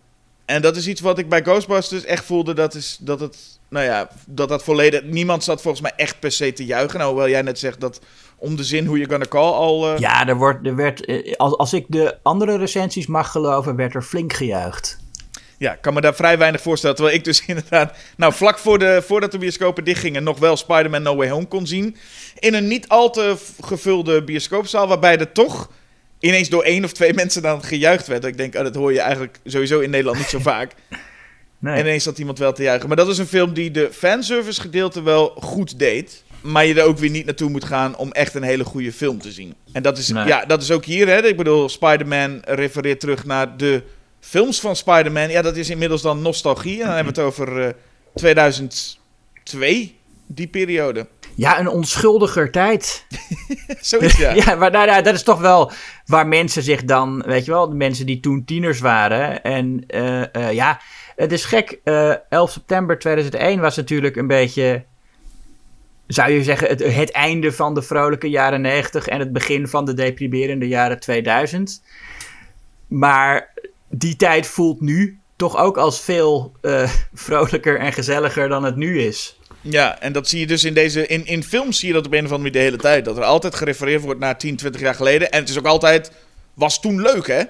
[0.46, 3.38] en dat is iets wat ik bij Ghostbusters echt voelde, dat, is, dat het,
[3.70, 7.00] nou ja, dat dat volledig, niemand zat volgens mij echt per se te juichen.
[7.00, 8.00] Nou, hoewel jij net zegt dat
[8.44, 9.94] om de zin hoe je gonna call al...
[9.94, 13.76] eh, Ja, er wordt, er werd, eh, als, als ik de andere recensies mag geloven,
[13.76, 15.02] werd er flink gejuicht.
[15.58, 16.96] Ja, ik kan me daar vrij weinig voorstellen.
[16.96, 21.02] Terwijl ik dus inderdaad, nou vlak voor de, voordat de bioscopen dichtgingen, nog wel Spider-Man
[21.02, 21.96] No Way Home kon zien.
[22.40, 25.70] In een niet al te gevulde bioscoopzaal, waarbij er toch
[26.20, 28.26] ineens door één of twee mensen dan gejuicht werd.
[28.26, 30.72] Ik denk, oh, dat hoor je eigenlijk sowieso in Nederland niet zo vaak.
[31.60, 31.74] Nee.
[31.74, 32.88] En ineens zat iemand wel te juichen.
[32.88, 36.23] Maar dat is een film die de fanservice gedeelte wel goed deed.
[36.44, 39.20] Maar je er ook weer niet naartoe moet gaan om echt een hele goede film
[39.20, 39.54] te zien.
[39.72, 40.26] En dat is, Nee.
[40.28, 41.08] ja, dat is ook hier.
[41.08, 41.26] Hè.
[41.26, 43.84] Ik bedoel, Spider-Man refereert terug naar de
[44.20, 45.30] films van Spider-Man.
[45.30, 46.80] Ja, dat is inmiddels dan nostalgie.
[46.80, 47.74] En dan hebben we het over eh,
[48.16, 49.96] 2002,
[50.28, 51.08] die periode.
[51.36, 53.06] Ja, een onschuldiger tijd.
[53.82, 54.34] Zoiets, ja.
[54.46, 55.72] Ja, maar nou, nou, dat is toch wel
[56.06, 59.44] waar mensen zich dan, weet je wel, de mensen die toen tieners waren.
[59.44, 60.80] En eh, eh, ja,
[61.16, 61.80] het is gek.
[61.84, 64.84] eh 11 september 2001 was natuurlijk een beetje,
[66.08, 69.86] zou je zeggen, het, het einde van de vrolijke jaren 90 en het begin van
[69.86, 71.82] de deprimerende jaren 2000.
[72.88, 73.54] Maar
[73.90, 79.02] die tijd voelt nu toch ook als veel eh, vrolijker en gezelliger dan het nu
[79.02, 79.38] is.
[79.62, 81.08] Ja, en dat zie je dus in deze.
[81.08, 83.06] In, in films zie je dat op een of andere manier de hele tijd.
[83.06, 85.32] Dat er altijd gerefereerd wordt naar 10, 20 jaar geleden.
[85.32, 86.12] En het is ook altijd.
[86.54, 87.44] Was toen leuk, hè?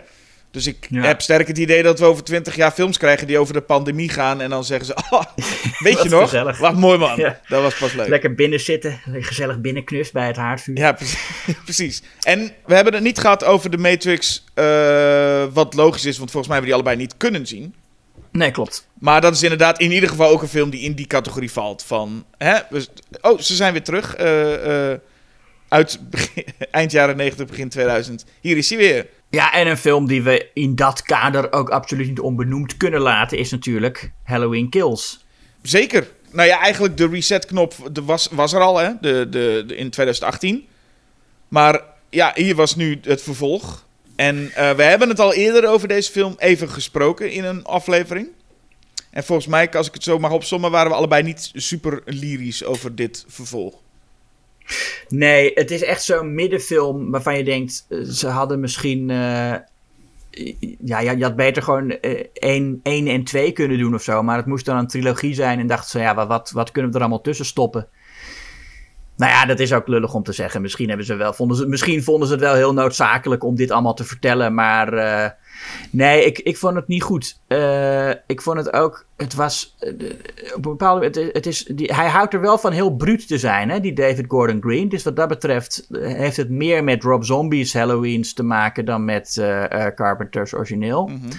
[0.53, 1.01] Dus ik Ja.
[1.03, 4.09] heb sterk het idee dat we over 20 jaar films krijgen die over de pandemie
[4.09, 4.41] gaan.
[4.41, 4.95] En dan zeggen ze.
[5.09, 5.23] Oh,
[5.87, 6.21] weet je nog?
[6.21, 6.57] gezellig.
[6.57, 7.17] Wat mooi man.
[7.17, 7.39] Ja.
[7.47, 8.07] Dat was pas leuk.
[8.07, 10.77] Lekker binnen zitten, gezellig binnenknust bij het haardvuur.
[10.77, 10.97] Ja,
[11.63, 12.03] precies.
[12.21, 14.43] En we hebben het niet gehad over de Matrix.
[14.53, 17.75] eh, wat logisch is, want volgens mij hebben we die allebei niet kunnen zien.
[18.31, 18.87] Nee, klopt.
[18.99, 21.83] Maar dat is inderdaad in ieder geval ook een film die in die categorie valt.
[21.83, 22.57] Van, hè?
[23.21, 24.15] oh, ze zijn weer terug.
[24.15, 24.91] eh,
[25.74, 28.26] uit begin- eind jaren 90, begin 2000.
[28.41, 29.07] Hier is hij weer.
[29.30, 33.38] Ja, en een film die we in dat kader ook absoluut niet onbenoemd kunnen laten
[33.38, 35.26] is natuurlijk Halloween Kills.
[35.61, 36.07] Zeker.
[36.31, 38.89] Nou ja, eigenlijk de reset-knop de was, was er al hè?
[39.02, 40.68] De, de, de- in 2018.
[41.47, 43.85] Maar ja, hier was nu het vervolg.
[44.15, 48.27] En eh, we hebben het al eerder over deze film even gesproken in een aflevering.
[49.11, 52.64] En volgens mij, als ik het zo mag opsommen, waren we allebei niet super lyrisch
[52.64, 53.81] over dit vervolg.
[55.07, 59.10] Nee, het is echt zo'n middenfilm waarvan je denkt, eh, ze hadden misschien...
[59.10, 59.53] eh,
[60.85, 64.23] ja, je had beter gewoon eh, één, één en twee kunnen doen of zo.
[64.23, 66.98] Maar het moest dan een trilogie zijn en dachten ze, ja, wat, wat, kunnen we
[66.98, 67.88] er allemaal tussen stoppen?
[69.18, 70.61] Nou ja, dat is ook lullig om te zeggen.
[70.61, 73.72] Misschien, hebben ze wel, vonden, ze, misschien vonden ze het wel heel noodzakelijk om dit
[73.72, 74.53] allemaal te vertellen.
[74.53, 74.88] Maar
[75.90, 77.40] nee, ik, ik vond het niet goed.
[77.48, 79.06] Uh, ik vond het ook.
[79.15, 79.76] Het was.
[79.80, 80.10] Uh,
[80.56, 83.38] op een bepaalde het, het is, die, Hij houdt er wel van heel bruut te
[83.38, 84.90] zijn, hè, die David Gordon Green.
[84.90, 89.41] Dus wat dat betreft heeft het meer met Rob Zombie's Halloween's te maken dan met
[89.95, 91.07] Carpenter's origineel.
[91.07, 91.31] Mm -hmm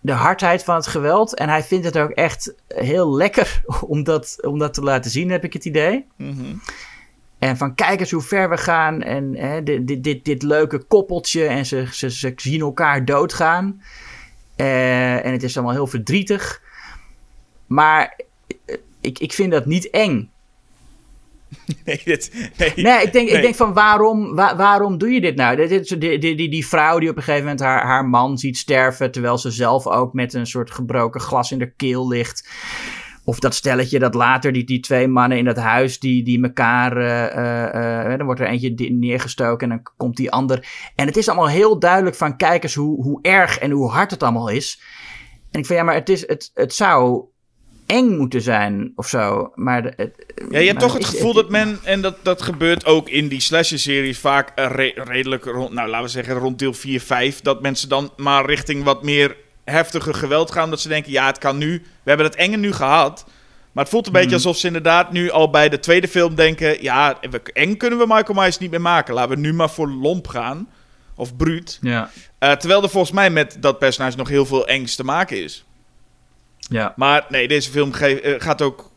[0.00, 1.34] de hardheid van het geweld.
[1.34, 5.30] En hij vindt het ook echt heel lekker om dat, om dat te laten zien,
[5.30, 6.06] heb ik het idee.
[6.16, 6.60] Mm -hmm.
[7.38, 9.02] En van kijk eens hoe ver we gaan.
[9.02, 11.44] En hè, dit, dit, dit, dit, leuke koppeltje.
[11.44, 13.82] En ze, ze, ze zien elkaar doodgaan.
[14.56, 16.62] Uh, en het is allemaal heel verdrietig.
[17.66, 18.20] Maar
[19.00, 20.30] ik, ik vind dat niet eng.
[21.84, 23.36] Nee, dit, nee, nee, ik, denk, nee.
[23.36, 25.56] ik denk van waarom, waar, waarom doe je dit nou?
[25.56, 29.10] Dit, die, die, die vrouw die op een gegeven moment haar, haar man ziet sterven...
[29.10, 32.48] terwijl ze zelf ook met een soort gebroken glas in de keel ligt.
[33.28, 35.98] Of dat stelletje dat later, die, die twee mannen in dat huis...
[35.98, 36.96] die, die elkaar...
[36.96, 40.66] Uh, uh, dan wordt er eentje neergestoken en dan komt die ander.
[40.94, 42.36] En het is allemaal heel duidelijk van...
[42.36, 44.80] kijk eens hoe, hoe erg en hoe hard het allemaal is.
[45.50, 47.24] En ik vind ja, maar het, is, het, het zou
[47.86, 49.52] eng moeten zijn of zo.
[49.54, 50.12] Maar het,
[50.50, 53.40] ja, je hebt toch het gevoel dat men, en dat, dat gebeurt ook in die
[53.40, 57.88] slasher-series vaak re redelijk rond, nou laten we zeggen rond deel 4, 5, dat mensen
[57.88, 59.36] dan maar richting wat meer
[59.68, 60.70] heftige geweld gaan.
[60.70, 63.24] Dat ze denken, ja, het kan nu, we hebben het enge nu gehad.
[63.72, 66.82] Maar het voelt een beetje alsof ze inderdaad nu al bij de tweede film denken,
[66.82, 67.20] ja,
[67.52, 69.14] eng kunnen we Michael Myers niet meer maken.
[69.14, 70.68] Laten we nu maar voor lomp gaan.
[71.14, 71.78] Of bruut.
[71.80, 72.10] Ja.
[72.40, 75.64] Uh, terwijl er volgens mij met dat personage nog heel veel engs te maken is.
[76.58, 76.92] Ja.
[76.96, 77.92] Maar nee, deze film
[78.38, 78.90] gaat ook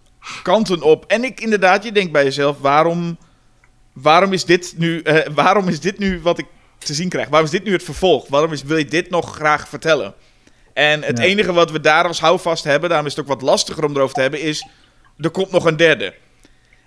[0.43, 1.05] kanten op.
[1.07, 3.17] En ik inderdaad, je denkt bij jezelf, waarom,
[3.93, 6.45] waarom, is dit nu, uh, waarom is dit nu wat ik
[6.77, 7.27] te zien krijg?
[7.27, 8.27] Waarom is dit nu het vervolg?
[8.27, 10.13] Waarom is, wil je dit nog graag vertellen?
[10.73, 11.23] En het ja.
[11.23, 14.15] enige wat we daar als houvast hebben, daarom is het ook wat lastiger om erover
[14.15, 14.67] te hebben, is
[15.17, 16.13] er komt nog een derde.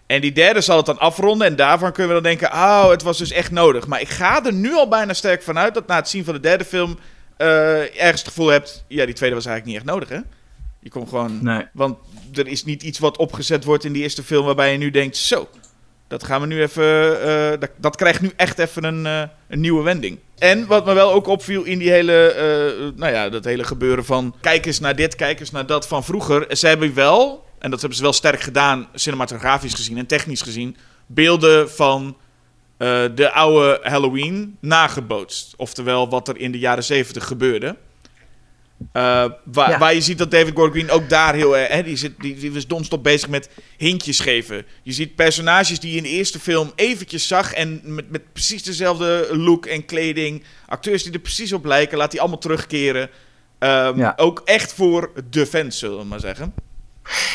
[0.06, 3.02] En die derde zal het dan afronden en daarvan kunnen we dan denken, oh, het
[3.02, 3.86] was dus echt nodig.
[3.86, 6.40] Maar ik ga er nu al bijna sterk vanuit dat na het zien van de
[6.40, 6.98] derde film
[7.39, 10.20] uh, ergens het gevoel hebt, ja, die tweede was eigenlijk niet echt nodig, hè?
[10.85, 11.39] Je komt gewoon.
[11.43, 11.66] Nee.
[11.73, 11.98] Want
[12.32, 15.16] er is niet iets wat opgezet wordt in die eerste film waarbij je nu denkt:
[15.16, 15.48] zo,
[16.09, 16.85] dat gaan we nu even.
[17.27, 20.19] Uh, dat, dat, krijgt nu echt even een, uh, een, nieuwe wending.
[20.39, 22.35] En wat me wel ook opviel in die hele.
[22.35, 24.35] Uh, nou ja, dat hele gebeuren van.
[24.40, 26.56] Kijk eens naar dit, kijk eens naar dat van vroeger.
[26.56, 30.77] Ze hebben wel, en dat hebben ze wel sterk gedaan, cinematografisch gezien en technisch gezien.
[31.06, 32.16] beelden van.
[33.15, 35.55] de oude Halloween nagebootst.
[35.56, 37.77] Oftewel wat er in de jaren zeventig gebeurde.
[38.81, 39.79] Uh, waar, ja.
[39.79, 41.69] waar, je ziet dat David Gordon Green ook daar heel erg...
[41.69, 44.65] Hè, die, zit, die, die was domstop bezig met hintjes geven.
[44.83, 47.53] Je ziet personages die je in de eerste film eventjes zag...
[47.53, 50.43] en met, met precies dezelfde look en kleding...
[50.67, 53.03] acteurs die er precies op lijken, laat die allemaal terugkeren.
[53.59, 54.13] Um, ja.
[54.17, 56.55] Ook echt voor de fans, zullen we maar zeggen.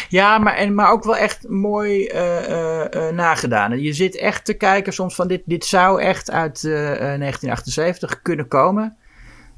[0.10, 3.82] Ja, maar, en, maar ook wel echt mooi uh, uh, uh, nagedaan.
[3.82, 8.98] Je zit echt te kijken soms van dit, dit zou echt uit 1978 kunnen komen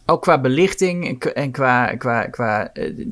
[0.05, 3.07] ook qua belichting en qua, qua, qua uh,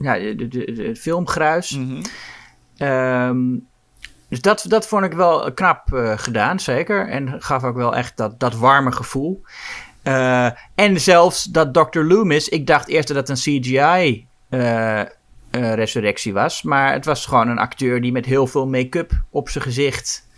[0.00, 1.76] ja, de, de, de, filmgruis.
[1.76, 2.88] Mm -hmm.
[2.88, 3.68] um,
[4.28, 7.08] dus dat, dat vond ik wel knap uh, gedaan, zeker.
[7.08, 9.42] En gaf ook wel echt dat, dat warme gevoel.
[10.04, 12.00] Uh, en zelfs dat Dr.
[12.00, 14.26] Loomis, ik dacht eerst dat het een CGI
[15.50, 16.62] resurrectie was.
[16.62, 20.28] Maar het was gewoon een acteur die met heel veel make-up op zijn gezicht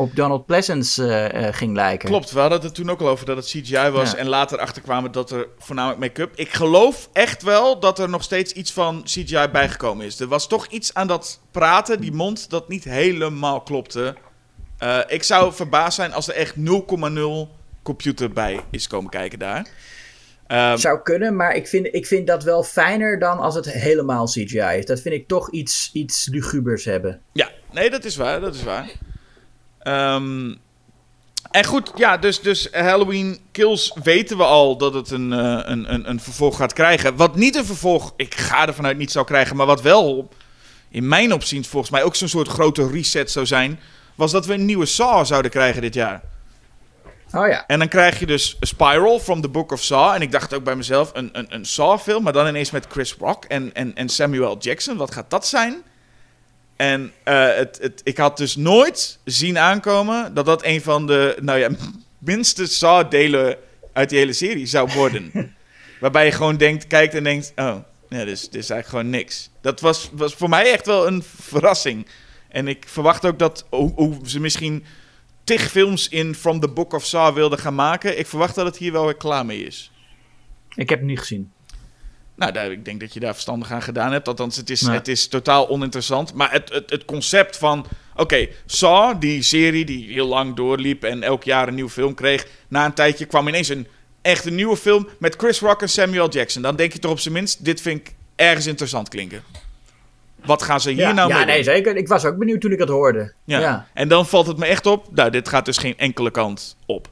[0.00, 2.08] op Donald Pleasence uh, uh, ging lijken.
[2.08, 4.10] Klopt, we hadden het er toen ook al over dat het CGI was.
[4.10, 4.16] Ja.
[4.16, 6.32] En later achterkwamen dat er voornamelijk make-up.
[6.34, 10.20] Ik geloof echt wel dat er nog steeds iets van CGI bijgekomen is.
[10.20, 14.16] Er was toch iets aan dat praten, die mond, dat niet helemaal klopte.
[14.82, 16.62] Uh, ik zou verbaasd zijn als er echt 0,0
[17.82, 19.66] computer bij is komen kijken daar.
[20.48, 24.26] Um, zou kunnen, maar ik vind, ik vind dat wel fijner dan als het helemaal
[24.26, 24.86] CGI is.
[24.86, 27.20] Dat vind ik toch iets, iets lugubers hebben.
[27.32, 28.90] Ja, nee, dat is waar, dat is waar.
[29.82, 30.58] Um,
[31.50, 35.92] en goed, ja, dus, dus Halloween Kills weten we al dat het een, uh, een,
[35.94, 37.16] een, een vervolg gaat krijgen.
[37.16, 40.28] Wat niet een vervolg, ik ga ervan uit niet zou krijgen, maar wat wel
[40.88, 43.80] in mijn opziens volgens mij ook zo'n soort grote reset zou zijn,
[44.14, 46.22] was dat we een nieuwe Saw zouden krijgen dit jaar.
[47.32, 47.66] Oh ja.
[47.66, 50.14] En dan krijg je dus Spiral from the Book of Saw.
[50.14, 53.14] En ik dacht ook bij mezelf, een, een, een Saw-film, maar dan ineens met Chris
[53.18, 54.96] Rock en, en, en Samuel Jackson.
[54.96, 55.82] Wat gaat dat zijn?
[56.80, 61.36] En uh, het, het, ik had dus nooit zien aankomen dat dat een van de,
[61.40, 61.70] nou ja,
[62.18, 63.56] minste Saw-delen
[63.92, 65.54] uit die hele serie zou worden.
[66.00, 67.76] Waarbij je gewoon denkt, kijkt en denkt, oh,
[68.08, 69.50] ja, dus dit is eigenlijk gewoon niks.
[69.60, 72.06] Dat was, was voor mij echt wel een verrassing.
[72.48, 74.84] En ik verwacht ook dat, hoe, hoe ze misschien
[75.44, 78.18] tig films in From the Book of Saw wilden gaan maken.
[78.18, 79.92] Ik verwacht dat het hier wel weer klaar mee is.
[80.74, 81.52] Ik heb het niet gezien.
[82.40, 84.28] Nou, daar, ik denk dat je daar verstandig aan gedaan hebt.
[84.28, 84.92] Althans, het is, Ja.
[84.92, 86.34] het is totaal oninteressant.
[86.34, 87.86] Maar het, het, het concept van...
[88.16, 91.04] Oké, Saw, die serie die heel lang doorliep...
[91.04, 92.46] en elk jaar een nieuwe film kreeg...
[92.68, 93.86] na een tijdje kwam ineens een
[94.22, 95.08] echt een nieuwe film...
[95.18, 96.62] met Chris Rock en Samuel Jackson.
[96.62, 97.64] Dan denk je toch op zijn minst...
[97.64, 99.42] dit vind ik ergens interessant klinken.
[100.44, 101.64] Wat gaan ze hier ja, nou ja mee nee, doen?
[101.64, 101.96] zeker.
[101.96, 103.32] Ik was ook benieuwd toen ik het hoorde.
[103.44, 103.58] Ja.
[103.60, 103.86] Ja.
[103.94, 105.06] En dan valt het me echt op.
[105.14, 107.08] Nou, dit gaat dus geen enkele kant op.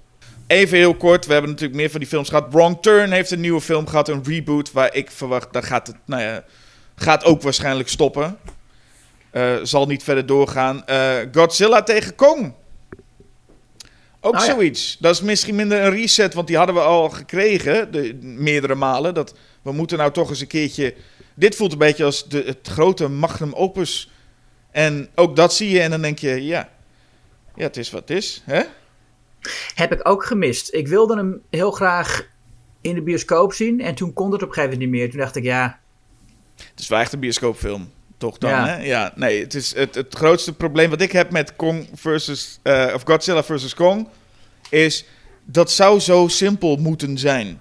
[0.49, 2.53] Even heel kort, we hebben natuurlijk meer van die films gehad.
[2.53, 5.97] Wrong Turn heeft een nieuwe film gehad, een reboot, waar ik verwacht, dat gaat het,
[6.05, 6.45] nou ja,
[6.97, 8.39] gaat ook waarschijnlijk stoppen.
[9.31, 10.87] Eh, zal niet verder doorgaan.
[10.87, 12.53] Eh, Godzilla tegen Kong.
[14.21, 14.53] Ook Oh ja.
[14.53, 14.97] zoiets.
[15.01, 19.15] Dat is misschien minder een reset, want die hadden we al gekregen, de, meerdere malen.
[19.15, 20.95] Dat we moeten nou toch eens een keertje.
[21.35, 24.11] Dit voelt een beetje als de, het grote magnum opus.
[24.71, 26.69] En ook dat zie je en dan denk je, ja,
[27.55, 28.43] ja het is wat het is.
[28.45, 28.63] Hè?
[29.75, 30.75] Heb ik ook gemist.
[30.75, 32.27] Ik wilde hem heel graag
[32.81, 33.81] in de bioscoop zien.
[33.81, 35.11] En toen kon het op een gegeven moment niet meer.
[35.11, 35.79] Toen dacht ik, ja,
[36.57, 37.91] Het is wel echt een bioscoopfilm.
[38.19, 38.67] Toch dan, Ja.
[38.67, 38.77] hè?
[38.85, 42.91] Ja, nee, het is het, het grootste probleem wat ik heb met Kong versus, eh,
[42.95, 44.09] of Godzilla versus Kong,
[44.71, 45.05] is
[45.45, 47.61] dat zou zo simpel moeten zijn.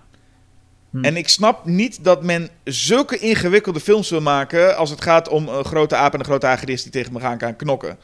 [0.89, 1.03] Hm.
[1.03, 5.47] En ik snap niet dat men zulke ingewikkelde films wil maken als het gaat om
[5.47, 7.97] een grote aap en een grote hagedis die tegen elkaar gaan knokken.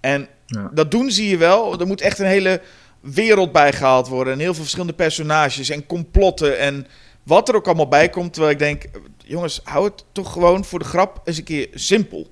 [0.00, 0.70] En Ja.
[0.74, 1.80] dat doen zie je wel.
[1.80, 2.60] Er moet echt een hele
[3.02, 4.32] wereld bij gehaald worden.
[4.32, 6.86] En heel veel verschillende personages en complotten en
[7.22, 8.32] wat er ook allemaal bij komt.
[8.32, 8.84] Terwijl ik denk,
[9.24, 12.30] jongens, hou het toch gewoon voor de grap eens een keer simpel.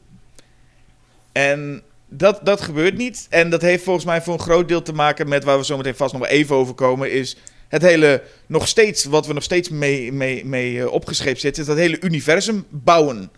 [1.32, 3.26] En dat, dat gebeurt niet.
[3.30, 5.76] En dat heeft volgens mij voor een groot deel te maken met waar we zo
[5.76, 7.12] meteen vast nog wel even over komen.
[7.12, 7.36] Is
[7.68, 11.68] het hele, nog steeds, wat we nog steeds mee, mee, mee eh, opgescheept zitten, is
[11.68, 13.30] dat hele universum bouwen.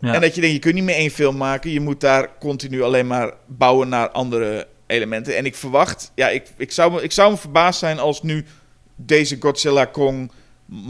[0.00, 0.14] Ja.
[0.14, 1.70] En dat je denkt, je kunt niet meer één film maken.
[1.70, 5.36] Je moet daar continu alleen maar bouwen naar andere elementen.
[5.36, 8.44] En ik verwacht, ja, ik, ik, zou, me, ik zou me verbaasd zijn als nu
[8.96, 10.30] deze Godzilla Kong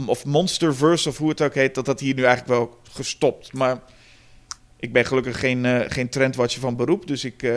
[0.05, 3.53] of Monsterverse of hoe het ook heet, dat dat hier nu eigenlijk wel gestopt.
[3.53, 3.79] Maar
[4.79, 7.07] ik ben gelukkig geen, eh, geen trendwatcher van beroep.
[7.07, 7.51] Dus ik eh,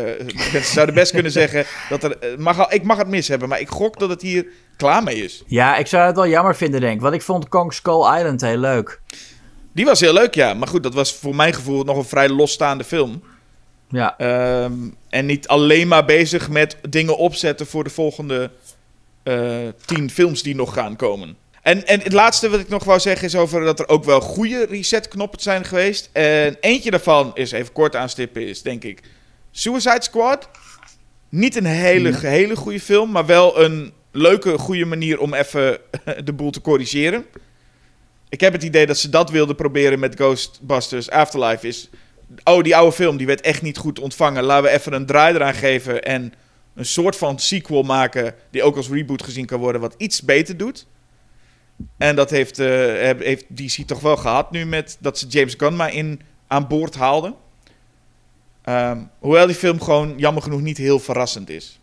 [0.52, 2.18] mensen zouden best kunnen zeggen dat er.
[2.18, 4.46] eh, mag, al- ik mag het mis hebben, maar ik gok dat het hier
[4.76, 5.42] klaar mee is.
[5.46, 7.00] ja, ik zou het wel jammer vinden, denk ik.
[7.00, 9.00] Want ik vond Kong Skull Island heel leuk.
[9.74, 10.54] Die was heel leuk, ja.
[10.54, 13.22] Maar goed, dat was voor mijn gevoel nog een vrij losstaande film.
[13.92, 14.72] Ja, Ehm,
[15.08, 18.50] en niet alleen maar bezig met dingen opzetten voor de volgende
[19.22, 21.36] eh, tien films die nog gaan komen.
[21.62, 24.20] En, en het laatste wat ik nog wou zeggen is over dat er ook wel
[24.20, 26.10] goede resetknoppen zijn geweest.
[26.12, 29.02] En eentje daarvan is even kort aanstippen, is denk ik
[29.50, 30.48] Suicide Squad.
[31.28, 35.78] Niet een hele, hele goede film, maar wel een leuke, goede manier om even
[36.24, 37.24] de boel te corrigeren.
[38.28, 41.68] Ik heb het idee dat ze dat wilden proberen met Ghostbusters Afterlife.
[41.68, 41.90] Is,
[42.44, 44.42] oh, die oude film die werd echt niet goed ontvangen.
[44.42, 46.32] Laten we even een draai eraan geven en
[46.74, 48.34] een soort van sequel maken...
[48.50, 50.86] die ook als reboot gezien kan worden, wat iets beter doet.
[51.96, 52.66] En dat heeft, eh,
[53.02, 56.68] heb- heeft DC toch wel gehad nu met dat ze James Gunn maar in, aan
[56.68, 57.34] boord haalden.
[58.62, 61.80] Ehm, hoewel die film gewoon jammer genoeg niet heel verrassend is.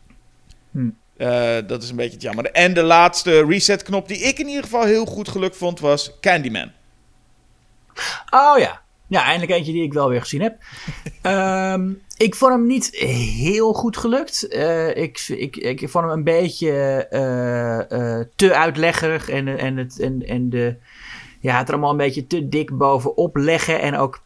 [0.72, 0.90] Hm.
[1.18, 2.52] Eh, dat is een beetje het jammer.
[2.52, 6.72] En de laatste reset-knop die ik in ieder geval heel goed gelukt vond was Candyman.
[8.30, 8.82] Oh ja.
[9.10, 10.58] Ja, eindelijk eentje die ik wel weer gezien heb.
[11.22, 14.48] Ehm, ik vond hem niet heel goed gelukt.
[14.48, 16.72] Eh, ik, ik, ik vond hem een beetje
[17.10, 19.30] eh, eh, te uitleggerig.
[19.30, 20.76] En, en, het, en, en de,
[21.40, 23.82] ja, het er allemaal een beetje te dik bovenop leggen.
[23.82, 24.24] En ook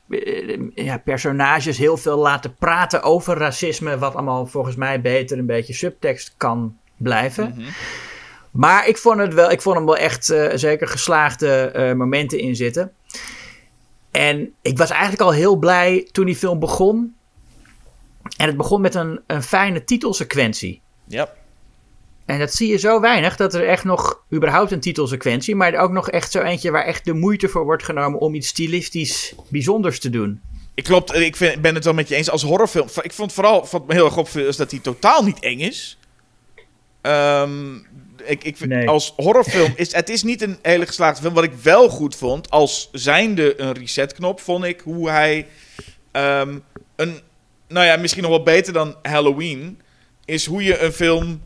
[0.73, 3.97] ja, personages heel veel laten praten over racisme.
[3.97, 7.55] Wat allemaal volgens mij beter een beetje subtekst kan blijven.
[8.51, 12.91] Maar ik vond, het wel, ik vond hem wel echt zeker geslaagde momenten in zitten.
[14.13, 17.15] En ik was eigenlijk al heel blij toen die film begon.
[18.37, 20.81] En het begon met een, een fijne titelsequentie.
[21.07, 21.29] Ja.
[22.25, 25.91] En dat zie je zo weinig, dat er echt nog überhaupt een titelsequentie, maar ook
[25.91, 29.99] nog echt zo eentje waar echt de moeite voor wordt genomen om iets stilistisch bijzonders
[29.99, 30.41] te doen.
[30.73, 32.29] Ik klopt, ik vind, ben het wel met je eens.
[32.29, 35.39] Als horrorfilm, ik vond vooral wat me heel erg opviel is dat hij totaal niet
[35.39, 35.97] eng is.
[37.01, 37.75] Ehm,
[38.25, 38.87] ik, ik, vind- Nee.
[38.89, 41.33] Als horrorfilm is het is niet een hele geslaagde film.
[41.33, 45.47] Wat ik wel goed vond, als zijnde een resetknop, vond ik hoe hij
[46.11, 46.57] ehm,
[46.95, 47.19] een,
[47.67, 49.81] nou ja, misschien nog wel beter dan Halloween,
[50.25, 51.41] is hoe je een film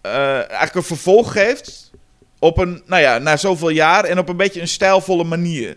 [0.00, 1.90] eh, eigenlijk een vervolg geeft
[2.38, 5.76] op een, nou ja, na zoveel jaar en op een beetje een stijlvolle manier.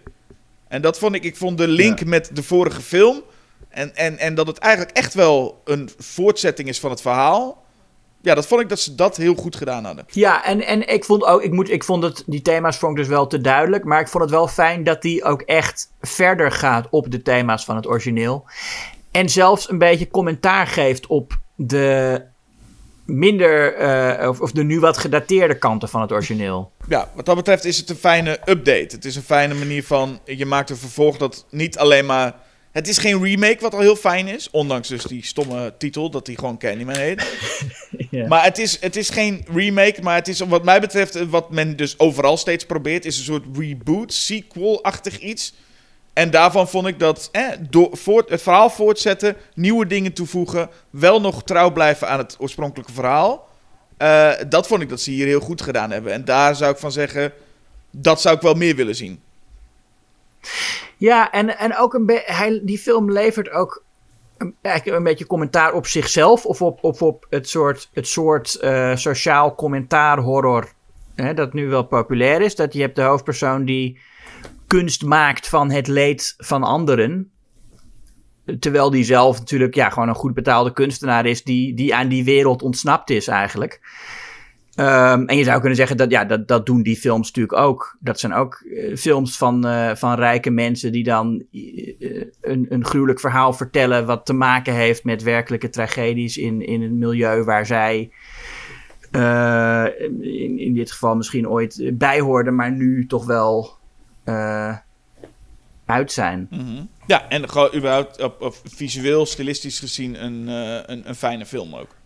[0.67, 2.05] En dat vond ik, ik vond de link Ja.
[2.05, 3.21] met de vorige film
[3.69, 7.60] en, en, en dat het eigenlijk echt wel een voortzetting is van het verhaal.
[8.21, 10.05] Ja, dat vond ik dat ze dat heel goed gedaan hadden.
[10.07, 12.97] Ja, en, en ik vond ook, ik, moet, ik vond het, die thema's vond ik
[12.97, 16.51] dus wel te duidelijk, maar ik vond het wel fijn dat die ook echt verder
[16.51, 18.45] gaat op de thema's van het origineel.
[19.11, 22.21] En zelfs een beetje commentaar geeft op de
[23.05, 26.71] minder, eh, of, of de nu wat gedateerde kanten van het origineel.
[26.87, 28.95] Ja, wat dat betreft is het een fijne update.
[28.95, 32.35] Het is een fijne manier van, je maakt een vervolg dat niet alleen maar...
[32.71, 34.49] Het is geen remake, wat al heel fijn is.
[34.49, 37.23] Ondanks dus die stomme titel, dat hij gewoon Candyman heet.
[38.09, 38.27] Ja.
[38.27, 41.29] Maar het is, het is geen remake, maar het is wat mij betreft...
[41.29, 43.05] wat men dus overal steeds probeert...
[43.05, 45.53] is een soort reboot, sequel-achtig iets.
[46.13, 49.35] En daarvan vond ik dat eh, door, voort, het verhaal voortzetten...
[49.53, 50.69] nieuwe dingen toevoegen...
[50.89, 53.47] wel nog trouw blijven aan het oorspronkelijke verhaal...
[53.97, 56.13] eh, dat vond ik dat ze hier heel goed gedaan hebben.
[56.13, 57.33] En daar zou ik van zeggen...
[57.91, 59.21] dat zou ik wel meer willen zien.
[61.01, 63.83] Ja, en, en ook een hij, die film levert ook
[64.37, 66.45] een, eigenlijk een beetje commentaar op zichzelf.
[66.45, 70.73] Of op, op, op het soort, het soort eh, sociaal commentaar horror
[71.15, 72.55] hè, dat nu wel populair is.
[72.55, 73.99] Dat je hebt de hoofdpersoon die
[74.67, 77.31] kunst maakt van het leed van anderen.
[78.59, 82.23] Terwijl die zelf natuurlijk ja, gewoon een goed betaalde kunstenaar is die, die aan die
[82.23, 83.81] wereld ontsnapt is eigenlijk.
[84.75, 87.97] Ehm, en je zou kunnen zeggen dat ja, dat, dat doen die films natuurlijk ook.
[87.99, 92.85] Dat zijn ook eh, films van, eh, van rijke mensen die dan eh, een, een
[92.85, 94.05] gruwelijk verhaal vertellen.
[94.05, 98.11] wat te maken heeft met werkelijke tragedies in, in een milieu waar zij.
[100.21, 103.77] in, in dit geval misschien ooit bij hoorden, maar nu toch wel
[105.85, 106.47] uit zijn.
[107.07, 110.47] Ja, en gewoon überhaupt op, op visueel, stilistisch gezien een,
[110.91, 111.99] een, een fijne film ook.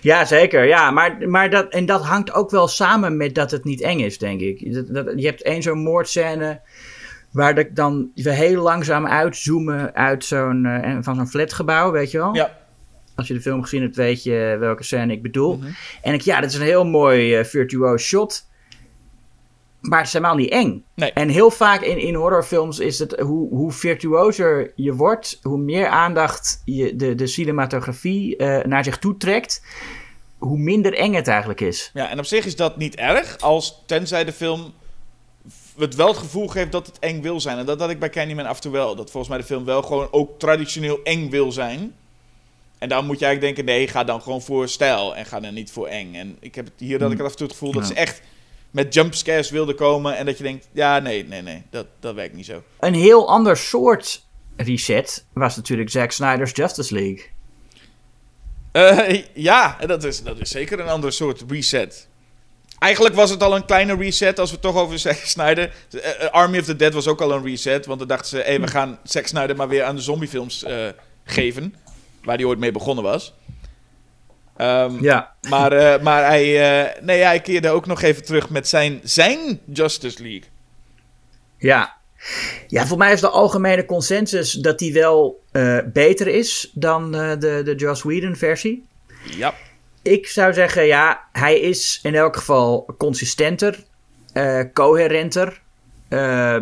[0.00, 0.66] Ja, zeker.
[0.66, 3.98] Ja, maar, maar dat, en dat hangt ook wel samen met dat het niet eng
[3.98, 4.74] is, denk ik.
[4.74, 6.60] Dat, dat, je hebt één zo'n moordscène
[7.30, 12.18] waar dat dan we heel langzaam uitzoomen uit zo'n, eh, van zo'n flatgebouw, weet je
[12.18, 12.34] wel?
[12.34, 12.56] Ja,
[13.14, 15.60] Als je de film gezien hebt, weet je welke scène ik bedoel.
[16.02, 18.46] En ik, ja, dat is een heel mooi eh, virtuoos shot.
[19.80, 20.84] Maar het is helemaal niet eng.
[20.94, 21.12] Nee.
[21.12, 25.86] En heel vaak in, in horrorfilms is het hoe, hoe virtuozer je wordt, hoe meer
[25.86, 29.62] aandacht je de, de cinematografie eh, naar zich toe trekt,
[30.38, 31.90] hoe minder eng het eigenlijk is.
[31.94, 34.72] ja, en op zich is dat niet erg, als tenzij de film
[35.78, 37.58] het wel het gevoel geeft dat het eng wil zijn.
[37.58, 38.96] En dat had ik bij Candyman af en toe wel.
[38.96, 41.94] Dat volgens mij de film wel gewoon ook traditioneel eng wil zijn.
[42.78, 45.54] En dan moet je eigenlijk denken, nee, ga dan gewoon voor stijl en ga dan
[45.54, 46.14] niet voor eng.
[46.14, 48.20] En ik heb het hier dat ik af en toe het gevoel dat ze echt
[48.70, 50.16] met jumpscares wilden komen.
[50.16, 52.62] En dat je denkt, ja, nee, nee, nee, dat, dat werkt niet zo.
[52.80, 54.26] Een heel ander soort
[54.56, 57.24] reset was natuurlijk Zack Snyder's Justice League.
[58.72, 62.08] Eh, ja, dat is, dat is zeker een ander soort reset.
[62.78, 65.72] Eigenlijk was het al een kleine reset als we het toch over Zack Snyder.
[65.90, 67.86] Eh, eh, Army of the Dead was ook al een reset.
[67.86, 70.64] Want dan dachten ze, hey, we gaan Zack Snyder maar weer aan de zombiefilms
[71.24, 71.74] geven.
[72.22, 73.34] Waar hij ooit mee begonnen was.
[74.58, 75.34] Ehm, Ja.
[75.48, 79.60] Maar, eh, maar hij, eh, nee, hij keerde ook nog even terug met zijn, zijn
[79.72, 80.48] Justice League.
[81.58, 81.96] Ja.
[82.66, 87.60] Ja, voor mij is de algemene consensus dat die wel eh, beter is dan de,
[87.64, 88.86] de Joss Whedon versie.
[89.36, 89.54] Ja.
[90.02, 93.84] Ik zou zeggen, ja, hij is in elk geval consistenter,
[94.72, 95.60] coherenter.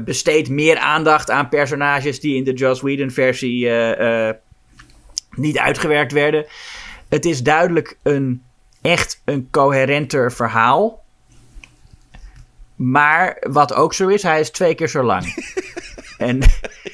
[0.05, 3.71] besteedt meer aandacht aan personages die in de Joss Whedon versie
[5.31, 6.47] niet uitgewerkt werden.
[7.09, 8.43] Het is duidelijk een
[8.83, 11.05] echt een coherenter verhaal.
[12.77, 15.25] Maar wat ook zo is, hij is twee keer zo lang.
[16.19, 16.41] en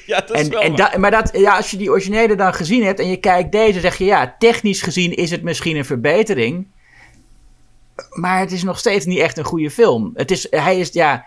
[0.06, 2.84] ja, dat is wel en da- maar dat, ja, als je die originele dan gezien
[2.84, 6.66] hebt en je kijkt deze, zeg je ja, technisch gezien is het misschien een verbetering.
[8.10, 10.10] Maar het is nog steeds niet echt een goede film.
[10.14, 11.24] Het is, hij is ja.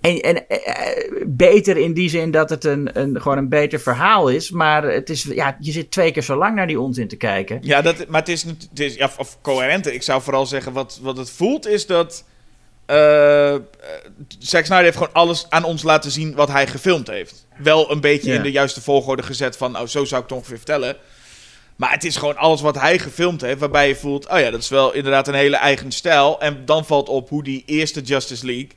[0.00, 4.28] En, en eh, beter in die zin dat het een, een, gewoon een beter verhaal
[4.28, 4.50] is.
[4.50, 7.58] Maar het is, ja, je zit twee keer zo lang naar die onzin te kijken.
[7.62, 9.92] Ja, dat, maar het is, het is ja, of, coherenter.
[9.92, 12.24] Ik zou vooral zeggen, wat, wat het voelt is dat...
[12.86, 13.54] eh,
[14.38, 17.46] Zack Snyder heeft gewoon alles aan ons laten zien wat hij gefilmd heeft.
[17.58, 18.36] Wel een beetje Ja.
[18.36, 20.96] in de juiste volgorde gezet van, nou, zo zou ik het ongeveer vertellen.
[21.76, 24.60] Maar het is gewoon alles wat hij gefilmd heeft, waarbij je voelt, oh ja, dat
[24.60, 26.40] is wel inderdaad een hele eigen stijl.
[26.40, 28.68] En dan valt op hoe die eerste Justice League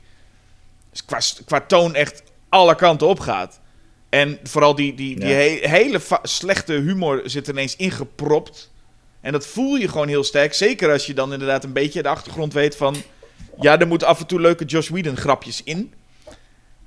[1.06, 3.60] qua, qua toon echt alle kanten op gaat.
[4.08, 5.34] En vooral die, die, die Ja.
[5.34, 8.70] he- hele slechte humor zit ineens ingepropt.
[9.20, 10.54] En dat voel je gewoon heel sterk.
[10.54, 12.96] Zeker als je dan inderdaad een beetje de achtergrond weet van...
[13.60, 15.92] Ja, er moeten af en toe leuke Josh Whedon grapjes in.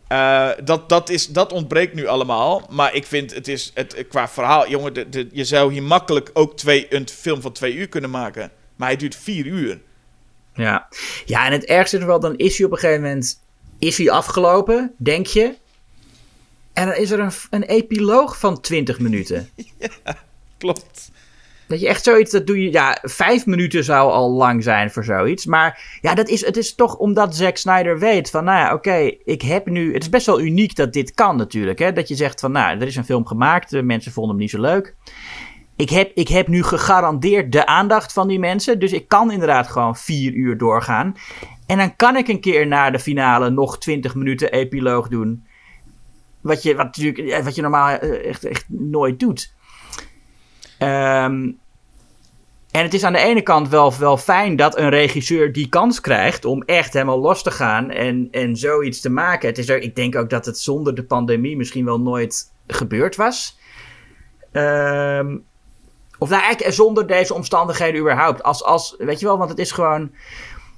[0.07, 2.67] Eh, dat, dat, is, dat ontbreekt nu allemaal.
[2.69, 4.69] Maar ik vind het is het, qua verhaal...
[4.69, 8.09] Jongen, de, de, je zou hier makkelijk ook twee, een film van twee uur kunnen
[8.09, 8.51] maken.
[8.75, 9.81] Maar hij duurt vier uur.
[10.53, 10.87] Ja.
[11.25, 13.43] ja, en het ergste is wel, dan is hij op een gegeven moment
[13.79, 15.55] is hij afgelopen, denk je.
[16.73, 19.49] En dan is er een, een epiloog van 20 minuten.
[20.57, 21.11] Klopt.
[21.67, 25.03] Dat je echt zoiets, dat doe je, ja, vijf minuten zou al lang zijn voor
[25.03, 25.45] zoiets.
[25.45, 29.11] Maar ja, dat is, het is toch omdat Zack Snyder weet van, nou ja, oké,
[29.23, 31.79] ik heb nu, het is best wel uniek dat dit kan natuurlijk.
[31.79, 31.93] Hè?
[31.93, 34.49] Dat je zegt van, nou, er is een film gemaakt, de mensen vonden hem niet
[34.49, 34.95] zo leuk.
[35.75, 38.79] Ik heb, ik heb nu gegarandeerd de aandacht van die mensen.
[38.79, 41.15] Dus ik kan inderdaad gewoon vier uur doorgaan.
[41.65, 45.45] En dan kan ik een keer na de finale nog 20 minuten epiloog doen.
[46.41, 49.53] Wat je, wat, natuurlijk- wat je normaal eh, echt, echt nooit doet.
[50.77, 51.51] Ehm,
[52.71, 56.01] en het is aan de ene kant wel, wel fijn dat een regisseur die kans
[56.01, 59.49] krijgt om echt helemaal los te gaan en, en zoiets te maken.
[59.49, 63.15] Het is ook, ik denk ook dat het zonder de pandemie misschien wel nooit gebeurd
[63.15, 63.59] was.
[64.51, 65.37] Ehm,
[66.25, 68.43] of nou, eigenlijk zonder deze omstandigheden überhaupt.
[68.43, 70.11] Als, als, weet je wel, want het is gewoon.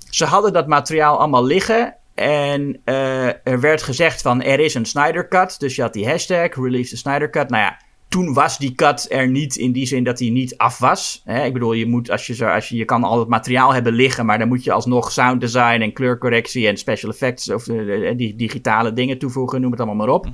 [0.10, 1.96] Ze hadden dat materiaal allemaal liggen.
[2.16, 5.60] En eh, er werd gezegd van er is een Snyder Cut.
[5.60, 7.50] Dus je had die hashtag, release the Snyder Cut.
[7.50, 10.78] Nou ja, toen was die cut er niet in die zin dat hij niet af
[10.78, 11.22] was.
[11.26, 11.46] Hè?
[11.46, 13.94] Ik bedoel, je, moet als je, zo, als je, je kan al het materiaal hebben
[13.94, 18.18] liggen, maar dan moet je alsnog sound design en kleurcorrectie en special effects of eh,
[18.18, 20.28] die digitale dingen toevoegen, noem het allemaal maar op.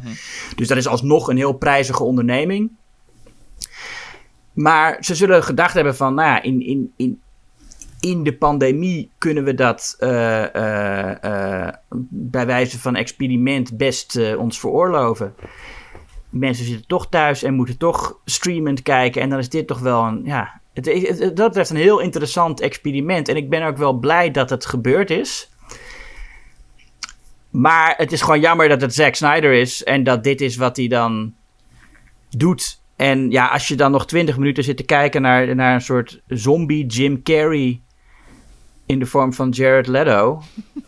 [0.56, 2.72] Dus dat is alsnog een heel prijzige onderneming.
[4.54, 7.22] Maar ze zullen gedacht hebben van, nou ja, in, in, in,
[8.00, 11.74] in de pandemie kunnen we dat eh, eh, eh,
[12.10, 15.34] bij wijze van experiment best ons veroorloven.
[16.30, 19.22] Mensen zitten toch thuis en moeten toch streamend kijken.
[19.22, 23.28] En dan is dit toch wel een, ja, het- dat betreft een heel interessant experiment.
[23.28, 25.50] En ik ben ook wel blij dat het gebeurd is.
[27.50, 30.78] Maar het is gewoon jammer dat het Zack Snyder is en dat dit is wat
[30.78, 31.34] hij dan
[32.30, 32.82] doet.
[32.96, 36.22] En ja, als je dan nog twintig minuten zit te kijken naar, naar een soort
[36.28, 37.82] zombie Jim Carrey
[38.86, 40.42] in de vorm van Jared Leto,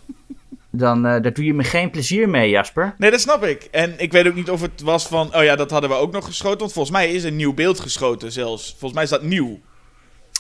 [0.72, 2.95] dan eh, daar doe je me geen plezier mee, Jasper.
[2.98, 3.68] Nee, dat snap ik.
[3.72, 6.11] En ik weet ook niet of het was van, oh ja, dat hadden we ook
[6.11, 6.60] nog geschoten.
[6.60, 8.69] Want volgens mij is een nieuw beeld geschoten zelfs.
[8.69, 9.60] Volgens mij is dat nieuw.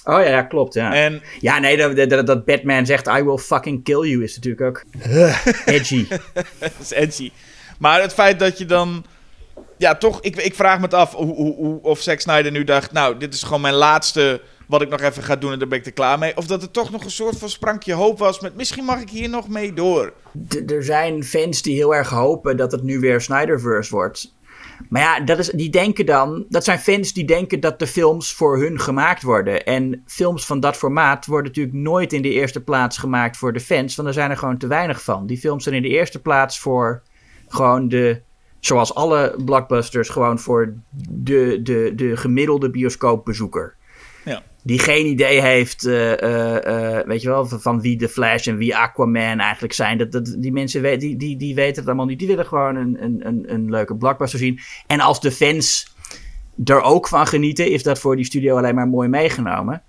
[0.03, 0.73] Oh ja, ja klopt.
[0.73, 4.35] Ja, En ja nee, dat, dat, dat Batman zegt I will fucking kill you is
[4.35, 4.83] natuurlijk ook
[5.75, 6.07] edgy.
[6.59, 7.31] dat is edgy.
[7.79, 9.05] Maar het feit dat je dan...
[9.77, 12.63] Ja, toch, ik, ik vraag me het af hoe, hoe, hoe- of Zack Snyder nu
[12.63, 12.91] dacht...
[12.91, 15.79] Nou, dit is gewoon mijn laatste wat ik nog even ga doen en daar ben
[15.79, 16.37] ik er klaar mee.
[16.37, 18.55] Of dat het toch nog een soort van sprankje hoop was met...
[18.55, 20.13] Misschien mag ik hier nog mee door.
[20.67, 24.33] Er zijn fans die heel erg hopen dat het nu weer Snyderverse wordt.
[24.89, 26.45] Maar ja, dat is, die denken dan.
[26.49, 29.65] Dat zijn fans die denken dat de films voor hun gemaakt worden.
[29.65, 33.59] En films van dat formaat worden natuurlijk nooit in de eerste plaats gemaakt voor de
[33.59, 33.95] fans.
[33.95, 35.25] Want er zijn er gewoon te weinig van.
[35.27, 37.03] Die films zijn in de eerste plaats voor
[37.47, 38.21] gewoon de.
[38.65, 40.73] Zoals alle blockbusters, gewoon voor
[41.07, 43.75] de, de, de gemiddelde bioscoopbezoeker
[44.23, 44.43] Ja.
[44.63, 48.57] die geen idee heeft, eh, eh, eh, weet je wel, van, wie The Flash en
[48.57, 49.97] wie Aquaman eigenlijk zijn.
[49.97, 52.19] Dat, dat, die mensen weten, die, die, die weten het allemaal niet.
[52.19, 54.59] Die willen gewoon een, een, een, een leuke blockbuster zien.
[54.87, 55.95] En als de fans
[56.63, 59.83] er ook van genieten, is dat voor die studio alleen maar mooi meegenomen.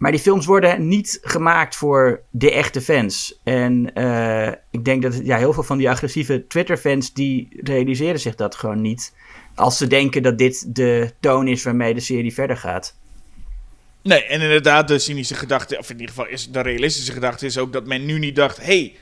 [0.00, 3.38] Maar die films worden niet gemaakt voor de echte fans.
[3.44, 7.12] En eh, ik denk dat ja, heel veel van die agressieve Twitter-fans...
[7.12, 9.12] die realiseren zich dat gewoon niet.
[9.54, 12.94] Als ze denken dat dit de toon is waarmee de serie verder gaat.
[14.02, 17.58] Nee, en inderdaad, de cynische gedachte, of in ieder geval is de realistische gedachte, is
[17.58, 18.94] ook dat men nu niet dacht: hey,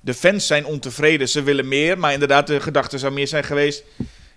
[0.00, 1.98] de fans zijn ontevreden, ze willen meer.
[1.98, 3.84] Maar inderdaad, de gedachte zou meer zijn geweest: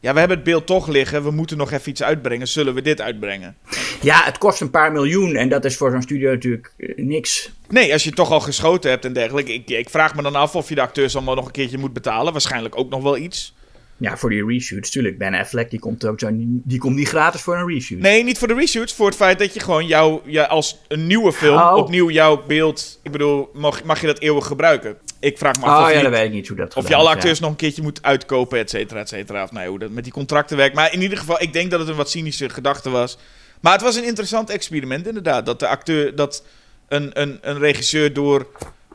[0.04, 2.82] ja, we hebben het beeld toch liggen, we moeten nog even iets uitbrengen, zullen we
[2.82, 3.56] dit uitbrengen?
[4.02, 7.52] Ja, het kost een paar miljoen en dat is voor zo'n studio natuurlijk eh, niks.
[7.70, 9.54] Nee, als je toch al geschoten hebt en dergelijke.
[9.54, 11.94] Ik, ik vraag me dan af of je de acteurs allemaal nog een keertje moet
[11.94, 12.32] betalen.
[12.32, 13.54] Waarschijnlijk ook nog wel iets.
[13.98, 15.18] Ja, voor die reshoots, tuurlijk.
[15.18, 16.30] Ben Affleck, die komt ook zo,
[16.64, 18.00] die komt niet gratis voor een reshoot.
[18.00, 18.94] Nee, niet voor de reshoots.
[18.94, 21.76] Voor het feit dat je gewoon jou, ja, als een nieuwe film Oh.
[21.76, 23.00] opnieuw jouw beeld.
[23.04, 24.98] Ik bedoel, mag, mag je dat eeuwig gebruiken?
[25.20, 26.96] Ik vraag me af Oh of, ja, dan weet ik niet hoe dat of je
[26.96, 27.42] alle acteurs ja.
[27.44, 29.44] nog een keertje moet uitkopen, et cetera, et cetera.
[29.44, 30.76] Of ja, hoe dat met die contracten werkt.
[30.76, 33.18] Maar in ieder geval, ik denk dat het een wat cynische gedachte was.
[33.60, 35.46] Maar het was een interessant experiment, inderdaad.
[35.46, 36.44] Dat de acteur, dat
[36.88, 38.48] een, een, een regisseur door.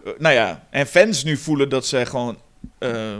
[0.05, 2.39] eh, nou ja, en fans nu voelen dat ze gewoon.
[2.79, 3.17] eh,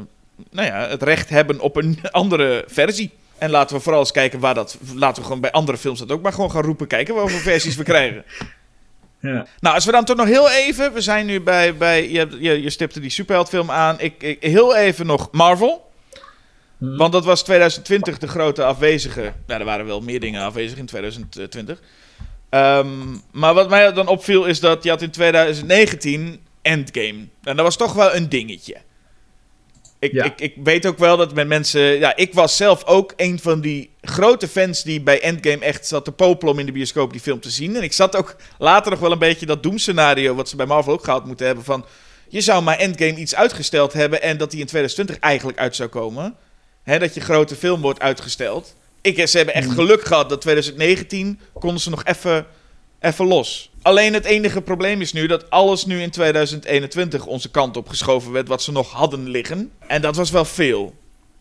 [0.51, 3.11] nou ja, het recht hebben op een andere versie.
[3.39, 4.79] En laten we vooral eens kijken waar dat.
[4.95, 6.87] Laten we gewoon bij andere films dat ook maar gewoon gaan roepen.
[6.87, 8.25] Kijken wat voor versies we krijgen.
[9.21, 9.47] Ja.
[9.61, 10.93] Nou, als we dan toch nog heel even.
[10.93, 11.77] We zijn nu bij.
[11.77, 14.01] bij je, je, je stipte die superheldfilm aan.
[14.01, 15.91] Ik, ik, heel even nog Marvel.
[16.79, 19.33] Want dat was 2020 de grote afwezige.
[19.47, 21.81] Nou, er waren wel meer dingen afwezig in 2020.
[22.51, 22.89] Ehm,
[23.33, 27.27] maar wat mij dan opviel is dat je had in 2019 Endgame.
[27.43, 28.77] En dat was toch wel een dingetje.
[29.99, 30.25] Ik, Ja.
[30.25, 31.81] ik, ik weet ook wel dat met mensen.
[31.81, 36.05] Ja, ik was zelf ook een van die grote fans die bij Endgame echt zat
[36.05, 37.77] te popelen om in de bioscoop die film te zien.
[37.77, 40.93] En ik zat ook later nog wel een beetje dat doemscenario, wat ze bij Marvel
[40.93, 41.65] ook gehad moeten hebben.
[41.65, 41.85] Van
[42.29, 45.89] je zou maar Endgame iets uitgesteld hebben en dat die in 2020 eigenlijk uit zou
[45.89, 46.37] komen.
[46.83, 48.75] Hè, dat je grote film wordt uitgesteld.
[49.01, 52.47] Ik, ze hebben echt geluk gehad dat 2019 konden ze nog even
[53.01, 53.71] even los.
[53.89, 58.33] Alleen het enige probleem is nu dat alles nu in 2021 onze kant op geschoven
[58.33, 59.73] werd wat ze nog hadden liggen.
[59.87, 60.95] En dat was wel veel.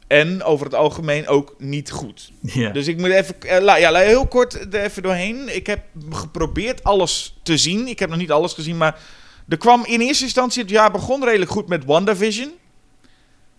[0.07, 2.32] En over het algemeen ook niet goed.
[2.74, 5.56] Dus ik moet even, eh, ja, heel kort er even doorheen.
[5.56, 5.80] Ik heb
[6.10, 7.88] geprobeerd alles te zien.
[7.88, 8.99] Ik heb nog niet alles gezien, maar
[9.48, 12.52] er kwam in eerste instantie het jaar begon redelijk goed met WandaVision.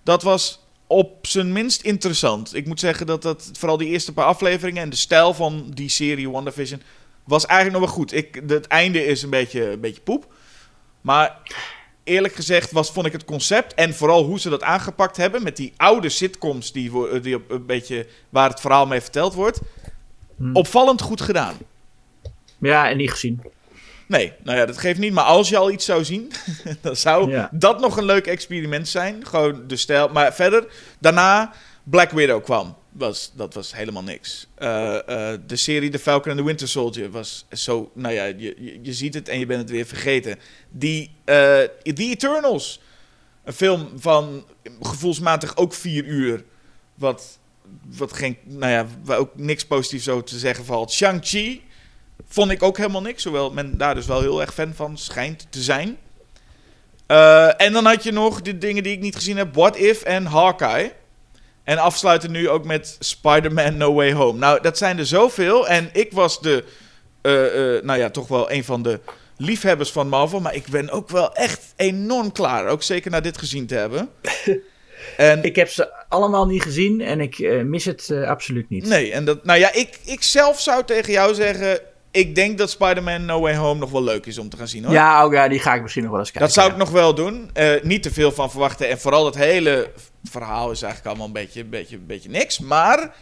[0.03, 2.55] Dat was op zijn minst interessant.
[2.55, 5.89] Ik moet zeggen dat dat vooral die eerste paar afleveringen en de stijl van die
[5.89, 6.83] serie WandaVision
[7.29, 8.13] was eigenlijk nog wel goed.
[8.13, 10.33] Ik, het einde is een beetje, een beetje poep.
[11.01, 11.37] Maar
[12.05, 15.57] eerlijk gezegd was, vond ik het concept en vooral hoe ze dat aangepakt hebben met
[15.57, 19.61] die oude sitcoms die, die op een beetje waar het verhaal mee verteld wordt,
[20.37, 20.57] Hmm.
[20.57, 21.57] opvallend goed gedaan.
[22.59, 23.43] ja, en niet gezien.
[24.07, 25.13] Nee, nou ja, dat geeft niet.
[25.13, 26.33] Maar als je al iets zou zien,
[26.81, 27.49] dan zou Ja.
[27.53, 29.27] dat nog een leuk experiment zijn.
[29.27, 30.09] Gewoon de stijl.
[30.09, 30.67] Maar verder,
[30.99, 31.53] daarna
[31.83, 32.77] Black Widow kwam.
[32.99, 34.47] Was, dat was helemaal niks.
[34.55, 37.91] Eh, eh, de serie The Falcon and the Winter Soldier was zo...
[37.95, 40.39] Nou ja, je, je, ziet het en je bent het weer vergeten.
[40.71, 41.35] Die eh,
[41.83, 42.81] The Eternals.
[43.45, 44.45] Een film van
[44.81, 46.45] gevoelsmatig ook vier uur.
[46.95, 47.39] Wat,
[47.97, 48.37] wat geen...
[48.45, 50.93] Nou ja, waar ook niks positiefs over te zeggen valt.
[50.93, 51.63] Shang-Chi
[52.29, 53.25] vond ik ook helemaal niks.
[53.25, 55.99] Hoewel men daar dus wel heel erg fan van schijnt te zijn.
[57.57, 59.55] En dan had je nog de dingen die ik niet gezien heb.
[59.55, 60.93] What If en Hawkeye.
[61.69, 64.39] En afsluiten nu ook met Spider-Man No Way Home.
[64.39, 65.69] Nou, dat zijn er zoveel.
[65.69, 66.65] En ik was de...
[67.23, 69.01] eh, eh, nou ja, toch wel een van de
[69.37, 70.41] liefhebbers van Marvel.
[70.41, 72.67] Maar ik ben ook wel echt enorm klaar.
[72.69, 74.09] Ook zeker na dit gezien te hebben.
[75.17, 78.87] En Ik heb ze allemaal niet gezien en ik eh, mis het absoluut niet.
[78.87, 81.81] Nee, en dat, nou ja, ik, ik zelf zou tegen jou zeggen.
[82.19, 84.85] Ik denk dat Spider-Man No Way Home nog wel leuk is om te gaan zien
[84.85, 84.93] hoor.
[84.93, 86.47] Ja, ook, ja, die ga ik misschien nog wel eens kijken.
[86.47, 86.85] dat zou ik ja.
[86.85, 87.51] nog wel doen.
[87.53, 88.89] Eh, niet te veel van verwachten.
[88.89, 89.91] En vooral het hele
[90.25, 92.59] verhaal is eigenlijk allemaal een beetje, een beetje, een beetje niks.
[92.59, 93.15] Maar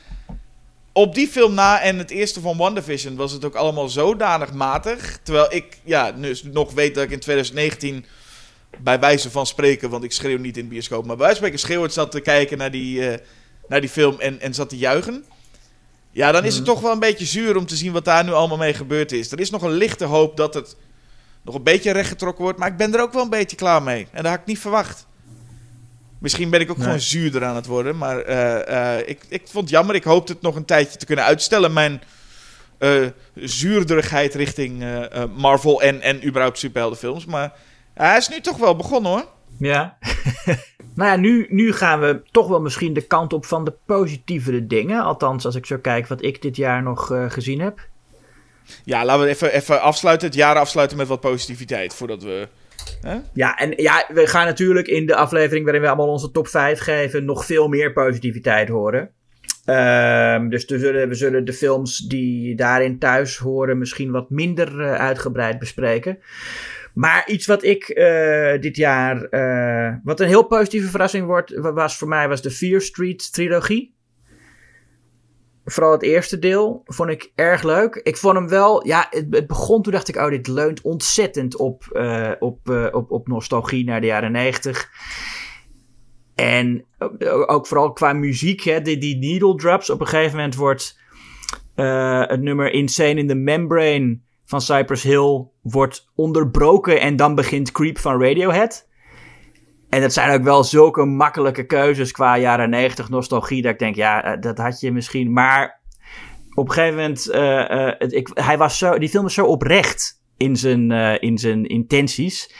[0.93, 5.19] op die film na en het eerste van WandaVision was het ook allemaal zodanig matig.
[5.23, 8.05] Terwijl ik ja, dus nog weet dat ik in 2019
[8.79, 11.47] bij wijze van spreken, want ik schreeuw niet in de bioscoop, maar bij wijze van
[11.47, 13.19] spreken schreeuwend zat te kijken naar die, eh,
[13.69, 15.25] naar die film en, en zat te juichen.
[16.17, 18.33] Ja, dan is het toch wel een beetje zuur om te zien wat daar nu
[18.33, 19.33] allemaal mee gebeurd is.
[19.33, 20.77] Er is nog een lichte hoop dat het
[21.43, 24.07] nog een beetje rechtgetrokken wordt, maar ik ben er ook wel een beetje klaar mee.
[24.13, 25.07] En dat had ik niet verwacht.
[26.19, 26.85] Misschien ben ik ook Nee.
[26.85, 29.95] gewoon zuurder aan het worden, maar eh, eh, ik, ik vond het jammer.
[29.95, 32.03] Ik hoopte het nog een tijdje te kunnen uitstellen, mijn
[32.79, 34.85] eh zuurderigheid richting
[35.37, 37.25] Marvel en, en überhaupt superheldenfilms.
[37.25, 37.53] Maar
[37.95, 39.27] hij is nu toch wel begonnen hoor.
[39.59, 39.99] Ja.
[40.95, 44.67] nou ja, nu, nu gaan we toch wel misschien de kant op van de positievere
[44.67, 45.03] dingen.
[45.03, 47.89] Althans, als ik zo kijk wat ik dit jaar nog eh, gezien heb.
[48.85, 51.95] Ja, laten we even, even afsluiten, het jaar afsluiten met wat positiviteit.
[51.95, 52.49] Voordat we.
[53.01, 53.17] Hè?
[53.33, 56.81] Ja, en ja, we gaan natuurlijk in de aflevering waarin we allemaal onze top 5
[56.81, 59.11] geven nog veel meer positiviteit horen.
[59.65, 64.81] Ehm, dus we zullen, we zullen de films die daarin thuis horen misschien wat minder
[64.81, 66.19] eh, uitgebreid bespreken.
[66.97, 71.73] Maar iets wat ik eh, dit jaar, eh, wat een heel positieve verrassing wordt, wa-
[71.73, 73.95] was voor mij was de Fear Street trilogie.
[75.65, 77.95] Vooral het eerste deel vond ik erg leuk.
[77.95, 81.85] Ik vond hem wel, ja, het, begon toen dacht ik, oh, dit leunt ontzettend op,
[81.93, 84.91] eh, op, op, op nostalgie naar de jaren negentig.
[86.35, 86.85] En
[87.47, 89.91] ook- vooral qua muziek, hè, die, die needle drops.
[89.91, 90.99] Op een gegeven moment wordt
[92.27, 97.99] het nummer Insane in the Membrane van Cypress Hill wordt onderbroken en dan begint Creep
[97.99, 98.89] van Radiohead.
[99.89, 103.63] En dat zijn ook wel zulke makkelijke keuzes qua jaren 90 nostalgie.
[103.63, 105.33] Dat ik denk, ja, eh, dat had je misschien.
[105.33, 105.81] Maar
[106.55, 110.23] op een gegeven moment, eh, het- ik, hij was zo, die film is zo oprecht
[110.37, 110.91] in zijn,
[111.21, 112.55] in zijn intenties.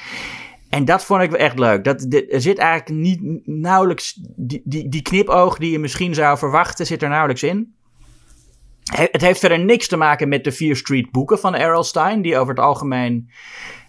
[0.71, 1.85] En dat vond ik echt leuk.
[1.85, 4.21] Dat, er zit eigenlijk niet nauwelijks.
[4.37, 7.76] Die, die knipoog die je misschien zou verwachten, zit er nauwelijks in.
[8.95, 12.23] He- Het heeft verder niks te maken met de Fear Street boeken van Errol Stein,
[12.23, 13.31] die over het algemeen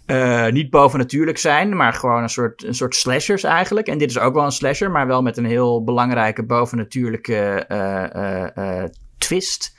[0.06, 3.88] eh, niet bovennatuurlijk zijn, maar gewoon een soort, een soort slashers eigenlijk.
[3.88, 8.84] En dit is ook wel een slasher, maar wel met een heel belangrijke bovennatuurlijke eh,
[8.84, 9.78] eh, twist.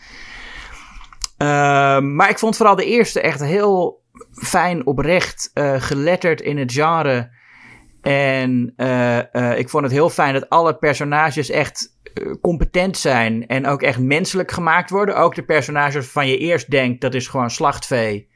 [1.36, 7.30] Ehm, maar ik vond vooral de eerste echt heel fijn oprecht geletterd in het genre.
[8.02, 8.74] En
[9.56, 11.97] ik vond het heel fijn dat alle personages echt
[12.40, 15.16] competent zijn en ook echt menselijk gemaakt worden.
[15.16, 18.28] Ook de personages waarvan je eerst denkt dat is gewoon slachtvee.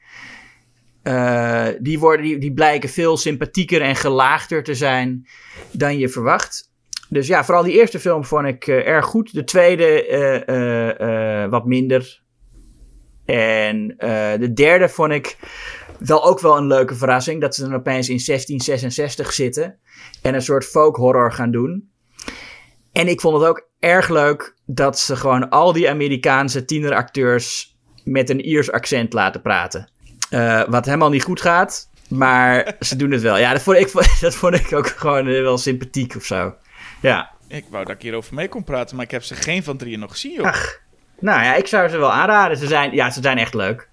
[1.03, 5.27] Eh, die, worden, die, die blijken veel sympathieker en gelaagder te zijn
[5.71, 6.71] dan je verwacht.
[7.09, 9.33] Dus ja, vooral die eerste film vond ik eh, erg goed.
[9.33, 12.23] De tweede eh, eh, eh, wat minder.
[13.25, 15.37] En eh, de derde vond ik
[15.99, 17.41] wel ook wel een leuke verrassing.
[17.41, 19.79] Dat ze dan opeens in 1666 zitten.
[20.21, 21.91] En een soort folk horror gaan doen.
[22.91, 28.29] En ik vond het ook erg leuk dat ze gewoon al die Amerikaanse tieneracteurs met
[28.29, 29.89] een Iers accent laten praten.
[30.29, 31.89] Eh, wat helemaal niet goed gaat.
[32.09, 33.37] Maar ze doen het wel.
[33.37, 33.91] Ja, dat vond ik,
[34.21, 36.55] dat vond ik ook gewoon eh, wel sympathiek of zo.
[37.01, 37.31] Ja.
[37.47, 39.99] Ik wou dat ik hierover mee kon praten, maar ik heb ze geen van drieën
[39.99, 40.45] nog gezien, joh.
[40.45, 40.79] Ach,
[41.19, 42.57] nou ja, ik zou ze wel aanraden.
[42.57, 43.89] Ze zijn, ja, ze zijn echt leuk.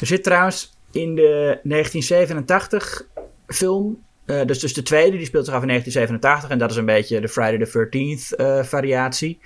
[0.00, 3.02] Er zit trouwens in de 1987
[3.46, 6.50] film, eh, dus, dus de tweede, die speelt zich af in 1987.
[6.50, 9.40] En dat is een beetje de Friday the 13th eh, variatie.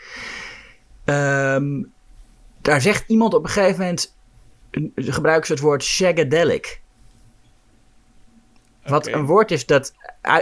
[1.05, 1.83] Ehm,
[2.61, 4.17] daar zegt iemand op een gegeven moment,
[4.95, 6.81] gebruiken ze het woord shagadelic.
[8.85, 9.95] Wat een woord is dat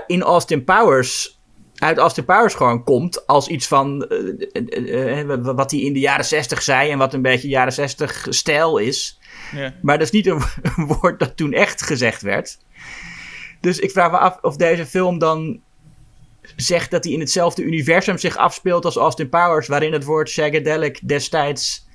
[0.06, 1.40] in Austin Powers
[1.76, 6.62] uit Austin Powers gewoon komt als iets van eh, wat hij in de jaren 60
[6.62, 9.20] zei en wat een beetje jaren 60 stijl is.
[9.82, 12.58] Maar dat is niet een, een woord dat toen echt gezegd werd.
[13.60, 15.60] Dus ik vraag me af of deze film dan
[16.56, 21.08] zegt dat hij in hetzelfde universum zich afspeelt als Austin Powers, waarin het woord shagadelic
[21.08, 21.88] destijds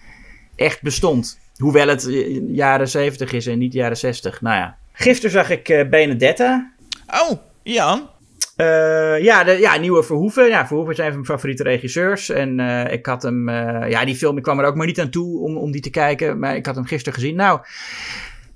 [0.56, 1.40] echt bestond.
[1.58, 2.08] Hoewel het
[2.48, 4.42] jaren 70 is en niet jaren 60.
[4.42, 4.78] Nou ja.
[4.94, 6.72] Gisteren zag ik eh, Benedetta.
[7.08, 8.10] Oh, Jan.
[8.56, 10.48] Eh, ja, de, ja, nieuwe Verhoeven.
[10.48, 12.30] Ja, Verhoeven is een van mijn favoriete regisseurs.
[12.30, 13.50] En eh, ik had hem...
[13.50, 15.82] eh, ja, die film, ik kwam er ook maar niet aan toe om, om die
[15.82, 16.40] te kijken.
[16.40, 17.36] Maar ik had hem gisteren gezien.
[17.36, 17.60] Nou,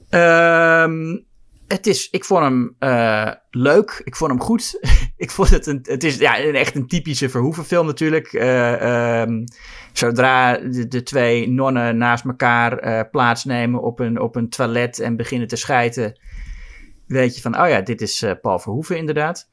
[0.10, 1.18] ehm,
[1.69, 2.09] het is...
[2.09, 4.01] Ik vond hem eh, leuk.
[4.03, 4.79] Ik vond hem goed.
[5.17, 5.79] ik vond het een...
[5.81, 8.33] Het is ja, echt een typische Verhoeven film natuurlijk.
[8.33, 9.45] Eh, ehm,
[9.93, 15.47] zodra de, twee nonnen naast elkaar eh, plaatsnemen op een, op een toilet en beginnen
[15.47, 16.19] te schijten...
[17.07, 19.49] Weet je van, oh ja, dit is Paul Verhoeven inderdaad.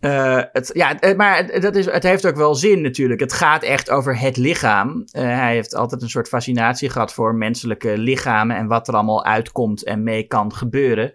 [0.00, 3.20] Eh, het, ja, het- maar het, dat is, het heeft ook wel zin natuurlijk.
[3.20, 5.04] Het gaat echt over het lichaam.
[5.10, 9.24] Eh, hij heeft altijd een soort fascinatie gehad voor menselijke lichamen en wat er allemaal
[9.24, 11.12] uitkomt en mee kan gebeuren.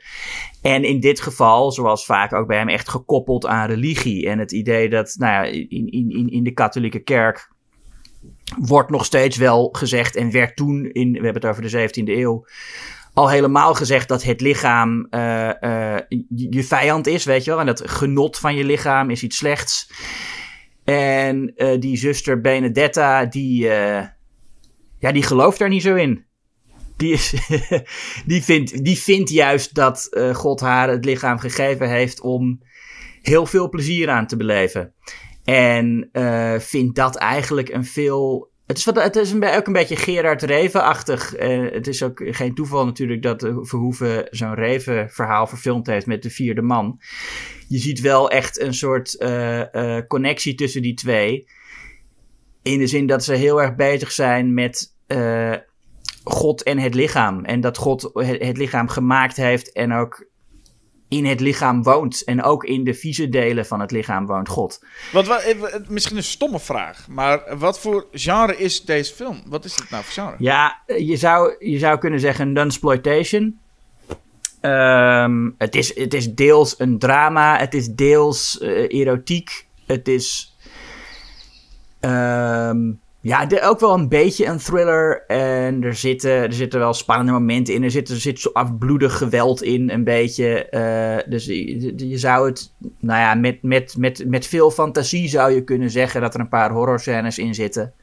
[0.62, 4.30] En in dit geval, zoals vaak ook bij hem, echt gekoppeld aan religie.
[4.30, 7.52] En het idee dat, nou ja, in, in, in- in de katholieke kerk
[8.60, 12.12] wordt nog steeds wel gezegd en werd toen, in, we hebben het over de 17e
[12.18, 12.46] eeuw,
[13.14, 16.02] al helemaal gezegd dat het lichaam eh, eh,
[16.50, 17.60] je, vijand is, weet je wel.
[17.60, 19.92] En dat genot van je lichaam is iets slechts.
[20.84, 23.64] En eh, die zuster Benedetta, die,
[25.00, 26.26] ja, die gelooft daar niet zo in.
[26.98, 27.34] Die, is,
[28.26, 32.62] die, vindt, die vindt juist dat God haar het lichaam gegeven heeft om
[33.22, 34.94] heel veel plezier aan te beleven.
[35.44, 36.10] En
[36.62, 38.52] vindt dat eigenlijk een veel.
[38.74, 41.36] Het is, het is een, ook een beetje Gerard Reven-achtig.
[41.36, 46.24] Eh, het is ook geen toeval natuurlijk dat eh, Verhoeven zo'n Reven-verhaal verfilmd heeft met
[46.24, 47.00] de vierde man.
[47.68, 51.48] Je ziet wel echt een soort eh, connectie tussen die twee.
[52.62, 54.96] In de zin dat ze heel erg bezig zijn met
[56.24, 57.46] God en het lichaam.
[57.46, 60.28] En dat God het lichaam gemaakt heeft en ook
[61.18, 62.24] in het lichaam woont.
[62.24, 64.84] En ook in de vieze delen van het lichaam woont God.
[65.12, 65.56] Wat, wat, eh,
[65.88, 69.44] misschien een stomme vraag, maar wat voor genre is deze film?
[69.46, 70.36] Wat is dit nou voor genre?
[70.40, 73.60] Ja, je zou, je zou kunnen zeggen nunsploitation.
[74.62, 80.56] Ehm het, is, het is deels een drama, het is deels eh, erotiek, het is
[82.00, 82.92] ehm,
[83.24, 85.26] ja, ook wel een beetje een thriller.
[85.28, 87.84] En er zitten, er zitten wel spannende momenten in.
[87.84, 90.70] Er zit, er zit zo afbloedig geweld in, een beetje.
[90.70, 95.52] Eh, dus je, je zou het, nou ja, met, met, met, met veel fantasie zou
[95.52, 97.94] je kunnen zeggen dat er een paar horrorscènes in zitten.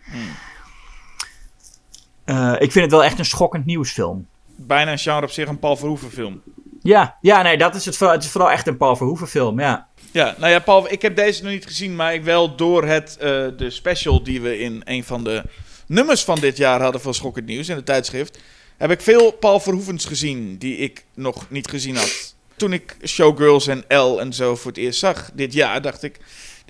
[2.25, 4.27] Eh, ik vind het wel echt een schokkend nieuwsfilm.
[4.57, 6.43] Bijna een genre op zich, een Paul Verhoeven film.
[6.83, 9.61] Ja, ja nee, dat is het, vooral, het is vooral echt een Paul Verhoeven film,
[9.61, 9.89] ja.
[10.13, 13.17] Ja, nou ja, Paul, ik heb deze nog niet gezien, maar ik wel door het,
[13.17, 15.43] eh, de special die we in een van de
[15.87, 18.39] nummers van dit jaar hadden van Schokkend Nieuws in het tijdschrift,
[18.77, 22.35] heb ik veel Paul Verhoevens gezien die ik nog niet gezien had.
[22.57, 26.19] Toen ik Showgirls en L en zo voor het eerst zag dit jaar, dacht ik,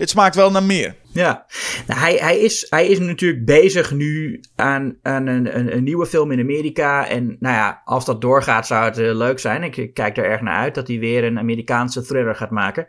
[0.01, 0.95] dit smaakt wel naar meer.
[1.13, 1.45] Ja,
[1.87, 6.05] nou, hij, hij, is, hij is natuurlijk bezig nu aan, aan een, een, een nieuwe
[6.05, 7.07] film in Amerika.
[7.07, 9.63] En nou ja, als dat doorgaat zou het eh, leuk zijn.
[9.63, 12.87] Ik, ik kijk er erg naar uit dat hij weer een Amerikaanse thriller gaat maken.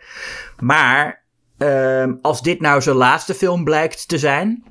[0.59, 1.25] Maar
[1.59, 4.65] ehm, als dit nou zijn laatste film blijkt te zijn,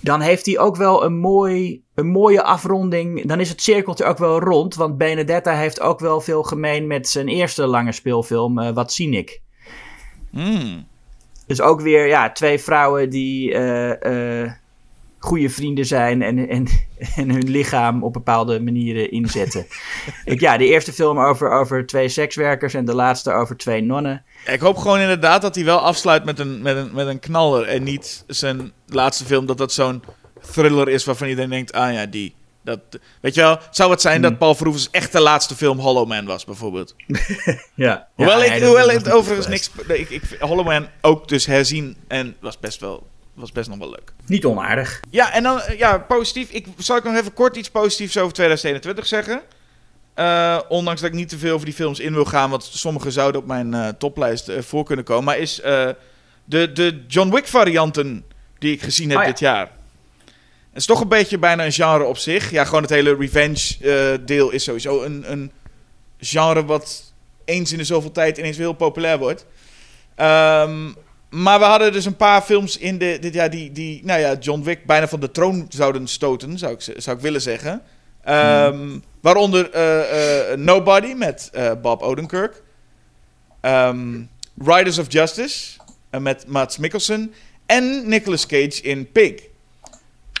[0.00, 3.26] dan heeft hij ook wel een, mooi, een mooie afronding.
[3.26, 4.74] Dan is het cirkeltje ook wel rond.
[4.74, 9.10] Want Benedetta heeft ook wel veel gemeen met zijn eerste lange speelfilm, eh, Wat zie
[9.10, 9.40] ik?
[10.30, 10.86] Hmm.
[11.48, 14.52] Dus ook weer ja, twee vrouwen die eh,
[15.18, 16.66] goede vrienden zijn en, en,
[17.16, 19.66] en hun lichaam op bepaalde manieren inzetten.
[20.24, 24.24] ik, ja, de eerste film over, over twee sekswerkers en de laatste over twee nonnen.
[24.46, 27.66] Ik hoop gewoon inderdaad dat hij wel afsluit met een, met een, met een knaller
[27.66, 30.02] en niet zijn laatste film dat dat zo'n
[30.52, 32.34] thriller is waarvan iedereen denkt, ah ja, die.
[32.62, 32.80] Dat,
[33.20, 36.44] weet je wel, zou het zijn dat Paul Verhoeven's echte laatste film Hollow Man was,
[36.44, 36.94] bijvoorbeeld?
[37.74, 38.08] Ja.
[38.14, 39.70] Hoewel Ja, ik, hoewel overigens niks...
[39.88, 43.06] Ik, ik Hollow Man ook dus herzien en was best wel...
[43.34, 44.12] Was best nog wel leuk.
[44.26, 45.00] Niet onaardig.
[45.10, 46.50] Ja, en dan, eh, ja, positief.
[46.50, 49.42] Ik zal ik nog even kort iets positiefs over 2021 zeggen.
[50.14, 53.10] Eh, ondanks dat ik niet te veel over die films in wil gaan, want sommige
[53.10, 55.24] zouden op mijn eh, toplijst voor kunnen komen.
[55.24, 55.54] Maar is
[56.44, 58.24] de, de John Wick varianten
[58.58, 59.30] die ik gezien heb Oh ja.
[59.30, 59.70] dit jaar.
[60.68, 62.50] Het is toch een beetje bijna een genre op zich.
[62.50, 65.52] Ja, gewoon het hele revenge eh, deel is sowieso een, een
[66.18, 67.12] genre wat
[67.44, 69.46] eens in de zoveel tijd ineens heel populair wordt.
[70.14, 70.92] Ehm,
[71.30, 74.36] maar we hadden dus een paar films in de, dit jaar die, die nou ja,
[74.40, 77.82] John Wick bijna van de troon zouden stoten, zou ik, zou ik willen zeggen.
[78.22, 81.50] Ehm, Waaronder eh, eh, Nobody met
[81.82, 82.62] Bob Odenkirk.
[83.60, 84.20] Ehm,
[84.64, 85.78] Riders of Justice
[86.20, 87.34] met Mads Mikkelsen.
[87.66, 89.47] En Nicolas Cage in Pig.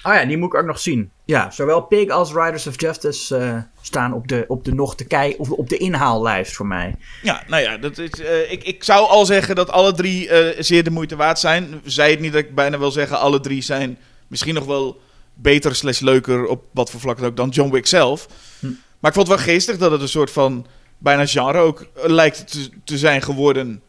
[0.02, 1.10] Oh ja, die moet ik ook nog zien.
[1.24, 5.04] Ja, zowel Pig als Riders of Justice eh, staan op de, op de nog te
[5.04, 6.94] kijken, of op de inhaallijst voor mij.
[7.22, 10.62] Ja, nou ja, dat is, eh, ik, ik zou al zeggen dat alle drie eh,
[10.62, 11.80] zeer de moeite waard zijn.
[11.84, 15.00] Zei het niet dat ik bijna wil zeggen, alle drie zijn misschien nog wel
[15.34, 18.26] beter slash leuker op wat voor vlak dan ook dan John Wick zelf.
[18.60, 18.66] Hm.
[18.98, 20.66] Maar ik vond het wel geestig dat het een soort van
[20.98, 23.82] bijna genre ook lijkt te, te zijn geworden.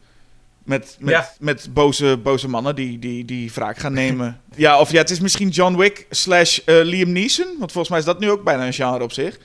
[0.70, 1.30] Met, met, Ja.
[1.38, 4.40] met boze, boze mannen die, die, die wraak gaan nemen.
[4.56, 7.46] ja, of ja, het is misschien John Wick slash eh, Liam Neeson.
[7.58, 9.38] Want volgens mij is dat nu ook bijna een genre op zich.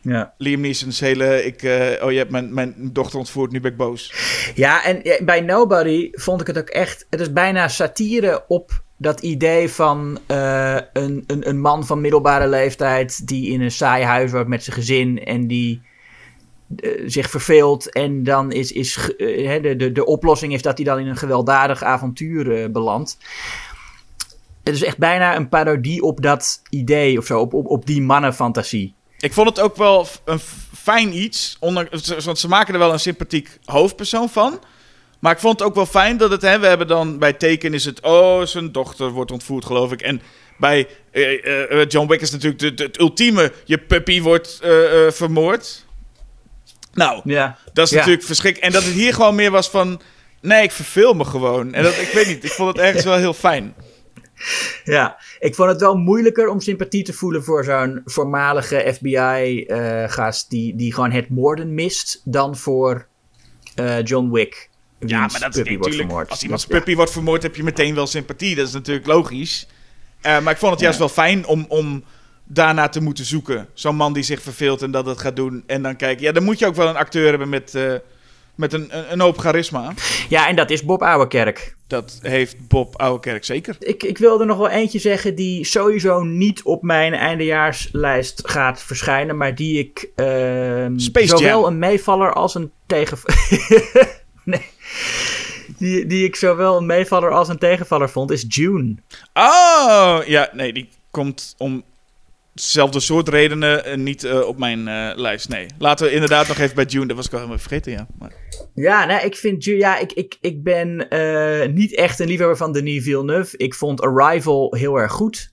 [0.00, 0.34] Ja.
[0.38, 1.44] Liam Neeson's hele...
[1.44, 4.14] Ik, eh, oh, je hebt mijn, mijn dochter ontvoerd, nu ben ik boos.
[4.54, 7.06] Ja, en bij Nobody vond ik het ook echt.
[7.10, 12.48] Het is bijna satire op dat idee van eh, een, een, een man van middelbare
[12.48, 13.26] leeftijd.
[13.26, 15.24] die in een saai huis woont met zijn gezin.
[15.24, 15.82] en die
[17.06, 17.92] zich verveelt.
[17.92, 21.16] En dan is, is eh, de, de, de oplossing is dat hij dan in een
[21.16, 23.18] gewelddadig avontuur eh, belandt.
[24.62, 28.02] Het is echt bijna een parodie op dat idee of zo, op, op, op die
[28.02, 28.94] mannenfantasie.
[29.18, 30.40] Ik vond het ook wel een
[30.76, 31.56] fijn iets.
[31.60, 34.60] Ondanks, want ze maken er wel een sympathiek hoofdpersoon van.
[35.20, 36.42] Maar ik vond het ook wel fijn dat het...
[36.42, 38.02] Hè, we hebben dan bij Teken is het...
[38.02, 40.02] Oh, zijn dochter wordt ontvoerd, geloof ik.
[40.02, 40.22] En
[40.58, 43.52] bij eh, eh, eh, John Wick is natuurlijk het ultieme...
[43.64, 45.83] Je puppy wordt eh, eh, vermoord.
[46.94, 47.58] Nou, Ja.
[47.72, 47.96] dat is Ja.
[47.96, 48.72] natuurlijk verschrikkelijk.
[48.74, 50.00] En dat het hier gewoon meer was van...
[50.40, 51.74] Nee, ik verveel me gewoon.
[51.74, 53.74] En dat, ik weet niet, ik vond het ergens wel heel fijn.
[54.84, 60.76] Ja, ik vond het wel moeilijker om sympathie te voelen voor zo'n voormalige FBI-gast die,
[60.76, 63.06] die gewoon het moorden mist, dan voor
[63.74, 64.70] eh, John Wick.
[64.98, 65.94] Ja, maar dat is natuurlijk...
[65.94, 66.30] vermoord.
[66.30, 66.56] Als ja.
[66.68, 68.54] puppy wordt vermoord, heb je meteen wel sympathie.
[68.54, 69.66] Dat is natuurlijk logisch.
[70.20, 72.04] Eh, maar ik vond het juist wel fijn om, om
[72.44, 73.68] daarna te moeten zoeken.
[73.74, 75.64] Zo'n man die zich verveelt en dat het gaat doen.
[75.66, 76.24] En dan kijken.
[76.24, 77.94] Ja, dan moet je ook wel een acteur hebben met, eh,
[78.54, 79.92] met een, een, een hoop charisma.
[80.28, 81.76] Ja, en dat is Bob Ouwerkerk.
[81.86, 83.76] Dat heeft Bob Ouwerkerk zeker.
[83.78, 88.82] Ik, ik wil er nog wel eentje zeggen die sowieso niet op mijn eindejaarslijst gaat
[88.82, 91.72] verschijnen, maar die ik ehm, Space zowel Jam.
[91.72, 93.18] een meevaller als een tegen...
[94.44, 94.72] nee.
[95.78, 98.94] Die, die ik zowel een meevaller als een tegenvaller vond, is June.
[99.34, 101.84] Oh, ja, nee, die komt om
[102.54, 105.48] dezelfde soort redenen eh, niet eh, op mijn eh, lijst.
[105.48, 107.06] Nee, laten we inderdaad nog even bij June.
[107.06, 108.06] Dat was ik al helemaal vergeten, ja.
[108.18, 108.32] Maar...
[108.74, 110.96] Ja, nou, ik vind Ju- ja, ik, ik, ik ben
[111.74, 113.56] niet echt een liefhebber van Denis Villeneuve.
[113.56, 115.52] Ik vond Arrival heel erg goed.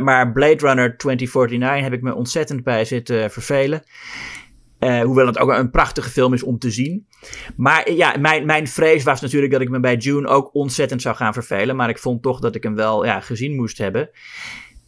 [0.00, 3.82] Maar Blade Runner 2049 heb ik me ontzettend bij zitten vervelen.
[4.78, 7.06] Hoewel het ook een prachtige film is om te zien.
[7.56, 11.16] Maar ja, mijn, mijn vrees was natuurlijk dat ik me bij June ook ontzettend zou
[11.16, 11.76] gaan vervelen.
[11.76, 14.10] Maar ik vond toch dat ik hem wel ja, gezien moest hebben.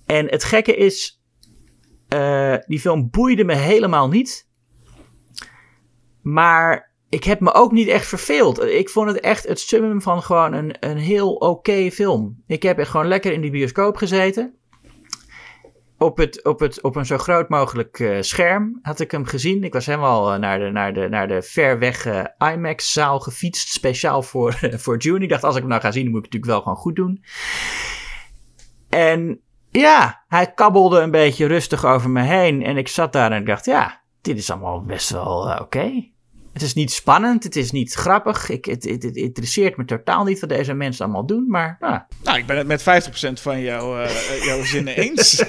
[0.06, 1.22] En het gekke is,
[2.08, 4.48] eh, die film boeide me helemaal niet.
[6.22, 8.62] Maar ik heb me ook niet echt verveeld.
[8.62, 12.42] Ik vond het echt het summum van gewoon een, een heel oké film.
[12.46, 14.54] Ik heb echt gewoon lekker in die bioscoop gezeten.
[15.98, 19.64] Op, het, op, het, op een zo groot mogelijk eh, scherm had ik hem gezien.
[19.64, 22.06] Ik was helemaal eh, naar de, naar de, naar de ver weg
[22.38, 23.68] IMAX-zaal gefietst.
[23.68, 24.52] Speciaal voor,
[24.84, 25.22] voor June.
[25.22, 26.96] Ik dacht, als ik hem nou ga zien, moet ik het natuurlijk wel gewoon goed
[26.96, 27.24] doen.
[28.88, 29.43] En
[29.80, 32.64] ja, hij kabbelde een beetje rustig over me heen.
[32.64, 36.12] En ik zat daar en ik dacht, ja, dit is allemaal best wel eh, oké.
[36.52, 38.48] Het is niet spannend, het is niet grappig.
[38.48, 41.44] Ik, het, het, het interesseert me totaal niet wat deze mensen allemaal doen.
[41.48, 45.44] Maar nou, Nou, ik ben het met 50% van jou, eh, jouw zinnen eens.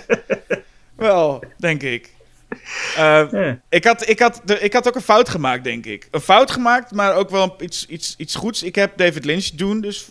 [0.95, 2.13] Wel, denk ik.
[2.95, 3.59] Eh, ja.
[3.69, 6.07] ik, had, ik, had, ik had ook een fout gemaakt, denk ik.
[6.11, 8.63] Een fout gemaakt, maar ook wel iets, iets, iets goeds.
[8.63, 10.09] Ik heb David Lynch doen dus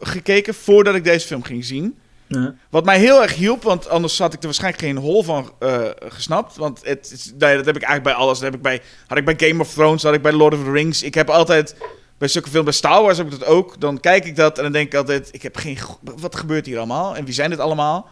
[0.00, 1.98] gekeken voordat ik deze film ging zien.
[2.34, 2.54] Ja.
[2.70, 5.82] Wat mij heel erg hielp, want anders had ik er waarschijnlijk geen hol van eh,
[6.08, 6.56] gesnapt.
[6.56, 8.34] Want het, is- nee, dat heb ik eigenlijk bij alles.
[8.38, 10.64] Dat heb ik bij, had ik bij Game of Thrones, had ik bij Lord of
[10.64, 11.02] the Rings.
[11.02, 11.74] Ik heb altijd,
[12.18, 13.80] bij zulke films, bij Star Wars heb ik dat ook.
[13.80, 15.78] Dan kijk ik dat en dan denk ik altijd, ik heb geen...
[16.00, 17.16] Wat gebeurt hier allemaal?
[17.16, 18.08] En wie zijn dit allemaal?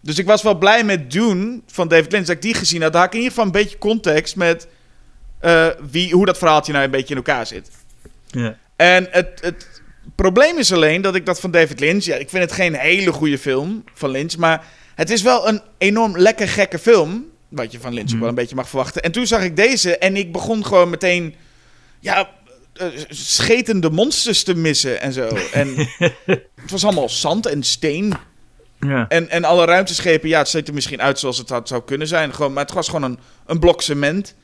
[0.00, 2.92] Dus ik was wel blij met Dune van David Lynch, dat ik die gezien had.
[2.92, 4.66] Daar had ik in ieder geval een beetje context met
[5.40, 7.70] eh, wie, hoe dat verhaaltje nou een beetje in elkaar zit.
[8.26, 8.56] Ja.
[8.76, 9.71] En het, het
[10.14, 12.04] probleem is alleen dat ik dat van David Lynch...
[12.04, 14.36] Ja, ik vind het geen hele goede film van Lynch...
[14.36, 17.26] maar het is wel een enorm lekker gekke film...
[17.48, 19.02] wat je van Lynch ook wel een beetje mag verwachten.
[19.02, 21.34] En toen zag ik deze en ik begon gewoon meteen...
[22.00, 22.30] Ja,
[22.72, 25.28] eh, schetende monsters te missen en zo.
[25.52, 25.74] En
[26.62, 28.14] het was allemaal zand en steen.
[28.80, 29.08] Ja.
[29.08, 32.08] En, en alle ruimteschepen, ja, het ziet er misschien uit zoals het had, zou kunnen
[32.08, 32.34] zijn.
[32.34, 34.34] Gewoon, maar het was gewoon een, een blok cement.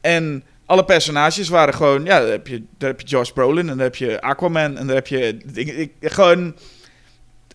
[0.00, 3.76] En alle personages waren gewoon, ja, daar heb je, daar heb je Josh Brolin en
[3.76, 5.38] daar heb je Aquaman en daar heb je...
[5.54, 6.54] Ik, ik, gewoon,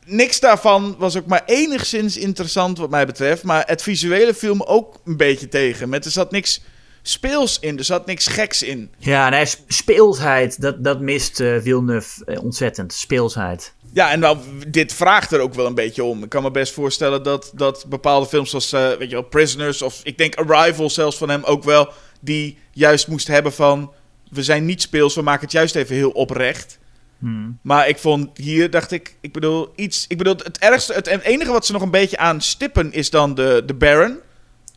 [0.06, 3.44] niks daarvan was ook maar enigszins interessant wat mij betreft.
[3.44, 5.90] Maar het visuele viel me ook een beetje tegen.
[5.90, 6.62] Met, er zat niks
[7.02, 8.92] speels in, er zat niks geks in.
[8.98, 12.94] Ja, nee, sp- speelsheid, dat, dat mist eh Villeneuve eh, ontzettend.
[12.94, 13.74] Speelsheid.
[13.94, 14.38] Ja, en nou,
[14.68, 16.24] dit vraagt er ook wel een beetje om.
[16.24, 19.82] Ik kan me best voorstellen dat, dat bepaalde films zoals, eh, weet je wel, Prisoners
[19.82, 21.90] of ik denk Arrival zelfs van hem ook wel,
[22.24, 23.94] die juist moest hebben van,
[24.30, 26.80] we zijn niet speels, we maken het juist even heel oprecht.
[27.20, 27.60] Hmm.
[27.62, 31.22] Maar ik vond hier, dacht ik, ik bedoel, iets, ik bedoel, het ergste, het, het
[31.22, 34.20] enige wat ze nog een beetje aan stippen is dan de, de Baron,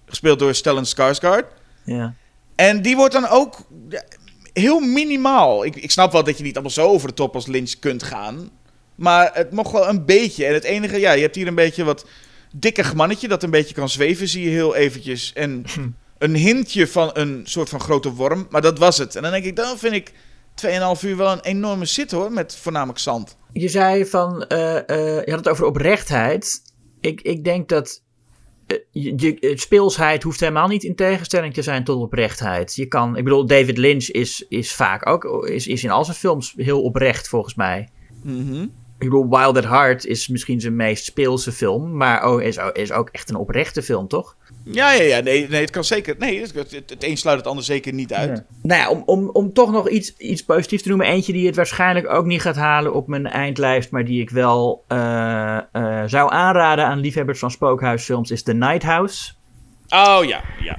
[0.07, 1.47] gespeeld door Stellan Skarsgård.
[1.85, 2.15] Ja.
[2.55, 3.67] En die wordt dan ook
[4.53, 5.65] heel minimaal.
[5.65, 8.03] Ik, ik snap wel dat je niet allemaal zo over de top als Lynch kunt
[8.03, 8.51] gaan.
[8.95, 10.47] Maar het mocht wel een beetje.
[10.47, 12.07] En het enige, ja, je hebt hier een beetje wat
[12.53, 15.33] dikkig mannetje dat een beetje kan zweven, zie je heel eventjes.
[15.33, 15.65] En
[16.19, 18.47] een hintje van een soort van grote worm.
[18.51, 19.17] Maar dat was het.
[19.17, 20.13] En dan denk ik, dan vind ik
[20.55, 23.37] 2,5 uur wel een enorme zit hoor, met voornamelijk zand.
[23.53, 26.63] Je zei van, eh, eh, je had het over oprechtheid.
[27.01, 28.03] Ik, ik denk dat
[28.67, 32.75] eh, je, je- speelsheid hoeft helemaal niet in tegenstelling te zijn tot oprechtheid.
[32.75, 36.17] Je kan, ik bedoel, David Lynch is, is vaak ook, is, is in al zijn
[36.17, 37.89] films heel oprecht volgens mij.
[38.23, 38.63] Mhm.
[38.99, 42.93] Ik bedoel, Wild at Heart is misschien zijn meest speelse film, maar oh, is, is
[42.93, 44.37] ook echt een oprechte film, toch?
[44.73, 45.21] Ja, ja, ja.
[45.21, 46.15] Nee, nee, het kan zeker.
[46.19, 48.45] Nee, het, het, het een sluit het ander zeker niet uit.
[48.63, 51.07] Nou ja, om, om, om toch nog iets, iets positiefs te noemen.
[51.07, 53.91] Eentje die het waarschijnlijk ook niet gaat halen op mijn eindlijst.
[53.91, 58.83] Maar die ik wel eh, eh, zou aanraden aan liefhebbers van spookhuisfilms is The Night
[58.83, 59.33] House.
[59.89, 60.79] Oh ja, ja.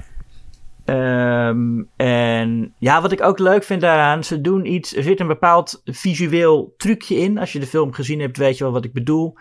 [0.84, 4.96] Ehm, en ja, wat ik ook leuk vind daaraan, ze doen iets.
[4.96, 7.38] Er zit een bepaald visueel trucje in.
[7.38, 9.34] Als je de film gezien hebt, weet je wel wat ik bedoel.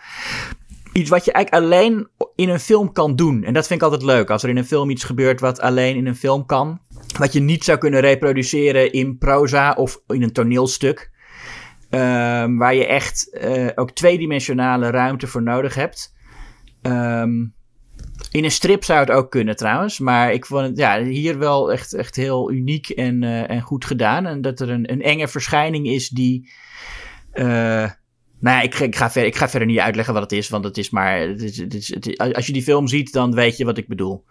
[0.93, 3.43] Iets wat je eigenlijk alleen in een film kan doen.
[3.43, 4.29] En dat vind ik altijd leuk.
[4.29, 6.79] Als er in een film iets gebeurt wat alleen in een film kan.
[7.17, 11.11] Wat je niet zou kunnen reproduceren in proza of in een toneelstuk.
[11.89, 16.15] Ehm, waar je echt eh, ook tweedimensionale ruimte voor nodig hebt.
[16.81, 17.45] Ehm,
[18.31, 19.99] in een strip zou het ook kunnen trouwens.
[19.99, 23.85] Maar ik vond het ja, hier wel echt, echt heel uniek en, eh, en goed
[23.85, 24.25] gedaan.
[24.25, 26.51] En dat er een, een enge verschijning is die.
[27.31, 27.89] eh,
[28.39, 30.49] nou ja, ik, ik, ga ik ga verder niet uitleggen wat het is.
[30.49, 31.19] Want het is maar.
[31.19, 31.41] Het
[31.73, 34.23] is, het als je die film ziet, dan weet je wat ik bedoel.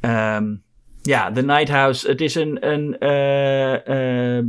[0.00, 0.54] Ehm,
[1.02, 2.08] ja, The Night House.
[2.08, 4.44] Het is een, een eh, eh,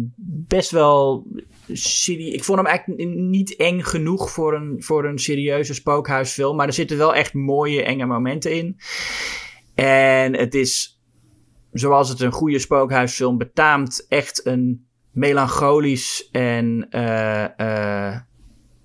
[0.47, 1.27] best wel.
[1.73, 6.55] serie- Ik vond hem eigenlijk niet eng genoeg voor een, voor een serieuze spookhuisfilm.
[6.55, 8.77] Maar er zitten wel echt mooie, enge momenten in.
[9.75, 11.01] En het is,
[11.71, 18.17] zoals het een goede spookhuisfilm betaamt, echt een melancholisch en eh,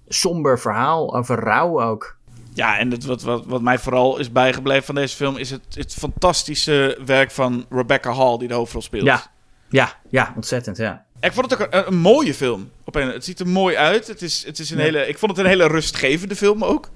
[0.09, 2.16] somber verhaal over rouw ook.
[2.55, 5.62] Ja, en het, wat, wat, wat mij vooral is bijgebleven van deze film is het,
[5.74, 9.05] het fantastische werk van Rebecca Hall, die de hoofdrol speelt.
[9.05, 9.22] Ja,
[9.68, 11.05] ja, ja, ontzettend, ja.
[11.20, 12.70] Ik vond het ook een, een mooie film.
[12.85, 14.06] Op een, het ziet er mooi uit.
[14.06, 14.82] Het is, het is een Ja.
[14.82, 16.90] hele, ik vond het een hele rustgevende film ook.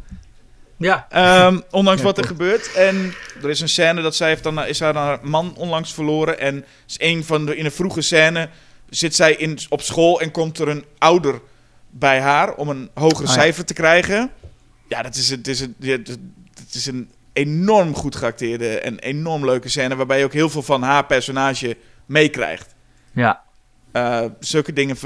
[0.77, 2.73] Ja, Ehm, ondanks Ja, wat er gebeurt.
[2.73, 6.39] En er is een scène dat zij heeft dan, is haar, haar man onlangs verloren.
[6.39, 8.49] En is een van de, in een vroege scène
[8.89, 11.41] zit zij in, op school en komt er een ouder
[11.91, 13.33] bij haar om een hogere ja.
[13.33, 14.31] cijfer te krijgen.
[14.89, 16.19] Ja, dat is, het is, een, het
[16.59, 19.97] het is een enorm goed geacteerde en enorm leuke scène.
[19.97, 22.75] Waarbij je ook heel veel van haar personage meekrijgt.
[23.13, 23.47] ja.
[23.93, 24.97] Eh, zulke dingen,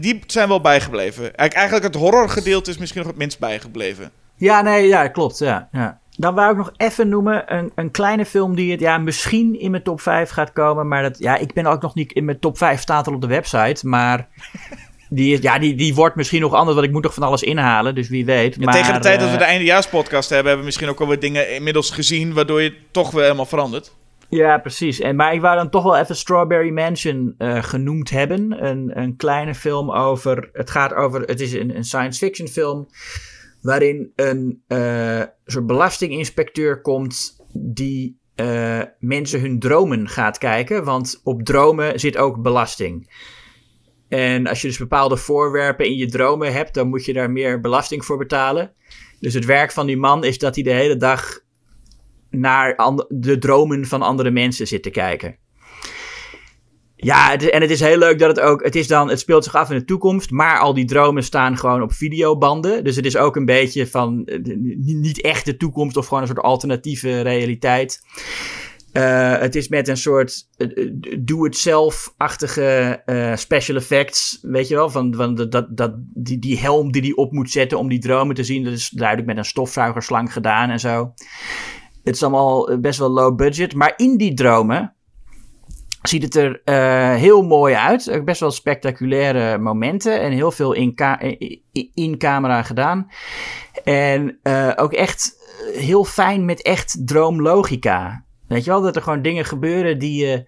[0.00, 1.22] die zijn wel bijgebleven.
[1.22, 4.10] Eigenlijk, eigenlijk het horrorgedeelte is misschien nog het minst bijgebleven.
[4.34, 5.38] Ja, nee, ja, klopt.
[5.38, 5.98] Ja, ja.
[6.16, 9.70] Dan wou ik nog even noemen een, een kleine film die het ja, misschien in
[9.70, 10.88] mijn top 5 gaat komen.
[10.88, 13.20] Maar dat, ja, ik ben ook nog niet in mijn top 5 staat al op
[13.20, 13.86] de website.
[13.88, 14.28] Maar
[15.10, 17.42] die, is- ja, die, die wordt misschien nog anders, want ik moet nog van alles
[17.42, 17.94] inhalen.
[17.94, 18.54] Dus wie weet.
[18.54, 21.00] Ja, maar, tegen de tijd dat we eh, de eindejaarspodcast hebben, hebben we misschien ook
[21.00, 23.92] alweer dingen inmiddels gezien, waardoor je toch weer helemaal verandert.
[24.28, 25.00] Ja, precies.
[25.00, 28.66] En, maar ik wou dan toch wel even Strawberry Mansion eh, genoemd hebben.
[28.66, 30.48] Een, een kleine film over.
[30.52, 31.20] Het gaat over.
[31.20, 32.88] Het is een, een science fiction film.
[33.62, 37.36] Waarin een eh, soort belastinginspecteur komt.
[37.52, 40.84] die eh, mensen hun dromen gaat kijken.
[40.84, 43.10] Want op dromen zit ook belasting.
[44.10, 46.74] En als je dus bepaalde voorwerpen in je dromen hebt.
[46.74, 48.72] dan moet je daar meer belasting voor betalen.
[49.20, 51.40] Dus het werk van die man is dat hij de hele dag
[52.30, 52.76] naar
[53.08, 55.36] de dromen van andere mensen zit te kijken.
[56.96, 58.64] Ja, en het is heel leuk dat het ook.
[58.64, 61.56] Het, is dan, het speelt zich af in de toekomst, maar al die dromen staan
[61.56, 62.84] gewoon op videobanden.
[62.84, 64.24] Dus het is ook een beetje van.
[64.24, 64.38] eh,
[64.76, 68.02] niet echt de toekomst of gewoon een soort alternatieve realiteit.
[68.92, 74.38] Uh, het is met een soort uh, doe-het-zelf-achtige uh, special effects.
[74.42, 77.78] Weet je wel, van, van dat, dat, die, die helm die hij op moet zetten
[77.78, 78.64] om die dromen te zien.
[78.64, 81.12] Dat is duidelijk met een stofzuigerslang gedaan en zo.
[82.02, 83.74] Het is allemaal best wel low budget.
[83.74, 84.94] Maar in die dromen
[86.02, 86.60] ziet het er
[87.16, 88.22] heel mooi uit.
[88.24, 90.20] Best wel spectaculaire momenten.
[90.20, 90.94] En heel veel in,
[91.94, 93.10] in camera gedaan.
[93.84, 94.38] En
[94.76, 95.36] ook echt
[95.72, 98.24] heel fijn met echt droomlogica.
[98.50, 100.46] Weet je wel, dat er gewoon dingen gebeuren die je.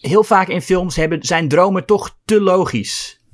[0.00, 3.24] heel vaak in films hebben, zijn dromen toch te logisch.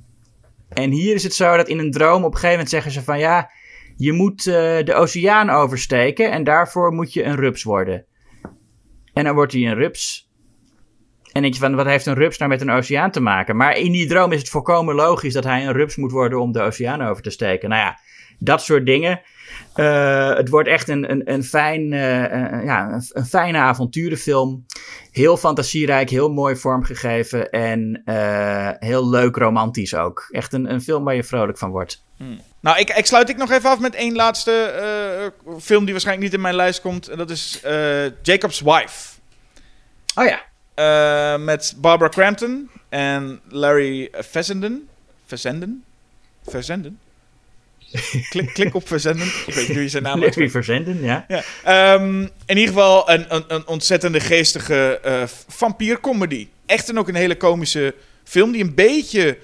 [0.68, 3.02] En hier is het zo dat in een droom op een gegeven moment zeggen ze
[3.02, 3.50] van ja,
[3.96, 8.04] je moet uh, de oceaan oversteken en daarvoor moet je een rups worden.
[9.12, 10.30] En dan wordt hij een rups.
[11.32, 13.56] En denk je van, wat heeft een rups nou met een oceaan te maken?
[13.56, 16.52] Maar in die droom is het volkomen logisch dat hij een rups moet worden om
[16.52, 17.68] de oceaan over te steken.
[17.68, 17.98] Nou ja,
[18.38, 19.20] dat soort dingen.
[19.76, 24.66] Uh, het wordt echt een, een, een, fijn, uh, ja, een, een, fijne avonturenfilm.
[25.10, 28.02] Heel fantasierijk, heel mooi vormgegeven en
[28.78, 30.26] heel leuk romantisch ook.
[30.30, 32.04] Echt een, een film waar je vrolijk van wordt.
[32.16, 32.40] Hmm.
[32.60, 36.36] Nou, ik, ik, sluit ik nog even af met één laatste film die waarschijnlijk niet
[36.36, 37.08] in mijn lijst komt.
[37.08, 37.60] En dat is
[38.22, 39.14] Jacob's Wife.
[40.14, 41.36] Oh ja.
[41.36, 44.88] met Barbara Crampton en Larry Fessenden.
[45.26, 45.84] Fessenden?
[46.46, 46.98] Fessenden?
[48.30, 49.26] klik, klik op verzenden.
[49.26, 51.26] Ik weet niet hoe je zijn naam Larry Verzenden, ja.
[51.28, 51.94] ja.
[51.94, 56.48] Um, in ieder geval een, een, een ontzettende geestige uh, vampiercomedy.
[56.66, 57.94] Echt en ook een hele komische
[58.24, 59.38] film die een beetje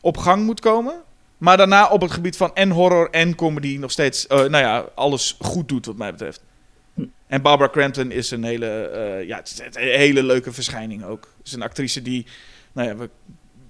[0.00, 0.94] op gang moet komen.
[1.38, 4.84] Maar daarna op het gebied van en horror en comedy nog steeds, uh, nou ja,
[4.94, 6.40] alles goed doet wat mij betreft.
[7.26, 11.28] En Barbara Crampton is een hele, uh, ja, het is een hele leuke verschijning ook.
[11.38, 12.26] Het is een actrice die,
[12.72, 13.10] nou ja, we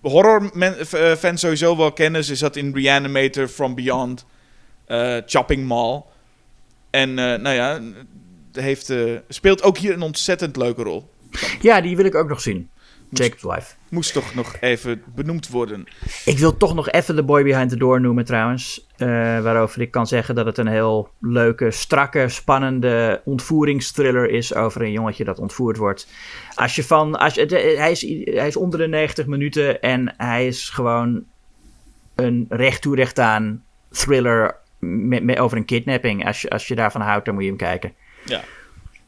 [0.03, 2.25] horror-fans eh, sowieso wel kennen.
[2.25, 4.27] Ze zat in Reanimator, From Beyond,
[4.89, 6.03] uh, Chopping Mall.
[6.91, 7.81] En nou ja,
[8.53, 8.93] heeft,
[9.29, 11.11] speelt ook hier een ontzettend leuke rol.
[11.61, 12.71] Ja, die wil ik ook nog zien.
[13.13, 13.75] Jacob's Wife.
[13.89, 15.87] Moest toch nog even benoemd worden.
[16.25, 18.87] Ik wil toch nog even The Boy Behind the Door noemen trouwens.
[18.99, 19.09] Uh,
[19.41, 24.93] waarover ik kan zeggen dat het een heel leuke, strakke, spannende ontvoeringstriller is over een
[24.93, 26.07] jongetje dat ontvoerd wordt.
[26.55, 28.01] Als je van, als je, hij, is,
[28.35, 31.25] hij is onder de 90 minuten en hij is gewoon
[32.15, 36.27] een recht toe recht aan thriller met, met, over een kidnapping.
[36.27, 37.93] Als je, als je daarvan houdt, dan moet je hem kijken.
[38.25, 38.45] Ja.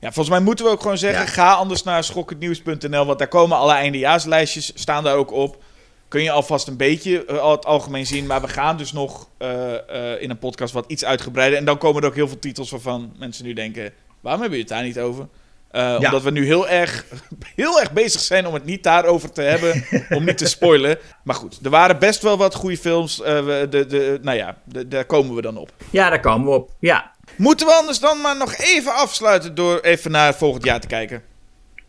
[0.04, 3.56] Ja, volgens mij moeten we ook gewoon zeggen: ga anders naar schokkendnieuws.nl, want daar komen
[3.56, 5.62] alle eindejaarslijstjes, staan daar ook op.
[6.08, 9.48] Kun je alvast een beetje uh, het algemeen zien, maar we gaan dus nog uh,
[9.72, 11.58] uh, in een podcast wat iets uitgebreider.
[11.58, 14.64] En dan komen er ook heel veel titels waarvan mensen nu denken: waarom hebben we
[14.64, 15.28] het daar niet over?
[15.72, 15.96] Ja.
[15.96, 17.04] Omdat we nu heel erg,
[17.56, 19.84] heel erg bezig zijn om het niet daarover te hebben,
[20.16, 20.98] om niet te spoilen.
[21.22, 23.16] Maar goed, er waren best wel wat goede films.
[23.16, 25.72] de, de, nou ja, de, daar komen we dan op.
[25.90, 26.70] Ja, daar komen we op.
[26.78, 30.86] Ja, Moeten we anders dan maar nog even afsluiten door even naar volgend jaar te
[30.86, 31.22] kijken?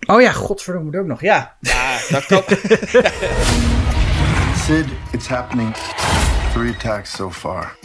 [0.07, 1.21] Oh ja, godverdomme, moet ook nog.
[1.21, 1.55] Ja.
[1.59, 2.43] Ja, dat kan.
[4.65, 5.75] Sid, it's happening.
[6.53, 7.77] Three attacks so far.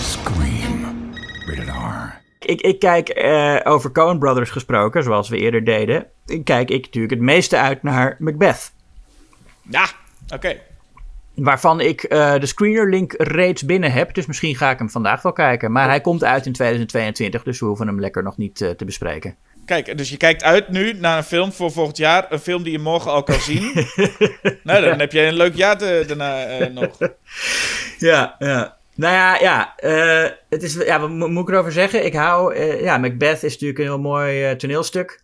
[0.00, 1.10] Scream.
[1.46, 2.20] Rated R.
[2.38, 6.06] Ik, ik kijk uh, over Coen Brothers gesproken, zoals we eerder deden.
[6.44, 8.72] Kijk ik natuurlijk het meeste uit naar Macbeth.
[9.62, 9.86] Ja,
[10.24, 10.34] oké.
[10.34, 10.60] Okay.
[11.34, 14.14] Waarvan ik uh, de screener-link reeds binnen heb.
[14.14, 15.72] Dus misschien ga ik hem vandaag wel kijken.
[15.72, 18.84] Maar hij komt uit in 2022, dus we hoeven hem lekker nog niet uh, te
[18.84, 19.36] bespreken.
[19.64, 22.26] Kijk, dus je kijkt uit nu naar een film voor volgend jaar.
[22.28, 23.72] Een film die je morgen al kan zien.
[24.62, 26.98] nou, dan heb je een leuk jaar te, daarna uh, nog.
[27.98, 28.76] Ja, ja.
[28.94, 29.74] Nou ja, ja,
[30.48, 32.04] het is, ja wat moet ik erover zeggen?
[32.04, 35.20] Ik hou, ja, Macbeth is natuurlijk een heel mooi toneelstuk.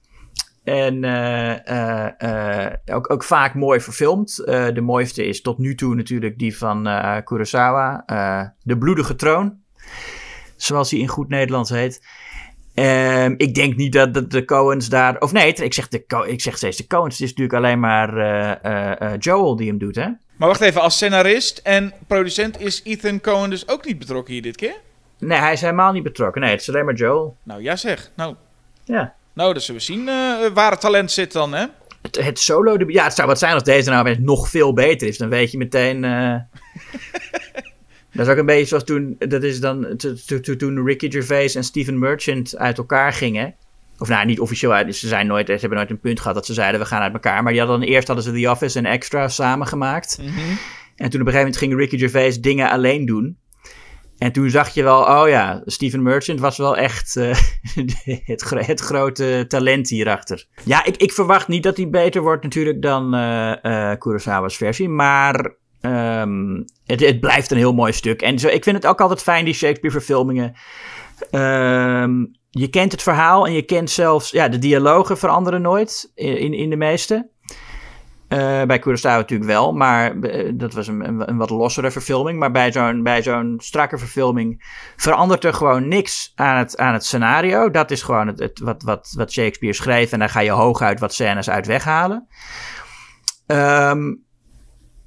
[0.68, 1.56] En uh,
[2.22, 2.66] uh,
[2.96, 4.36] ook, ook vaak mooi verfilmd.
[4.46, 6.88] de mooiste is tot nu toe natuurlijk die van
[7.24, 8.04] Kurosawa.
[8.62, 9.58] de Bloedige Troon.
[10.56, 12.06] Zoals hij in goed Nederlands heet.
[12.74, 15.20] Um, ik denk niet dat, dat de Coens daar.
[15.20, 17.18] Of nee, ik zeg, de, ik zeg steeds de Coens.
[17.18, 20.06] Het is natuurlijk alleen maar Joel die hem doet, hè?
[20.38, 24.42] Maar wacht even, als scenarist en producent is Ethan Cohen dus ook niet betrokken hier
[24.42, 24.74] dit keer?
[25.18, 26.40] Nee, hij is helemaal niet betrokken.
[26.40, 27.36] Nee, het is alleen maar Joel.
[27.42, 28.10] Nou, ja zeg.
[28.16, 28.34] Nou.
[28.84, 29.14] Ja.
[29.38, 31.66] Nou, dan zullen we zien uh, waar het talent zit dan, hè?
[32.02, 32.94] Het, het solo debuut.
[32.94, 35.18] Ja, het zou wat zijn als deze nou nog veel beter is.
[35.18, 36.02] Dan weet je meteen...
[36.02, 36.34] Uh...
[38.12, 39.16] dat is ook een beetje zoals toen...
[39.18, 39.96] Dat is dan
[40.56, 43.54] toen Ricky Gervais en Steven Merchant uit elkaar gingen.
[43.98, 44.96] Of nou, niet officieel uit.
[44.96, 47.12] Ze, zijn nooit, ze hebben nooit een punt gehad dat ze zeiden we gaan uit
[47.12, 47.42] elkaar.
[47.42, 50.18] Maar die hadden dan eerst hadden ze The Office en Extra samen gemaakt.
[50.20, 50.58] Mm -hmm.
[50.96, 53.36] En toen op een gegeven moment ging Ricky Gervais dingen alleen doen.
[54.18, 57.34] En toen zag je wel, oh ja, Steven Merchant was wel echt uh,
[58.24, 60.46] het, het, grote talent hierachter.
[60.64, 64.88] Ja, ik, ik, verwacht niet dat hij beter wordt natuurlijk dan uh, uh, Kurosawa's versie.
[64.88, 68.22] Maar um, het, het, blijft een heel mooi stuk.
[68.22, 70.52] En zo, ik vind het ook altijd fijn, die Shakespeare-verfilmingen.
[71.30, 74.30] Ehm, je kent het verhaal en je kent zelfs...
[74.30, 77.30] Ja, de dialogen veranderen nooit in, in de meeste.
[78.28, 82.38] Eh, bij Curaçao natuurlijk wel, maar eh, dat was een, een, wat lossere verfilming.
[82.38, 82.50] Maar
[83.02, 84.64] bij zo'n, strakke verfilming
[84.96, 87.70] verandert er gewoon niks aan het, aan het scenario.
[87.70, 91.14] Dat is gewoon het, wat, wat, wat Shakespeare schreef en daar ga je hooguit wat
[91.14, 92.26] scènes uit weghalen.
[93.46, 94.14] Ehm,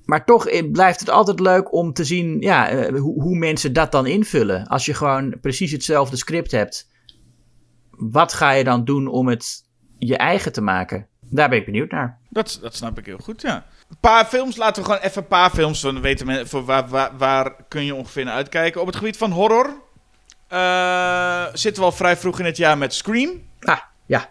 [0.05, 3.91] maar toch eh, blijft het altijd leuk om te zien ja, hoe, hoe mensen dat
[3.91, 4.67] dan invullen.
[4.67, 6.89] Als je gewoon precies hetzelfde script hebt,
[7.89, 11.09] wat ga je dan doen om het je eigen te maken?
[11.33, 12.17] Daar ben ik benieuwd naar.
[12.29, 13.65] Dat, dat snap ik heel goed, ja.
[13.89, 15.81] Een paar films, laten we gewoon even een paar films.
[15.81, 18.81] Dan weten we voor waar, waar, waar kun je ongeveer naar uitkijken.
[18.81, 19.73] Op het gebied van horror
[20.47, 23.43] eh, zitten we al vrij vroeg in het jaar met Scream.
[23.59, 24.29] Ah, ja.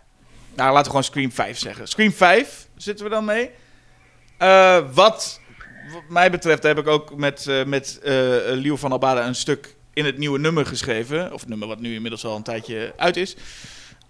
[0.55, 1.89] Nou, laten we gewoon Scream 5 zeggen.
[1.89, 3.51] Scream 5 zitten we dan mee.
[4.39, 5.41] Eh, wat,
[5.93, 8.01] wat mij betreft heb ik ook met, eh met
[8.47, 11.33] Liel van Albada een stuk in het nieuwe nummer geschreven.
[11.33, 13.37] Of het nummer wat nu inmiddels al een tijdje uit is.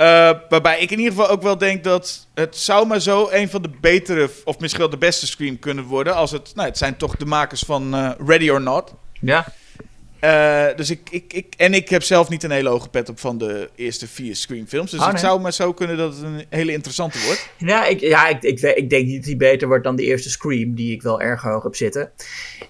[0.00, 3.50] Eh, waarbij ik in ieder geval ook wel denk dat het zou maar zo een
[3.50, 6.14] van de betere, of misschien wel de beste Scream kunnen worden.
[6.14, 8.94] Als het, nou, het zijn toch de makers van eh, Ready or Not.
[9.20, 9.46] Ja.
[10.20, 13.18] Eh, dus ik, ik, ik, en ik heb zelf niet een hele hoge pet op
[13.20, 14.90] van de eerste vier Scream films.
[14.90, 17.48] Dus Oh, het zou maar zo kunnen dat het een hele interessante wordt.
[17.56, 20.30] Ja, ik, ja ik, ik, ik denk niet dat hij beter wordt dan de eerste
[20.30, 22.10] Scream, die ik wel erg hoog heb zitten.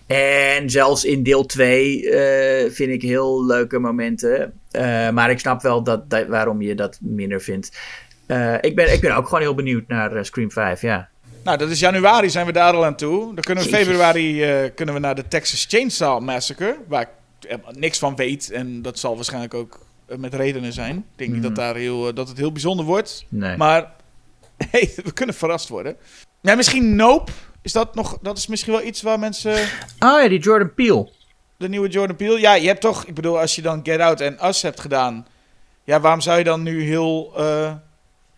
[0.07, 4.53] En zelfs in deel 2 eh, vind ik heel leuke momenten.
[4.71, 7.79] Eh, maar ik snap wel dat, dat- waarom je dat minder vindt.
[8.61, 11.09] Ik, ben, ik ben ook gewoon heel benieuwd naar Scream 5, ja.
[11.45, 13.35] Nou, dat is januari, zijn we daar al aan toe.
[13.35, 13.87] Dan kunnen we Jezus.
[13.87, 14.43] februari
[14.75, 17.09] kunnen we naar de Texas Chainsaw Massacre, waar
[17.71, 18.51] niks van weet.
[18.51, 20.97] En dat zal waarschijnlijk ook eh, met redenen zijn.
[20.97, 23.25] Ik denk niet dat, daar heel, eh, dat het heel bijzonder wordt.
[23.29, 23.57] Nee.
[23.57, 23.93] Maar
[24.71, 25.97] hey, we kunnen verrast worden.
[26.41, 27.33] Ja, misschien Nope.
[27.63, 29.53] Is dat, nog, dat is misschien wel iets waar mensen...
[29.99, 31.09] Oh ja, die Jordan Peele.
[31.57, 32.41] De nieuwe Jordan Peele.
[32.41, 33.05] Ja, je hebt toch...
[33.05, 35.27] Ik bedoel, als je dan Get Out en Us hebt gedaan...
[35.85, 37.75] Ja, waarom zou je dan nu heel, eh,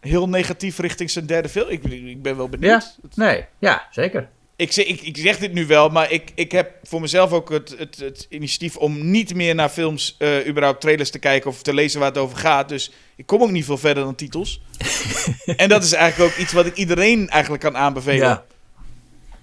[0.01, 1.69] heel negatief richting zijn derde film?
[1.69, 2.97] Ik, ik ben wel benieuwd.
[3.03, 4.29] Ja, nee, ja, zeker.
[4.63, 7.51] Ik, zeg- ik, ik zeg dit nu wel, maar ik, ik heb voor mezelf ook
[7.51, 11.63] het, het, het initiatief om niet meer naar films, eh, überhaupt trailers te kijken of
[11.63, 12.69] te lezen waar het over gaat.
[12.69, 14.61] Dus ik kom ook niet veel verder dan titels.
[15.57, 18.29] en dat is eigenlijk ook iets wat ik iedereen eigenlijk kan aanbevelen.
[18.29, 18.45] Ja.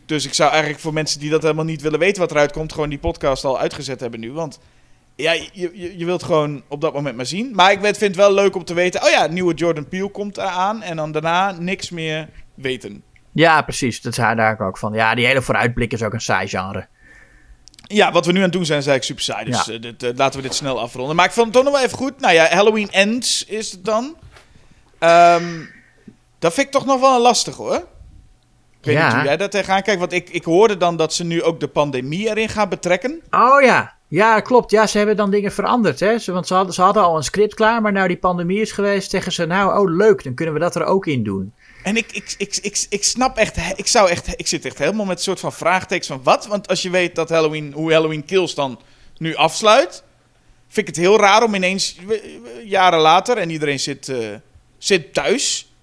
[0.06, 2.74] Dus ik zou eigenlijk voor mensen die dat helemaal niet willen weten wat eruit komt,
[2.74, 4.32] gewoon die podcast al uitgezet hebben nu.
[4.32, 4.60] Want
[5.16, 7.52] ja, je, je, je wilt gewoon op dat moment maar zien.
[7.56, 10.38] Maar ik vind het wel leuk om te weten, oh ja, nieuwe Jordan Peele komt
[10.38, 10.82] eraan.
[10.82, 13.04] En dan daarna niks meer weten.
[13.32, 14.02] Ja, precies.
[14.02, 14.94] Dat is haar daar ook van.
[14.94, 16.88] Ja, die hele vooruitblik is ook een saai genre.
[17.88, 19.52] Ja, wat we nu aan het doen zijn, is eigenlijk super saai.
[19.52, 19.74] Dus Ja.
[19.74, 21.16] eh, dit, eh, laten we dit snel afronden.
[21.16, 22.20] Maar ik vond het toch nog wel even goed.
[22.20, 24.16] Nou ja, Halloween Ends is het dan.
[25.00, 25.44] Ehm,
[26.40, 27.76] dat vind ik toch nog wel een lastig hoor.
[27.76, 29.06] Ik weet Ja.
[29.06, 30.00] niet hoe jij daar tegenaan kijkt.
[30.00, 33.22] Want ik, ik hoorde dan dat ze nu ook de pandemie erin gaan betrekken.
[33.32, 33.94] Oh ja.
[34.08, 34.72] Ja, klopt.
[34.72, 36.00] Ja, ze hebben dan dingen veranderd.
[36.00, 36.18] Hè?
[36.20, 38.72] Ze, want ze hadden, ze hadden al een script klaar, maar nou die pandemie is
[38.72, 41.54] geweest, zeggen ze, nou, oh leuk, dan kunnen we dat er ook in doen.
[41.90, 45.06] En ik, ik, ik, ik, ik snap echt, ik zou echt, ik zit echt helemaal
[45.06, 46.48] met een soort van vraagtekens van wat?
[46.48, 48.80] Want als je weet dat Halloween, hoe Halloween Kills dan
[49.18, 50.04] nu afsluit,
[50.68, 51.96] vind ik het heel raar om ineens
[52.64, 54.18] jaren later en iedereen zit, eh,
[54.78, 55.74] zit thuis.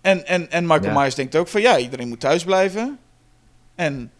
[0.00, 1.00] En, en, en Michael Ja.
[1.00, 2.98] Myers denkt ook van ja, iedereen moet thuis blijven.
[3.74, 4.10] En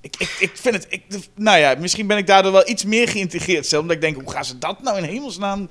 [0.00, 1.02] ik, ik, ik vind het, ik,
[1.34, 3.82] nou ja, misschien ben ik daardoor wel iets meer geïntegreerd zelf.
[3.82, 5.68] Omdat ik denk, hoe gaan ze dat nou in hemelsnaam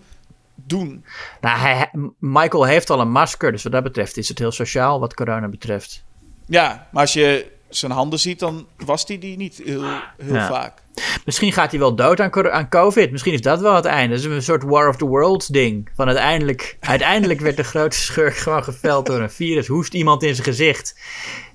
[0.56, 1.06] doen?
[1.42, 5.00] Nou, hij, Michael heeft al een masker, dus wat dat betreft is het heel sociaal
[5.00, 6.04] wat corona betreft.
[6.48, 9.84] Ja, maar als je zijn handen ziet, dan was hij die niet heel,
[10.18, 10.48] heel Ja.
[10.48, 10.84] vaak.
[11.26, 13.12] Misschien gaat hij wel dood aan, aan COVID.
[13.12, 14.16] Misschien is dat wel het einde.
[14.16, 15.90] Dat is een soort War of the Worlds ding.
[15.96, 19.68] Van uiteindelijk, uiteindelijk werd de grote schurk gewoon geveld door een virus.
[19.68, 21.00] Hoest iemand in zijn gezicht.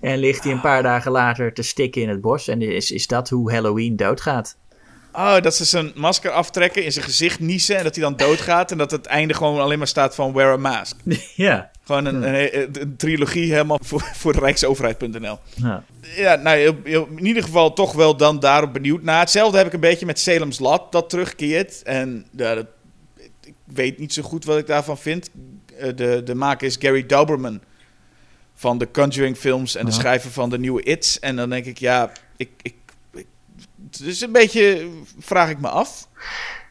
[0.00, 2.48] En ligt hij een paar dagen later te stikken in het bos.
[2.48, 4.56] En is, is dat hoe Halloween doodgaat?
[5.12, 8.70] Oh, dat ze zijn masker aftrekken, in zijn gezicht niezen en dat hij dan doodgaat.
[8.70, 10.96] En dat het einde gewoon alleen maar staat van wear a mask.
[11.34, 11.70] ja.
[11.84, 15.38] Gewoon een, een, een- trilogie helemaal voor, voor Rijksoverheid.nl.
[15.54, 15.84] ja.
[16.16, 19.20] Ja, nou, in ieder geval toch wel dan daarop benieuwd naar.
[19.20, 21.82] Hetzelfde heb ik een beetje met Salem's Lot, dat terugkeert.
[21.82, 22.66] En ja, dat,
[23.44, 25.30] ik weet niet zo goed wat ik daarvan vind.
[25.78, 27.60] Eh, De, de maker is Gary Dauberman
[28.54, 31.18] van de Conjuring films en de schrijver van de nieuwe It's.
[31.18, 32.74] En dan denk ik, ja, ik, ik,
[34.04, 34.88] is een beetje,
[35.18, 36.08] vraag ik me af,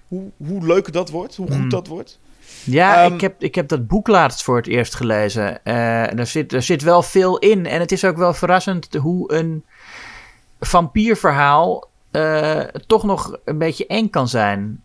[0.07, 1.69] hoe, hoe leuk dat wordt, hoe goed Hmm.
[1.69, 2.19] dat wordt.
[2.63, 5.63] Ja, Ehm, ik, heb, ik heb dat boek laatst voor het eerst gelezen.
[5.65, 7.65] Eh, er, zit, er zit wel veel in.
[7.65, 9.63] En het is ook wel verrassend hoe een
[10.59, 14.83] vampierverhaal eh, toch nog een beetje eng kan zijn.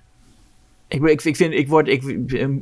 [0.89, 2.03] Ik, ik, ik, vind, ik, word, ik,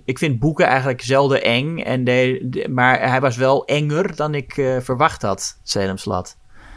[0.04, 1.78] ik vind boeken eigenlijk zelden eng.
[1.78, 6.36] En de, de- maar hij was wel enger dan ik eh, verwacht had, Salem's Lot.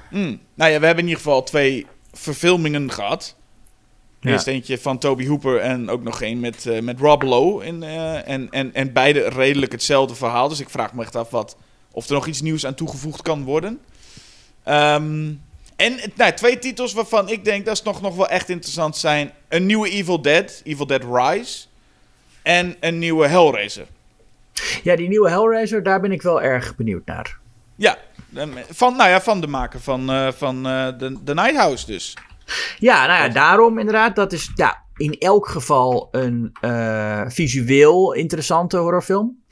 [0.09, 0.39] Hmm.
[0.53, 1.85] Nou ja, we hebben in ieder geval twee
[2.17, 3.35] verfilmingen gehad.
[4.21, 7.65] Eerst eentje van Toby Hooper en ook nog een met, eh, met Rob Lowe.
[7.65, 10.49] In, eh, en, en, en beide redelijk hetzelfde verhaal.
[10.49, 11.57] Dus ik vraag me echt af wat,
[11.91, 13.79] of er nog iets nieuws aan toegevoegd kan worden.
[14.63, 15.33] Ehm,
[15.75, 19.31] en nou, twee titels waarvan ik denk dat nog, nog wel echt interessant zijn.
[19.47, 21.65] Een nieuwe Evil Dead, Evil Dead Rise.
[22.41, 23.87] En een nieuwe Hellraiser.
[24.83, 27.37] Ja, die nieuwe Hellraiser, daar ben ik wel erg benieuwd naar.
[27.75, 27.97] Ja,
[28.69, 32.17] van, nou ja, van de maker van, eh, van eh, de, de Night House dus.
[32.79, 34.15] Ja, nou ja, daarom inderdaad.
[34.15, 39.43] Dat is ja, in elk geval een eh, visueel interessante horrorfilm.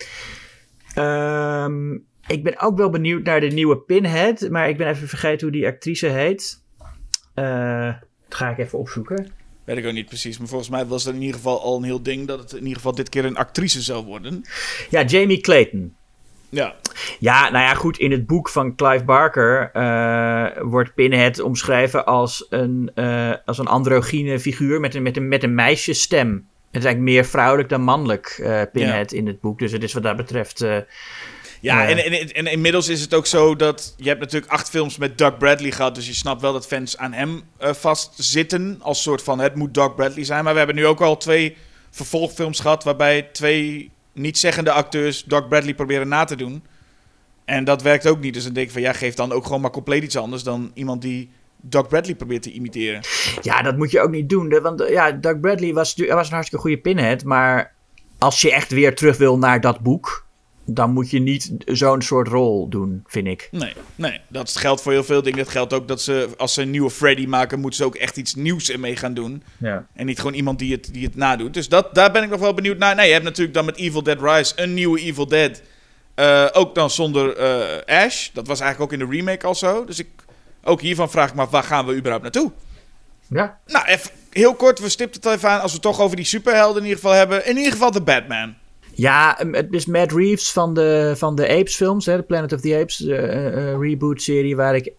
[0.93, 1.93] Ehm,
[2.27, 4.49] ik ben ook wel benieuwd naar de nieuwe Pinhead.
[4.49, 6.61] Maar ik ben even vergeten hoe die actrice heet.
[7.33, 9.31] Dat ga ik even opzoeken.
[9.63, 10.37] Weet ik ook niet precies.
[10.37, 12.27] Maar volgens mij was dat in ieder geval al een heel ding.
[12.27, 14.41] Dat het in ieder geval dit keer een actrice zou worden.
[14.89, 15.95] Ja, Jamie Clayton.
[16.53, 16.75] Ja.
[17.19, 17.97] Ja, nou ja, goed.
[17.97, 23.67] In het boek van Clive Barker eh, wordt Pinhead omschreven als een, eh, als een
[23.67, 26.29] androgyne figuur met een, met een, met een meisjesstem.
[26.71, 29.59] Het is eigenlijk meer vrouwelijk dan mannelijk, eh, Pinhead, in het boek.
[29.59, 30.65] Dus het is wat dat betreft...
[31.59, 34.97] Ja, en, en, en inmiddels is het ook zo dat je hebt natuurlijk acht films
[34.97, 39.23] met Doug Bradley gehad, dus je snapt wel dat fans aan hem vastzitten als soort
[39.23, 40.43] van het moet Doug Bradley zijn.
[40.43, 41.57] Maar we hebben nu ook al twee
[41.91, 46.63] vervolgfilms gehad waarbij twee niet-zeggende acteurs Doug Bradley proberen na te doen.
[47.45, 49.61] En dat werkt ook niet, dus dan denk ik van ja, geef dan ook gewoon
[49.61, 51.29] maar compleet iets anders dan iemand die
[51.61, 53.01] Doug Bradley probeert te imiteren.
[53.41, 54.59] Ja, dat moet je ook niet doen.
[54.61, 57.23] Want eh, ja, Doug Bradley was, was een hartstikke goede pinhead.
[57.23, 57.73] Maar
[58.17, 60.22] als je echt weer terug wil naar dat boek...
[60.65, 63.47] dan moet je niet zo'n soort rol doen, vind ik.
[63.51, 65.37] Nee, nee, dat geldt voor heel veel dingen.
[65.37, 68.17] Dat geldt ook dat ze, als ze een nieuwe Freddy maken, moeten ze ook echt
[68.17, 69.43] iets nieuws ermee gaan doen.
[69.57, 69.85] Ja.
[69.93, 71.53] En niet gewoon iemand die het, die het nadoet.
[71.53, 72.95] Dus dat, daar ben ik nog wel benieuwd naar.
[72.95, 75.61] Nee, je hebt natuurlijk dan met Evil Dead Rise een nieuwe Evil Dead.
[76.15, 78.29] Eh, ook dan zonder eh, Ash.
[78.33, 79.85] Dat was eigenlijk ook in de remake al zo.
[79.85, 80.07] Dus ik,
[80.63, 82.51] ook hiervan vraag ik me af, waar gaan we überhaupt naartoe?
[83.27, 83.59] Ja.
[83.65, 85.61] Nou, even heel kort, we stipten het even aan.
[85.61, 87.45] Als we het toch over die superhelden in ieder geval hebben.
[87.45, 88.55] In ieder geval de Batman.
[88.95, 92.61] Ja, het is Matt Reeves van de, van de Apes films, hè, de Planet of
[92.61, 94.91] the Apes uh, uh, reboot serie, waar ik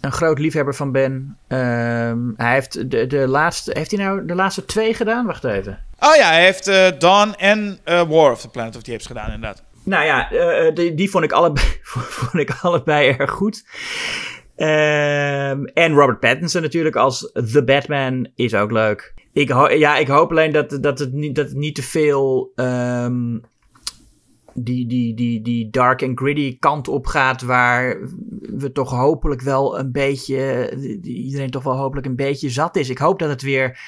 [0.00, 1.36] een groot liefhebber van ben.
[1.48, 5.26] Um, hij heeft de, de laatste, heeft hij nou de laatste twee gedaan?
[5.26, 5.84] Wacht even.
[5.98, 9.32] Oh ja, hij heeft uh, Dawn en War of the Planet of the Apes gedaan
[9.32, 9.62] inderdaad.
[9.84, 10.28] Nou ja,
[10.70, 13.64] die, die vond, ik allebei, vond ik allebei erg goed.
[14.56, 19.14] Um, en Robert Pattinson natuurlijk als The Batman is ook leuk.
[19.32, 19.48] Ik,
[19.78, 23.40] ja, ik hoop alleen dat, dat, het, niet, dat het niet te veel um,
[24.54, 27.42] die, die, die, die dark and gritty kant op gaat.
[27.42, 27.98] Waar
[28.40, 30.70] we toch hopelijk wel een beetje.
[31.02, 32.88] Iedereen toch wel hopelijk een beetje zat is.
[32.88, 33.78] Ik hoop dat het weer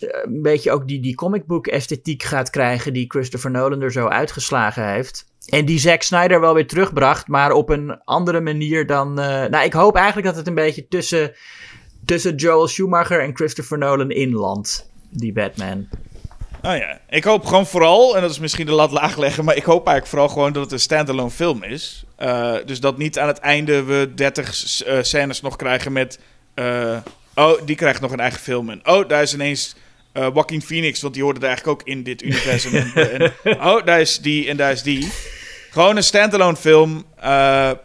[0.00, 2.92] een beetje ook die, die comic book esthetiek gaat krijgen.
[2.92, 5.30] Die Christopher Nolan er zo uitgeslagen heeft.
[5.48, 9.08] En die Zack Snyder wel weer terugbracht, maar op een andere manier dan.
[9.20, 11.32] Uh, nou, ik hoop eigenlijk dat het een beetje tussen,
[12.04, 15.88] tussen Joel Schumacher en Christopher Nolan inlandt, die Batman.
[16.62, 19.56] Oh ja, ik hoop gewoon vooral, en dat is misschien de lat laag leggen, maar
[19.56, 22.04] ik hoop eigenlijk vooral gewoon dat het een standalone film is.
[22.18, 26.18] Uh, dus dat niet aan het einde we 30 uh, scènes nog krijgen met.
[26.54, 26.96] Uh,
[27.34, 28.70] oh, die krijgt nog een eigen film.
[28.70, 29.74] En oh, daar is ineens
[30.14, 32.74] uh, Joaquin Phoenix, want die hoorde er eigenlijk ook in dit universum.
[32.94, 35.12] en, oh, daar is die en daar is die.
[35.70, 37.04] Gewoon een standalone film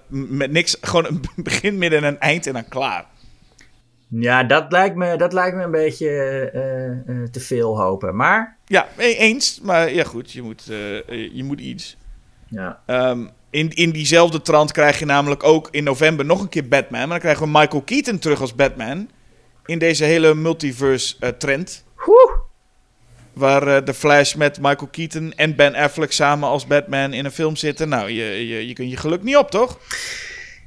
[0.07, 3.06] met niks, gewoon een begin, midden en een eind en dan klaar.
[4.09, 6.09] Ja, dat lijkt me, dat lijkt me een beetje
[6.53, 8.57] uh, uh, te veel hopen, maar...
[8.65, 10.63] Ja, eens, maar ja goed, je moet,
[11.31, 11.97] je moet iets.
[12.47, 12.79] Ja.
[12.88, 16.99] Um, in, in diezelfde trant krijg je namelijk ook in november nog een keer Batman.
[16.99, 19.09] Maar dan krijgen we Michael Keaton terug als Batman.
[19.65, 21.85] In deze hele multiverse trend.
[21.95, 22.39] Woe!
[23.34, 27.55] Waar de Flash met Michael Keaton en Ben Affleck samen als Batman in een film
[27.55, 27.89] zitten.
[27.89, 29.79] Nou, je, je, je kunt je geluk niet op, toch?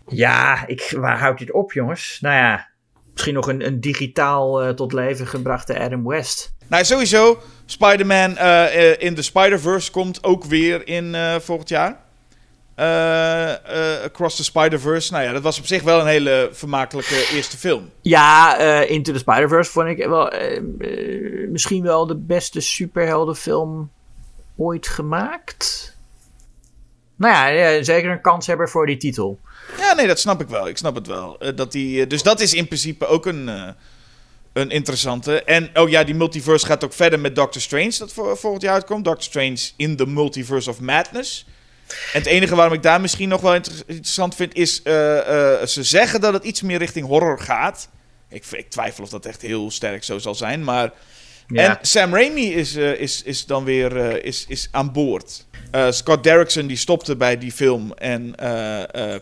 [0.07, 2.19] Ja, ik, waar houdt dit op, jongens?
[2.21, 2.69] Nou ja,
[3.13, 6.55] misschien nog een, een digitaal uh, tot leven gebrachte Adam West.
[6.67, 7.39] Nou, sowieso.
[7.67, 12.01] Spider-Man uh, in de Spider-Verse komt ook weer in volgend jaar.
[14.05, 15.13] Across the Spider-Verse.
[15.13, 17.91] Nou ja, dat was op zich wel een hele vermakelijke eerste film.
[18.01, 20.33] Ja, Into the Spider-Verse vond ik wel
[21.49, 23.91] misschien wel de beste superheldenfilm
[24.57, 25.97] ooit gemaakt.
[27.17, 29.39] Nou ja, ja, zeker een kanshebber voor die titel.
[29.79, 30.69] Ja, nee, dat snap ik wel.
[30.69, 31.37] Ik snap het wel.
[31.41, 33.69] Uh, dat die, uh, dus dat is in principe ook een, uh,
[34.53, 35.43] een interessante.
[35.43, 39.05] En oh ja, die multiverse gaat ook verder met Doctor Strange, dat volgend jaar uitkomt.
[39.05, 41.47] Doctor Strange in the Multiverse of Madness.
[41.89, 46.21] En het enige waarom ik daar misschien nog wel inter interessant vind, is ze zeggen
[46.21, 47.89] dat het iets meer richting horror gaat.
[48.29, 50.93] Ik, ik, twijfel of dat echt heel sterk zo zal zijn, maar...
[51.53, 55.47] En Sam Raimi is, is, is dan weer is, is aan boord.
[55.75, 58.35] Uh, Scott Derrickson die stopte bij die film en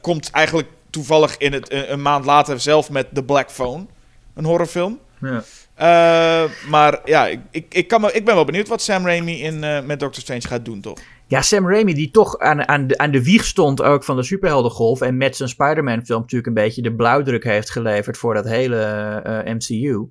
[0.00, 3.86] komt eigenlijk toevallig in het, een maand later zelf met The Black Phone,
[4.34, 4.98] een horrorfilm.
[5.20, 5.42] Ja.
[5.78, 9.42] Eh, maar ja, ik, ik, ik, kan me, ik ben wel benieuwd wat Sam Raimi
[9.42, 10.98] in, eh, met Doctor Strange gaat doen, toch?
[11.26, 14.22] Ja, Sam Raimi, die toch aan, aan, de, aan de wieg stond ook van de
[14.22, 15.00] superheldengolf.
[15.00, 18.80] En met zijn Spider-Man film natuurlijk een beetje de blauwdruk heeft geleverd voor dat hele
[19.24, 20.08] eh, MCU.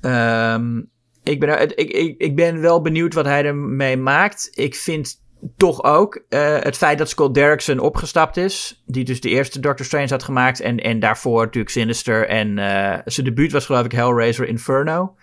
[0.00, 0.80] Ehm,
[1.28, 4.50] ik, ben, ik, ik, ik ben wel benieuwd wat hij ermee maakt.
[4.54, 5.24] Ik vind
[5.56, 8.82] toch ook eh, het feit dat Scott Derrickson opgestapt is.
[8.86, 10.60] Die dus de eerste Doctor Strange had gemaakt.
[10.60, 12.28] En, en daarvoor natuurlijk Sinister.
[12.28, 15.14] En eh, zijn debuut was geloof ik Hellraiser Inferno.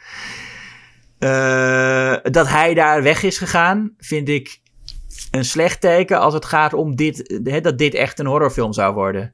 [1.19, 4.61] Eh, dat hij daar weg is gegaan, vind ik
[5.31, 9.33] een slecht teken als het gaat om dit, dat dit echt een horrorfilm zou worden.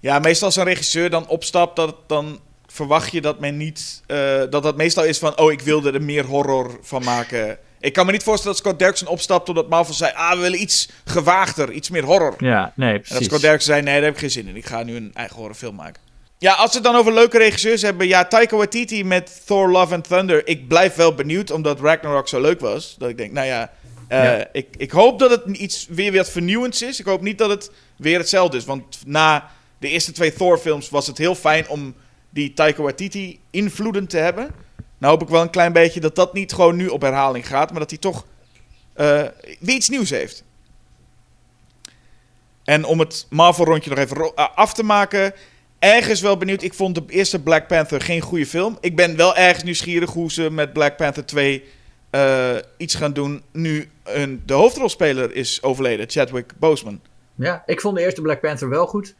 [0.00, 2.40] Ja, meestal als een regisseur dan opstapt, dat, dan
[2.74, 4.02] verwacht je dat men niet...
[4.06, 7.58] eh, dat dat meestal is van, oh, ik wilde er meer horror van maken.
[7.80, 10.12] Ik kan me niet voorstellen dat Scott Derrickson opstapt omdat Marvel zei...
[10.14, 12.34] Ah, we willen iets gewaagder, iets meer horror.
[12.38, 13.26] Ja, nee, En dat precies.
[13.26, 14.56] Scott Derrickson zei, nee, daar heb ik geen zin in.
[14.56, 16.02] Ik ga nu een eigen horrorfilm maken.
[16.38, 18.06] Ja, als we het dan over leuke regisseurs hebben...
[18.06, 20.46] Ja, Taika Waititi met Thor Love and Thunder.
[20.46, 22.94] Ik blijf wel benieuwd, omdat Ragnarok zo leuk was.
[22.98, 23.70] Dat ik denk, nou ja...
[24.08, 24.48] eh, Ja.
[24.52, 27.00] Ik, ik hoop dat het iets weer wat vernieuwends is.
[27.00, 28.64] Ik hoop niet dat het weer hetzelfde is.
[28.64, 31.94] Want na de eerste twee Thor-films was het heel fijn om
[32.34, 34.50] die Taika Waititi invloeden te hebben.
[34.98, 37.70] Nou hoop ik wel een klein beetje dat dat niet gewoon nu op herhaling gaat...
[37.70, 38.26] maar dat hij toch
[38.94, 40.44] weer iets nieuws heeft.
[42.64, 45.34] En om het Marvel-rondje nog even eh, af te maken.
[45.78, 46.62] Ergens wel benieuwd.
[46.62, 48.78] Ik vond de eerste Black Panther geen goede film.
[48.80, 51.64] Ik ben wel ergens nieuwsgierig hoe ze met Black Panther 2
[52.10, 53.42] eh, iets gaan doen.
[53.52, 57.00] Nu een, de hoofdrolspeler is overleden, Chadwick Boseman.
[57.34, 59.14] Ja, ik vond de eerste Black Panther wel goed.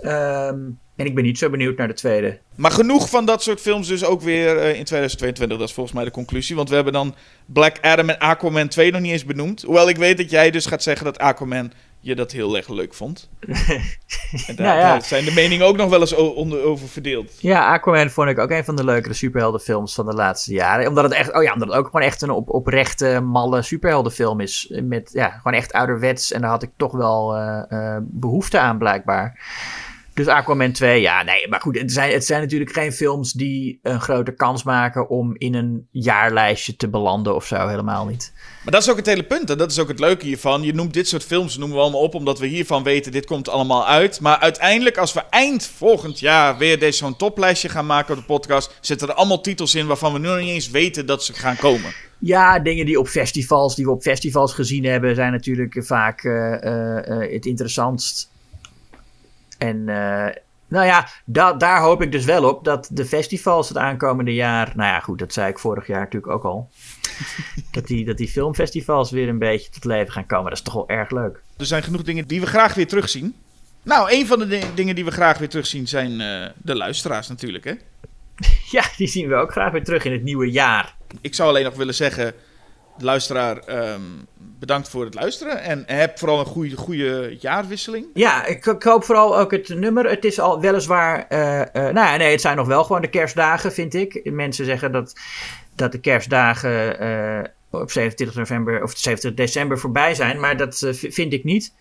[0.00, 0.58] Ehm,
[0.96, 2.38] en ik ben niet zo benieuwd naar de tweede.
[2.54, 5.58] Maar genoeg van dat soort films dus ook weer eh, in 2022.
[5.58, 6.56] Dat is volgens mij de conclusie.
[6.56, 7.14] Want we hebben dan
[7.46, 9.62] Black Adam en Aquaman 2 nog niet eens benoemd.
[9.62, 12.94] Hoewel ik weet dat jij dus gaat zeggen dat Aquaman je dat heel erg leuk
[12.94, 13.30] vond.
[14.46, 14.88] en daar, Nou ja.
[14.88, 17.32] daar zijn de meningen ook nog wel eens onder, over verdeeld.
[17.40, 20.88] Ja, Aquaman vond ik ook een van de leukere superheldenfilms van de laatste jaren.
[20.88, 24.40] Omdat het echt, oh ja, omdat het ook gewoon echt een op, oprechte, malle superheldenfilm
[24.40, 24.80] is.
[24.82, 26.32] Met, ja, gewoon echt ouderwets.
[26.32, 29.38] En daar had ik toch wel eh, eh, behoefte aan, blijkbaar.
[30.16, 33.78] Dus Aquaman 2, ja, nee, maar goed, het zijn, het zijn natuurlijk geen films die
[33.82, 38.32] een grote kans maken om in een jaarlijstje te belanden of zo, helemaal niet.
[38.62, 39.50] Maar dat is ook het hele punt.
[39.50, 40.62] En dat is ook het leuke hiervan.
[40.62, 43.48] Je noemt dit soort films, noemen we allemaal op, omdat we hiervan weten, dit komt
[43.48, 44.20] allemaal uit.
[44.20, 48.26] Maar uiteindelijk, als we eind volgend jaar weer deze zo'n toplijstje gaan maken op de
[48.26, 51.32] podcast, zitten er allemaal titels in waarvan we nu nog niet eens weten dat ze
[51.32, 51.92] gaan komen.
[52.18, 56.62] Ja, dingen die op festivals, die we op festivals gezien hebben, zijn natuurlijk vaak eh,
[56.62, 58.30] eh, eh, het interessantst.
[59.58, 60.34] En eh,
[60.68, 64.72] nou ja, da daar hoop ik dus wel op dat de festivals het aankomende jaar.
[64.76, 66.68] Nou ja, goed, dat zei ik vorig jaar natuurlijk ook al.
[67.72, 70.44] dat, die, dat die filmfestivals weer een beetje tot leven gaan komen.
[70.44, 71.42] Dat is toch wel erg leuk.
[71.56, 73.34] Er zijn genoeg dingen die we graag weer terugzien.
[73.82, 77.28] Nou, een van de di- dingen die we graag weer terugzien zijn eh, de luisteraars
[77.28, 77.64] natuurlijk.
[77.64, 77.72] Hè?
[78.70, 80.94] Ja, die zien we ook graag weer terug in het nieuwe jaar.
[81.20, 82.34] Ik zou alleen nog willen zeggen,
[82.98, 84.00] luisteraar, ehm,
[84.58, 85.62] bedankt voor het luisteren.
[85.62, 88.06] En heb vooral een goede, goede jaarwisseling.
[88.14, 90.08] Ja, ik, ik hoop vooral ook het nummer.
[90.08, 91.26] Het is al weliswaar.
[91.28, 94.30] eh, eh, nou ja, nee, het zijn nog wel gewoon de kerstdagen, vind ik.
[94.32, 95.14] Mensen zeggen dat,
[95.74, 100.40] dat de kerstdagen eh, op 27 november of 27 december voorbij zijn.
[100.40, 101.72] Maar dat vind ik niet.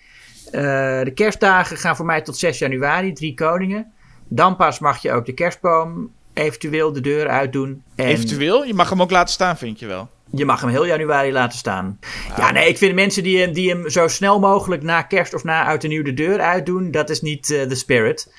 [0.51, 3.91] De kerstdagen gaan voor mij tot 6 januari, drie koningen.
[4.27, 7.83] Dan pas mag je ook de kerstboom eventueel de deur uitdoen.
[7.95, 10.09] En Eventueel, je mag hem ook laten staan, vind je wel.
[10.35, 11.99] Je mag hem heel januari laten staan.
[12.37, 15.43] Ja, nee, ik vind mensen die hem, die hem zo snel mogelijk na kerst of
[15.43, 18.33] na oud en nieuw de deur uitdoen, dat is niet eh, de spirit.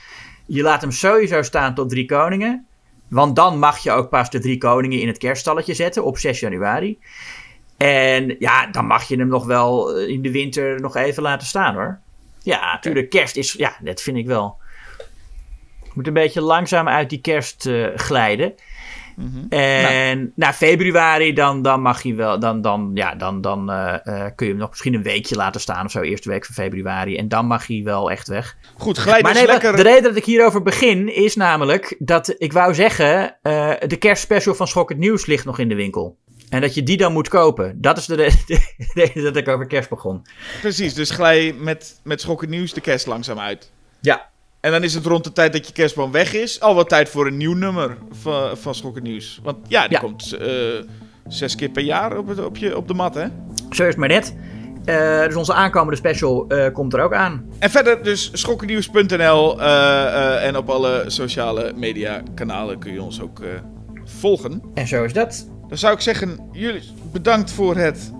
[0.47, 2.66] Je laat hem sowieso staan tot drie koningen.
[3.09, 6.40] Want dan mag je ook pas de drie koningen in het kerststalletje zetten op 6
[6.40, 6.98] januari.
[7.77, 11.47] En ja, dan mag je hem nog wel eh, in de winter nog even laten
[11.47, 11.98] staan hoor.
[12.43, 14.56] Ja, natuurlijk, kerst is, ja, dat vind ik wel.
[15.94, 18.55] Moet een beetje langzaam uit die kerst eh, glijden.
[19.48, 24.32] En na februari, dan, dan mag je wel, dan, dan, ja, dan, dan eh, eh,
[24.34, 27.16] kun je hem nog misschien een weekje laten staan of zo, eerste week van februari.
[27.16, 28.56] En dan mag hij wel echt weg.
[28.76, 29.76] Goed, glijd maar dus nee, lekker...
[29.76, 34.55] de reden dat ik hierover begin is namelijk dat ik wou zeggen, eh, de kerstspecial
[34.55, 36.16] van Schok het Nieuws ligt nog in de winkel.
[36.48, 37.80] En dat je die dan moet kopen.
[37.80, 40.26] Dat is de re- de reden dat ik over kerst begon.
[40.60, 43.70] Precies, dus glij met, met schokkend nieuws de kerst langzaam uit.
[44.01, 44.30] Ja.
[44.66, 47.09] En dan is het rond de tijd dat je kerstboom weg is, al wat tijd
[47.09, 49.40] voor een nieuw nummer van, van Schokkend Nieuws.
[49.43, 49.98] Want ja, die Ja.
[49.98, 50.48] komt eh,
[51.28, 53.26] zes keer per jaar op, het, op, je, op de mat, hè?
[53.70, 54.34] Zo is het maar net.
[54.84, 57.44] Eh, dus onze aankomende special eh, komt er ook aan.
[57.59, 59.60] En verder dus schokkennieuws.nl
[60.40, 63.40] en op alle sociale media kanalen kun je ons ook
[64.05, 64.62] volgen.
[64.74, 65.48] En zo is dat.
[65.68, 66.82] Dan zou ik zeggen, jullie
[67.12, 68.12] bedankt voor het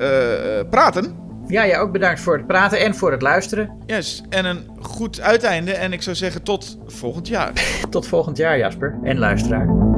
[0.71, 1.17] praten.
[1.47, 3.71] Ja, jij ook bedankt voor het praten en voor het luisteren.
[3.87, 5.73] Yes, en een goed uiteinde.
[5.73, 7.53] En ik zou zeggen tot volgend jaar.
[7.91, 8.99] Tot volgend jaar, Jasper.
[9.03, 9.96] En luisteraar.